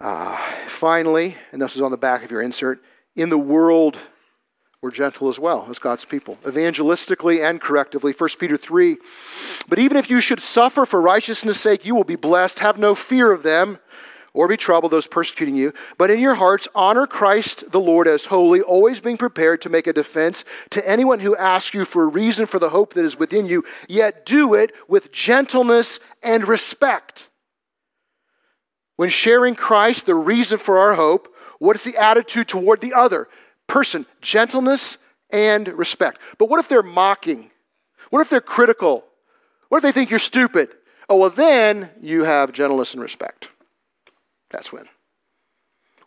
Uh, 0.00 0.34
finally, 0.66 1.36
and 1.52 1.60
this 1.60 1.76
is 1.76 1.82
on 1.82 1.90
the 1.90 1.98
back 1.98 2.24
of 2.24 2.30
your 2.30 2.40
insert, 2.40 2.82
in 3.14 3.28
the 3.28 3.36
world 3.36 3.98
we're 4.80 4.90
gentle 4.90 5.28
as 5.28 5.38
well 5.38 5.66
as 5.68 5.78
God's 5.78 6.06
people, 6.06 6.38
evangelistically 6.44 7.46
and 7.46 7.60
correctively. 7.60 8.18
1 8.18 8.30
Peter 8.40 8.56
3. 8.56 8.96
But 9.68 9.78
even 9.78 9.98
if 9.98 10.08
you 10.08 10.22
should 10.22 10.40
suffer 10.40 10.86
for 10.86 11.02
righteousness' 11.02 11.60
sake, 11.60 11.84
you 11.84 11.94
will 11.94 12.04
be 12.04 12.16
blessed. 12.16 12.60
Have 12.60 12.78
no 12.78 12.94
fear 12.94 13.30
of 13.30 13.42
them 13.42 13.78
or 14.36 14.46
be 14.46 14.56
troubled, 14.56 14.92
those 14.92 15.06
persecuting 15.06 15.56
you. 15.56 15.72
But 15.96 16.10
in 16.10 16.20
your 16.20 16.34
hearts, 16.34 16.68
honor 16.74 17.06
Christ 17.06 17.72
the 17.72 17.80
Lord 17.80 18.06
as 18.06 18.26
holy, 18.26 18.60
always 18.60 19.00
being 19.00 19.16
prepared 19.16 19.62
to 19.62 19.70
make 19.70 19.86
a 19.86 19.92
defense 19.92 20.44
to 20.70 20.88
anyone 20.88 21.20
who 21.20 21.34
asks 21.36 21.74
you 21.74 21.84
for 21.84 22.04
a 22.04 22.08
reason 22.08 22.46
for 22.46 22.58
the 22.58 22.68
hope 22.68 22.94
that 22.94 23.04
is 23.04 23.18
within 23.18 23.46
you, 23.46 23.64
yet 23.88 24.26
do 24.26 24.54
it 24.54 24.72
with 24.86 25.10
gentleness 25.10 26.00
and 26.22 26.46
respect. 26.46 27.30
When 28.96 29.08
sharing 29.08 29.54
Christ, 29.54 30.06
the 30.06 30.14
reason 30.14 30.58
for 30.58 30.78
our 30.78 30.94
hope, 30.94 31.34
what 31.58 31.76
is 31.76 31.84
the 31.84 31.96
attitude 31.96 32.48
toward 32.48 32.80
the 32.80 32.92
other 32.92 33.28
person? 33.66 34.04
Gentleness 34.20 34.98
and 35.32 35.68
respect. 35.68 36.20
But 36.38 36.50
what 36.50 36.60
if 36.60 36.68
they're 36.68 36.82
mocking? 36.82 37.50
What 38.10 38.20
if 38.20 38.30
they're 38.30 38.40
critical? 38.40 39.04
What 39.68 39.78
if 39.78 39.82
they 39.82 39.92
think 39.92 40.10
you're 40.10 40.18
stupid? 40.18 40.68
Oh, 41.08 41.18
well, 41.18 41.30
then 41.30 41.90
you 42.00 42.24
have 42.24 42.52
gentleness 42.52 42.92
and 42.92 43.02
respect. 43.02 43.48
That's 44.50 44.72
when. 44.72 44.84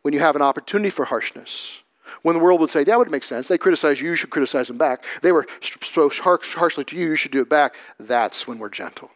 When 0.02 0.14
you 0.14 0.20
have 0.20 0.36
an 0.36 0.42
opportunity 0.42 0.90
for 0.90 1.06
harshness. 1.06 1.84
When 2.22 2.38
the 2.38 2.44
world 2.44 2.60
would 2.60 2.70
say, 2.70 2.84
that 2.84 2.98
would 2.98 3.12
make 3.12 3.24
sense. 3.24 3.48
They 3.48 3.58
criticize 3.58 4.02
you, 4.02 4.10
you 4.10 4.16
should 4.16 4.30
criticize 4.30 4.68
them 4.68 4.78
back. 4.78 5.04
They 5.22 5.32
were 5.32 5.48
so 5.62 6.10
harshly 6.10 6.84
to 6.86 6.98
you, 6.98 7.10
you 7.10 7.16
should 7.16 7.32
do 7.32 7.42
it 7.42 7.50
back. 7.50 7.76
That's 8.00 8.48
when 8.48 8.60
we're 8.60 8.70
gentle. 8.70 9.12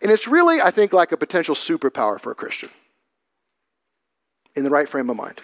And 0.00 0.10
it's 0.10 0.28
really, 0.28 0.60
I 0.60 0.70
think, 0.70 0.92
like 0.92 1.12
a 1.12 1.16
potential 1.16 1.54
superpower 1.54 2.20
for 2.20 2.30
a 2.30 2.34
Christian 2.34 2.70
in 4.54 4.64
the 4.64 4.70
right 4.70 4.88
frame 4.88 5.10
of 5.10 5.16
mind. 5.16 5.40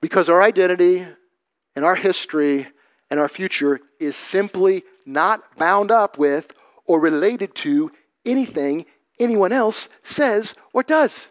Because 0.00 0.28
our 0.28 0.42
identity 0.42 1.06
and 1.76 1.84
our 1.84 1.94
history 1.94 2.68
and 3.10 3.20
our 3.20 3.28
future 3.28 3.80
is 4.00 4.16
simply 4.16 4.82
not 5.04 5.56
bound 5.56 5.90
up 5.90 6.18
with 6.18 6.54
or 6.86 7.00
related 7.00 7.54
to 7.56 7.92
anything 8.24 8.86
anyone 9.18 9.52
else 9.52 9.88
says 10.02 10.54
or 10.72 10.82
does. 10.82 11.28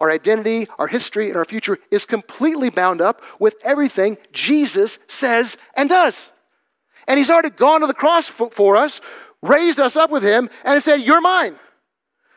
Our 0.00 0.10
identity, 0.10 0.66
our 0.78 0.86
history, 0.86 1.28
and 1.28 1.36
our 1.36 1.44
future 1.44 1.78
is 1.90 2.06
completely 2.06 2.70
bound 2.70 3.00
up 3.00 3.20
with 3.40 3.56
everything 3.64 4.16
Jesus 4.32 5.00
says 5.08 5.56
and 5.76 5.88
does. 5.88 6.30
And 7.08 7.18
He's 7.18 7.30
already 7.30 7.50
gone 7.50 7.80
to 7.80 7.86
the 7.86 7.94
cross 7.94 8.28
for, 8.28 8.50
for 8.50 8.76
us, 8.76 9.00
raised 9.42 9.80
us 9.80 9.96
up 9.96 10.10
with 10.10 10.22
Him, 10.22 10.50
and 10.64 10.82
said, 10.82 11.00
You're 11.00 11.20
mine. 11.20 11.56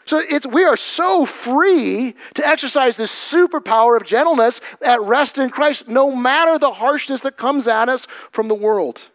So 0.05 0.19
it's, 0.19 0.47
we 0.47 0.65
are 0.65 0.75
so 0.75 1.25
free 1.25 2.15
to 2.33 2.47
exercise 2.47 2.97
this 2.97 3.11
superpower 3.11 3.95
of 3.95 4.05
gentleness 4.05 4.59
at 4.83 4.99
rest 5.01 5.37
in 5.37 5.49
Christ, 5.51 5.87
no 5.87 6.13
matter 6.13 6.57
the 6.57 6.71
harshness 6.71 7.21
that 7.21 7.37
comes 7.37 7.67
at 7.67 7.87
us 7.87 8.07
from 8.31 8.47
the 8.47 8.55
world. 8.55 9.09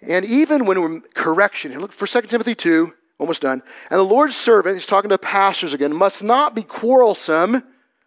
And 0.00 0.24
even 0.24 0.64
when 0.66 0.80
we're 0.80 1.00
correction, 1.14 1.78
look 1.78 1.92
for 1.92 2.06
2 2.06 2.28
Timothy 2.28 2.54
2, 2.54 2.94
Almost 3.20 3.42
done. 3.42 3.62
And 3.90 3.98
the 3.98 4.04
Lord's 4.04 4.34
servant, 4.34 4.76
he's 4.76 4.86
talking 4.86 5.10
to 5.10 5.18
pastors 5.18 5.74
again, 5.74 5.94
must 5.94 6.24
not 6.24 6.54
be 6.54 6.62
quarrelsome. 6.62 7.62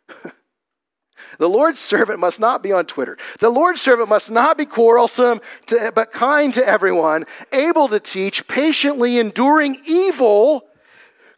the 1.37 1.47
Lord's 1.47 1.77
servant 1.77 2.19
must 2.19 2.39
not 2.39 2.63
be 2.63 2.71
on 2.71 2.85
Twitter. 2.85 3.15
The 3.39 3.51
Lord's 3.51 3.79
servant 3.79 4.09
must 4.09 4.31
not 4.31 4.57
be 4.57 4.65
quarrelsome, 4.65 5.39
to, 5.67 5.91
but 5.93 6.11
kind 6.11 6.51
to 6.55 6.67
everyone, 6.67 7.25
able 7.51 7.87
to 7.89 7.99
teach, 7.99 8.47
patiently 8.47 9.19
enduring 9.19 9.77
evil, 9.85 10.63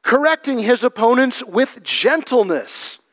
correcting 0.03 0.59
his 0.59 0.85
opponents 0.85 1.43
with 1.45 1.83
gentleness. 1.83 3.04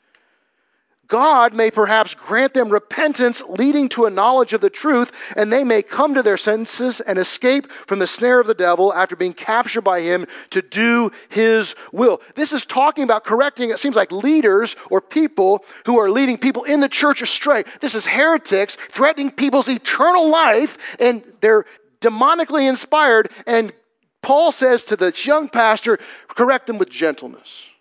God 1.09 1.53
may 1.53 1.70
perhaps 1.70 2.14
grant 2.14 2.55
them 2.55 2.70
repentance 2.70 3.42
leading 3.48 3.88
to 3.90 4.07
a 4.07 4.11
knowledge 4.11 4.53
of 4.55 4.61
the 4.62 4.70
truth, 4.70 5.34
and 5.36 5.53
they 5.53 5.64
may 5.64 5.82
come 5.82 6.14
to 6.14 6.22
their 6.22 6.36
senses 6.36 7.00
and 7.00 7.18
escape 7.18 7.70
from 7.70 7.98
the 7.98 8.07
snare 8.07 8.40
of 8.40 8.46
the 8.46 8.55
devil 8.55 8.94
after 8.94 9.14
being 9.14 9.34
captured 9.34 9.82
by 9.82 10.00
him 10.00 10.26
to 10.50 10.62
do 10.62 11.11
his 11.28 11.74
will. 11.92 12.20
This 12.34 12.53
is 12.53 12.64
talking 12.64 13.05
about 13.05 13.24
correcting, 13.24 13.70
it 13.70 13.78
seems 13.78 13.96
like 13.96 14.11
leaders 14.11 14.74
or 14.90 15.00
people 15.00 15.64
who 15.84 15.98
are 15.98 16.11
leading 16.11 16.38
people 16.38 16.64
in 16.64 16.80
the 16.80 16.88
church 16.88 17.20
astray. 17.20 17.64
This 17.80 17.94
is 17.94 18.07
heretics 18.07 18.76
threatening 18.76 19.30
people's 19.30 19.68
eternal 19.68 20.30
life, 20.30 20.96
and 20.98 21.22
they're 21.40 21.66
demonically 22.00 22.68
inspired. 22.68 23.28
And 23.46 23.72
Paul 24.22 24.53
says 24.53 24.84
to 24.86 24.96
the 24.96 25.12
young 25.26 25.48
pastor, 25.48 25.98
correct 26.28 26.68
them 26.68 26.78
with 26.78 26.90
gentleness. 26.90 27.72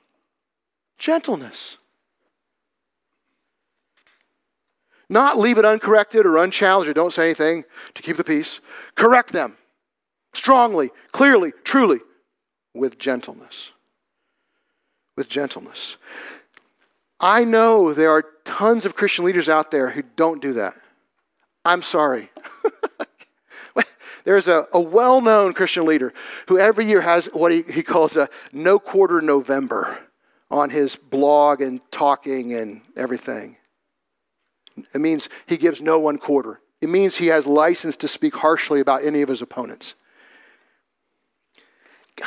Gentleness. 0.98 1.78
Not 5.12 5.38
leave 5.38 5.58
it 5.58 5.66
uncorrected 5.66 6.26
or 6.26 6.38
unchallenged 6.38 6.90
or 6.90 6.94
don't 6.94 7.12
say 7.12 7.26
anything 7.26 7.66
to 7.96 8.02
keep 8.02 8.16
the 8.16 8.24
peace. 8.24 8.62
Correct 8.96 9.34
them 9.34 9.58
strongly, 10.34 10.90
clearly, 11.12 11.52
truly, 11.66 12.00
with 12.74 12.98
gentleness. 12.98 13.74
With 15.18 15.28
gentleness. 15.28 15.98
I 17.20 17.44
know 17.44 17.94
there 17.94 18.10
are 18.10 18.24
tons 18.46 18.86
of 18.86 18.96
Christian 18.96 19.26
leaders 19.26 19.50
out 19.50 19.70
there 19.70 19.90
who 19.90 20.02
don't 20.16 20.42
do 20.42 20.54
that. 20.54 20.76
I'm 21.66 21.82
sorry. 21.82 22.32
There's 24.24 24.48
a, 24.48 24.68
a 24.72 24.80
well 24.80 25.20
known 25.20 25.54
Christian 25.54 25.86
leader 25.86 26.14
who 26.48 26.58
every 26.58 26.86
year 26.86 27.02
has 27.02 27.26
what 27.34 27.52
he, 27.52 27.64
he 27.64 27.84
calls 27.84 28.16
a 28.16 28.30
no 28.54 28.80
quarter 28.80 29.22
November 29.22 30.00
on 30.50 30.70
his 30.70 30.96
blog 30.96 31.60
and 31.60 31.82
talking 31.92 32.54
and 32.54 32.82
everything. 32.96 33.58
It 34.94 35.02
means 35.02 35.30
he 35.48 35.58
gives 35.58 35.82
no 35.82 36.00
one 36.00 36.18
quarter. 36.18 36.62
It 36.82 36.90
means 36.90 37.18
he 37.18 37.28
has 37.28 37.46
license 37.46 37.96
to 37.98 38.08
speak 38.08 38.36
harshly 38.36 38.80
about 38.80 39.04
any 39.04 39.22
of 39.22 39.30
his 39.30 39.42
opponents. 39.42 39.94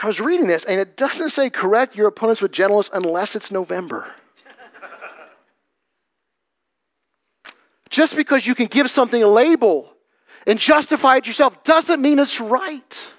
I 0.03 0.07
was 0.07 0.21
reading 0.21 0.49
this, 0.49 0.65
and 0.65 0.81
it 0.81 0.97
doesn't 0.97 1.31
say 1.31 1.51
correct 1.51 1.97
your 1.97 2.09
opponents 2.09 2.43
with 2.43 2.53
gentleness 2.53 2.91
unless 2.93 3.37
it's 3.37 3.53
November. 3.53 4.13
Just 7.91 8.17
because 8.17 8.45
you 8.47 8.57
can 8.57 8.67
give 8.67 8.91
something 8.91 9.23
a 9.23 9.29
label 9.29 9.93
and 10.49 10.59
justify 10.59 11.17
it 11.17 11.27
yourself 11.29 11.63
doesn't 11.63 12.03
mean 12.03 12.19
it's 12.19 12.41
right. 12.41 13.13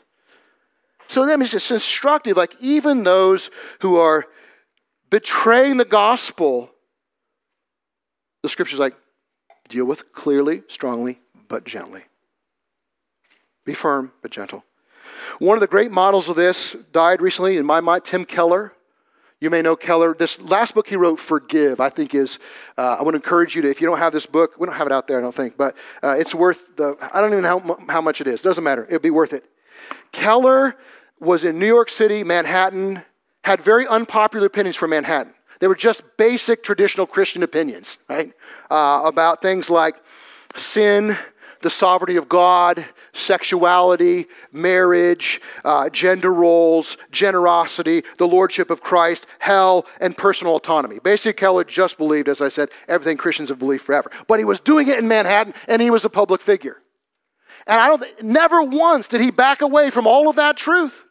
So 1.07 1.25
means 1.25 1.53
it's 1.53 1.71
instructive. 1.71 2.35
Like 2.35 2.55
even 2.59 3.03
those 3.03 3.51
who 3.79 3.95
are 3.97 4.25
betraying 5.09 5.77
the 5.77 5.85
gospel, 5.85 6.71
the 8.41 8.49
scripture's 8.49 8.79
like, 8.79 8.95
Deal 9.75 9.83
with 9.83 10.13
clearly, 10.13 10.63
strongly, 10.69 11.19
but 11.49 11.65
gently. 11.65 12.03
Be 13.65 13.73
firm, 13.73 14.13
but 14.21 14.31
gentle. 14.31 14.63
One 15.39 15.57
of 15.57 15.59
the 15.59 15.67
great 15.67 15.91
models 15.91 16.29
of 16.29 16.37
this 16.37 16.77
died 16.93 17.21
recently 17.21 17.57
in 17.57 17.65
my 17.65 17.81
mind, 17.81 18.05
Tim 18.05 18.23
Keller. 18.23 18.71
You 19.41 19.49
may 19.49 19.61
know 19.61 19.75
Keller. 19.75 20.13
This 20.13 20.41
last 20.41 20.75
book 20.75 20.87
he 20.87 20.95
wrote, 20.95 21.19
Forgive, 21.19 21.81
I 21.81 21.89
think 21.89 22.15
is, 22.15 22.39
uh, 22.77 22.95
I 22.97 23.03
want 23.03 23.15
to 23.15 23.17
encourage 23.17 23.53
you 23.53 23.63
to, 23.63 23.69
if 23.69 23.81
you 23.81 23.87
don't 23.87 23.97
have 23.97 24.13
this 24.13 24.25
book, 24.25 24.57
we 24.57 24.65
don't 24.65 24.77
have 24.77 24.87
it 24.87 24.93
out 24.93 25.09
there, 25.09 25.19
I 25.19 25.21
don't 25.21 25.35
think, 25.35 25.57
but 25.57 25.75
uh, 26.01 26.15
it's 26.17 26.33
worth 26.33 26.73
the, 26.77 26.95
I 27.13 27.19
don't 27.19 27.33
even 27.33 27.43
know 27.43 27.59
how, 27.59 27.77
how 27.95 28.01
much 28.01 28.21
it 28.21 28.27
is. 28.27 28.45
It 28.45 28.47
doesn't 28.47 28.63
matter. 28.63 28.85
It'll 28.85 28.99
be 28.99 29.11
worth 29.11 29.33
it. 29.33 29.43
Keller 30.13 30.77
was 31.19 31.43
in 31.43 31.59
New 31.59 31.67
York 31.67 31.89
City, 31.89 32.23
Manhattan, 32.23 33.03
had 33.43 33.59
very 33.59 33.85
unpopular 33.87 34.47
opinions 34.47 34.77
for 34.77 34.87
Manhattan. 34.87 35.34
They 35.59 35.67
were 35.67 35.75
just 35.75 36.17
basic 36.17 36.63
traditional 36.63 37.07
Christian 37.07 37.43
opinions, 37.43 37.97
right? 38.09 38.31
Uh, 38.69 39.03
about 39.05 39.41
things 39.41 39.69
like 39.69 39.95
sin, 40.55 41.15
the 41.61 41.69
sovereignty 41.69 42.17
of 42.17 42.29
God, 42.29 42.85
sexuality, 43.13 44.25
marriage, 44.51 45.41
uh, 45.63 45.89
gender 45.89 46.33
roles, 46.33 46.97
generosity, 47.11 48.03
the 48.17 48.27
lordship 48.27 48.69
of 48.69 48.81
Christ, 48.81 49.27
hell, 49.39 49.85
and 50.01 50.17
personal 50.17 50.55
autonomy. 50.55 50.99
Basically, 50.99 51.33
Keller 51.33 51.63
just 51.63 51.97
believed, 51.97 52.27
as 52.27 52.41
I 52.41 52.49
said, 52.49 52.69
everything 52.87 53.17
Christians 53.17 53.49
have 53.49 53.59
believed 53.59 53.83
forever. 53.83 54.11
But 54.27 54.39
he 54.39 54.45
was 54.45 54.59
doing 54.59 54.87
it 54.87 54.99
in 54.99 55.07
Manhattan, 55.07 55.53
and 55.67 55.81
he 55.81 55.89
was 55.89 56.05
a 56.05 56.09
public 56.09 56.41
figure. 56.41 56.81
And 57.67 57.79
I 57.79 57.87
don't, 57.87 58.23
never 58.23 58.61
once 58.61 59.07
did 59.07 59.21
he 59.21 59.31
back 59.31 59.61
away 59.61 59.89
from 59.89 60.05
all 60.05 60.29
of 60.29 60.35
that 60.35 60.57
truth. 60.57 61.04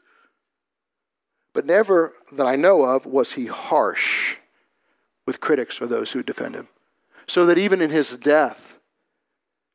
But 1.55 1.64
never 1.64 2.12
that 2.32 2.46
I 2.46 2.57
know 2.57 2.82
of 2.82 3.07
was 3.07 3.32
he 3.32 3.46
harsh 3.46 4.36
with 5.24 5.40
critics 5.40 5.80
or 5.80 5.86
those 5.86 6.12
who 6.12 6.22
defend 6.22 6.57
him. 6.57 6.68
So 7.26 7.46
that 7.46 7.57
even 7.57 7.80
in 7.80 7.88
his 7.88 8.16
death, 8.16 8.78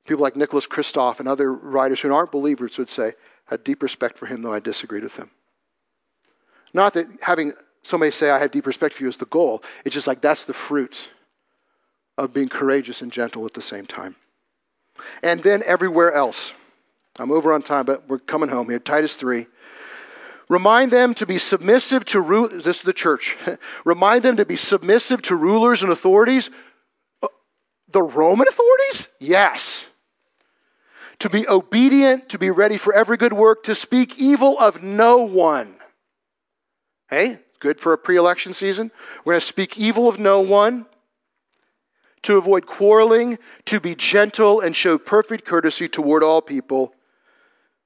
people 0.06 0.22
like 0.22 0.36
Nicholas 0.36 0.68
Kristof 0.68 1.20
and 1.20 1.28
other 1.28 1.52
writers 1.52 2.02
who 2.02 2.14
aren't 2.14 2.32
believers 2.32 2.78
would 2.78 2.90
say, 2.90 3.14
I 3.48 3.56
had 3.56 3.64
deep 3.64 3.82
respect 3.82 4.18
for 4.18 4.28
him, 4.28 4.44
though 4.44 4.54
I 4.54 4.60
disagreed 4.60 5.02
with 5.02 5.16
him. 5.16 5.32
Not 6.74 6.94
that 6.94 7.08
having 7.22 7.54
somebody 7.82 8.12
say, 8.12 8.30
I 8.30 8.38
have 8.38 8.52
deep 8.52 8.68
respect 8.68 8.94
for 8.94 9.04
you 9.04 9.10
is 9.10 9.18
the 9.18 9.26
goal. 9.26 9.64
It's 9.86 9.96
just 9.96 10.06
like 10.06 10.22
that's 10.22 10.46
the 10.46 10.54
fruit 10.54 11.12
of 12.18 12.34
being 12.34 12.50
courageous 12.50 13.02
and 13.02 13.12
gentle 13.12 13.46
at 13.46 13.54
the 13.54 13.62
same 13.62 13.86
time. 13.86 14.18
And 15.24 15.42
then 15.42 15.64
everywhere 15.66 16.14
else. 16.14 16.54
I'm 17.20 17.32
over 17.32 17.52
on 17.52 17.62
time, 17.62 17.86
but 17.86 18.08
we're 18.08 18.20
coming 18.20 18.50
home 18.50 18.70
here. 18.70 18.80
Titus 18.80 19.18
3. 19.18 19.48
Remind 20.50 20.90
them 20.90 21.14
to 21.14 21.28
be 21.28 21.38
submissive 21.38 22.06
to 22.06 22.20
rulers. 22.20 22.64
This 22.64 22.78
is 22.78 22.84
the 22.84 22.94
church. 22.94 23.38
Remind 23.86 24.24
them 24.24 24.36
to 24.38 24.46
be 24.46 24.56
submissive 24.56 25.22
to 25.24 25.36
rulers 25.36 25.84
and 25.84 25.92
authorities. 25.92 26.50
Uh, 27.22 27.28
the 27.88 28.02
Roman 28.02 28.48
authorities? 28.48 29.10
Yes. 29.20 29.94
To 31.20 31.30
be 31.30 31.48
obedient, 31.48 32.30
to 32.30 32.40
be 32.40 32.50
ready 32.50 32.78
for 32.78 32.94
every 32.94 33.18
good 33.18 33.34
work, 33.34 33.64
to 33.64 33.76
speak 33.76 34.18
evil 34.18 34.58
of 34.60 34.82
no 34.82 35.24
one. 35.24 35.76
Hey, 37.10 37.40
good 37.60 37.80
for 37.80 37.94
a 37.94 37.98
pre 37.98 38.16
election 38.16 38.54
season. 38.54 38.90
We're 39.26 39.34
going 39.34 39.42
to 39.42 39.46
speak 39.46 39.78
evil 39.78 40.08
of 40.08 40.18
no 40.18 40.42
one, 40.42 40.88
to 42.24 42.38
avoid 42.38 42.66
quarreling, 42.66 43.38
to 43.66 43.80
be 43.80 43.96
gentle, 43.96 44.62
and 44.62 44.76
show 44.76 44.98
perfect 44.98 45.46
courtesy 45.46 45.88
toward 45.88 46.24
all 46.24 46.42
people. 46.42 46.94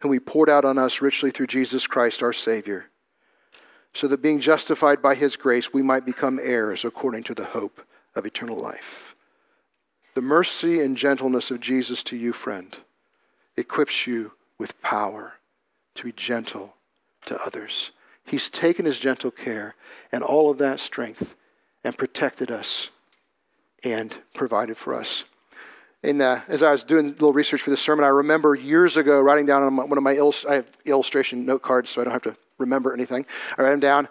whom 0.00 0.12
he 0.12 0.20
poured 0.20 0.48
out 0.48 0.64
on 0.64 0.78
us 0.78 1.00
richly 1.00 1.30
through 1.30 1.46
Jesus 1.46 1.86
Christ 1.86 2.22
our 2.22 2.32
Savior, 2.32 2.86
so 3.92 4.06
that 4.08 4.22
being 4.22 4.38
justified 4.38 5.02
by 5.02 5.14
his 5.14 5.36
grace, 5.36 5.72
we 5.72 5.82
might 5.82 6.06
become 6.06 6.38
heirs 6.42 6.84
according 6.84 7.24
to 7.24 7.34
the 7.34 7.46
hope 7.46 7.82
of 8.14 8.26
eternal 8.26 8.56
life. 8.56 9.14
The 10.14 10.22
mercy 10.22 10.80
and 10.80 10.96
gentleness 10.96 11.50
of 11.50 11.60
Jesus 11.60 12.02
to 12.04 12.16
you, 12.16 12.32
friend, 12.32 12.76
equips 13.56 14.06
you 14.06 14.32
with 14.58 14.80
power 14.82 15.34
to 15.94 16.04
be 16.04 16.12
gentle 16.12 16.74
to 17.26 17.40
others. 17.44 17.92
He's 18.24 18.50
taken 18.50 18.84
his 18.84 19.00
gentle 19.00 19.30
care 19.30 19.74
and 20.12 20.22
all 20.22 20.50
of 20.50 20.58
that 20.58 20.80
strength 20.80 21.34
and 21.82 21.96
protected 21.96 22.50
us 22.50 22.90
and 23.84 24.18
provided 24.34 24.76
for 24.76 24.94
us 24.94 25.24
in, 26.02 26.20
uh, 26.20 26.42
as 26.48 26.62
I 26.62 26.70
was 26.70 26.84
doing 26.84 27.06
a 27.06 27.10
little 27.10 27.32
research 27.32 27.62
for 27.62 27.70
this 27.70 27.80
sermon, 27.80 28.04
I 28.04 28.08
remember 28.08 28.54
years 28.54 28.96
ago 28.96 29.20
writing 29.20 29.46
down 29.46 29.62
on 29.62 29.76
one 29.76 29.98
of 29.98 30.02
my 30.02 30.12
I 30.48 30.54
have 30.54 30.70
illustration 30.84 31.44
note 31.44 31.62
cards, 31.62 31.90
so 31.90 32.00
I 32.00 32.04
don't 32.04 32.12
have 32.12 32.22
to 32.22 32.36
remember 32.58 32.92
anything. 32.92 33.26
I 33.56 33.62
write 33.62 33.70
them 33.70 33.80
down 33.80 34.08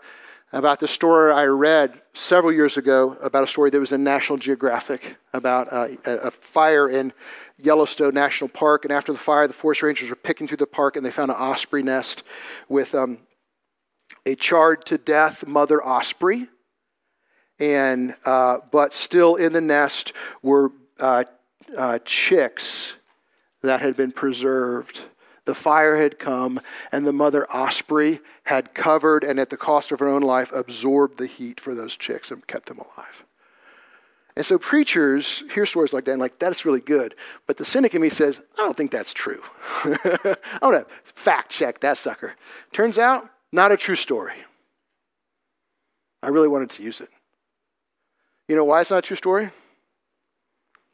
about 0.54 0.80
the 0.80 0.88
story 0.88 1.32
I 1.32 1.46
read 1.46 2.02
several 2.14 2.54
years 2.54 2.78
ago 2.78 3.18
about 3.22 3.44
a 3.44 3.48
story 3.48 3.70
that 3.70 3.80
was 3.80 3.92
in 3.92 4.04
National 4.04 4.38
Geographic 4.38 5.18
about 5.34 5.68
uh, 5.72 5.88
a, 6.06 6.32
fire 6.32 6.90
in 6.90 7.14
Yellowstone 7.58 8.14
National 8.14 8.50
Park. 8.50 8.86
And 8.86 8.94
after 8.94 9.12
the 9.12 9.18
fire, 9.18 9.48
the 9.48 9.54
forest 9.54 9.84
rangers 9.84 10.10
were 10.10 10.16
picking 10.16 10.48
through 10.48 10.58
the 10.58 10.68
park 10.68 10.96
and 10.96 11.06
they 11.06 11.12
found 11.12 11.32
an 11.32 11.38
osprey 11.38 11.84
nest 11.84 12.24
with 12.70 12.96
um, 12.96 13.20
a 14.26 14.36
charred 14.36 14.86
to 14.86 14.98
death 14.98 15.46
mother 15.46 15.84
osprey. 15.84 16.48
And 17.60 18.16
uh, 18.26 18.60
but 18.72 18.94
still 18.94 19.36
in 19.36 19.52
the 19.52 19.62
nest 19.62 20.14
were 20.42 20.72
uh, 21.00 21.24
uh, 21.76 21.99
chicks 22.05 22.99
that 23.61 23.82
had 23.82 23.97
been 23.97 24.11
preserved. 24.11 25.05
The 25.45 25.55
fire 25.55 25.95
had 25.95 26.20
come, 26.20 26.59
and 26.91 27.05
the 27.05 27.13
mother 27.13 27.49
osprey 27.49 28.20
had 28.43 28.74
covered 28.74 29.24
and, 29.24 29.39
at 29.39 29.49
the 29.49 29.57
cost 29.57 29.91
of 29.91 29.99
her 29.99 30.07
own 30.07 30.22
life, 30.22 30.51
absorbed 30.53 31.18
the 31.18 31.26
heat 31.26 31.59
for 31.59 31.74
those 31.74 31.95
chicks 31.95 32.32
and 32.32 32.45
kept 32.45 32.68
them 32.68 32.80
alive. 32.80 33.24
And 34.36 34.45
so 34.45 34.59
preachers 34.59 35.49
hear 35.51 35.65
stories 35.65 35.93
like 35.93 36.05
that 36.05 36.11
and 36.11 36.22
like, 36.22 36.38
that's 36.38 36.63
really 36.63 36.80
good. 36.80 37.15
But 37.47 37.57
the 37.57 37.65
cynic 37.65 37.95
in 37.95 38.01
me 38.03 38.09
says, 38.09 38.43
I 38.59 38.61
don't 38.61 38.78
think 38.78 38.91
that's 38.91 39.11
true. 39.11 39.41
I 39.84 40.59
want 40.61 40.88
to 40.88 40.93
fact 41.03 41.49
check 41.49 41.80
that 41.80 41.97
sucker. 41.97 42.36
Turns 42.72 42.99
out, 42.99 43.24
not 43.51 43.72
a 43.72 43.78
true 43.78 43.95
story. 43.95 44.36
I 46.22 46.28
really 46.28 46.47
wanted 46.47 46.70
to 46.72 46.84
use 46.84 47.01
it. 47.01 47.09
You 48.47 48.55
know 48.55 48.65
why 48.65 48.82
it's 48.82 48.91
not 48.91 48.99
a 48.99 49.01
true 49.01 49.18
story? 49.18 49.49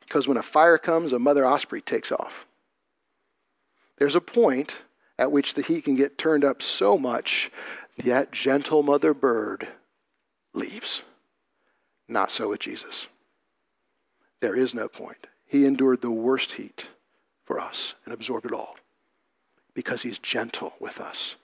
Because 0.06 0.28
when 0.28 0.38
a 0.38 0.44
fire 0.44 0.78
comes, 0.78 1.14
a 1.14 1.20
mother 1.20 1.46
osprey 1.46 1.82
takes 1.82 2.12
off. 2.12 2.48
There's 3.98 4.16
a 4.16 4.22
point 4.22 4.84
at 5.18 5.32
which 5.32 5.54
the 5.54 5.62
heat 5.62 5.86
can 5.86 5.96
get 5.96 6.18
turned 6.18 6.44
up 6.44 6.62
so 6.62 6.98
much 6.98 7.52
that 8.04 8.32
gentle 8.32 8.84
mother 8.84 9.14
bird 9.14 9.68
leaves. 10.54 11.04
Not 12.08 12.32
so 12.32 12.50
with 12.50 12.60
Jesus. 12.60 13.08
There 14.42 14.56
is 14.56 14.76
no 14.76 14.88
point. 14.88 15.28
He 15.46 15.66
endured 15.66 16.02
the 16.02 16.12
worst 16.12 16.54
heat 16.54 16.90
for 17.46 17.60
us 17.60 17.96
and 18.06 18.14
absorbed 18.14 18.46
it 18.46 18.52
all 18.52 18.76
because 19.74 20.02
he's 20.02 20.20
gentle 20.20 20.74
with 20.80 21.00
us. 21.00 21.36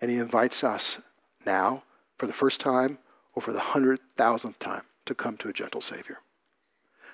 And 0.00 0.10
he 0.10 0.18
invites 0.18 0.64
us 0.64 1.00
now, 1.46 1.84
for 2.16 2.26
the 2.26 2.32
first 2.32 2.60
time, 2.60 2.98
or 3.34 3.42
for 3.42 3.52
the 3.52 3.60
hundred 3.60 4.00
thousandth 4.16 4.58
time, 4.58 4.82
to 5.06 5.14
come 5.14 5.36
to 5.38 5.48
a 5.48 5.52
gentle 5.52 5.80
Savior. 5.80 6.18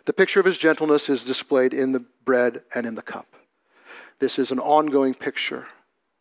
The 0.09 0.15
picture 0.15 0.41
of 0.41 0.47
his 0.47 0.57
gentleness 0.57 1.11
is 1.11 1.23
displayed 1.23 1.75
in 1.75 1.93
the 1.93 2.03
bread 2.25 2.63
and 2.75 2.87
in 2.87 2.95
the 2.95 3.03
cup. 3.03 3.27
This 4.21 4.39
is 4.39 4.51
an 4.51 4.59
ongoing 4.59 5.13
picture 5.13 5.67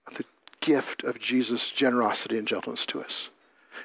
of 0.05 0.17
the 0.17 0.25
gift 0.59 1.05
of 1.05 1.19
Jesus' 1.19 1.71
generosity 1.71 2.38
and 2.38 2.45
gentleness 2.45 2.85
to 2.88 2.99
us. 2.99 3.29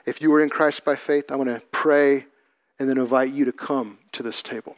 If 0.05 0.21
you 0.21 0.35
are 0.35 0.43
in 0.43 0.49
Christ 0.49 0.85
by 0.85 0.97
faith, 0.97 1.31
I 1.31 1.37
want 1.37 1.51
to 1.51 1.65
pray 1.71 2.27
and 2.81 2.91
then 2.91 2.99
invite 2.99 3.33
you 3.33 3.45
to 3.45 3.53
come 3.53 3.99
to 4.11 4.25
this 4.25 4.43
table. 4.43 4.75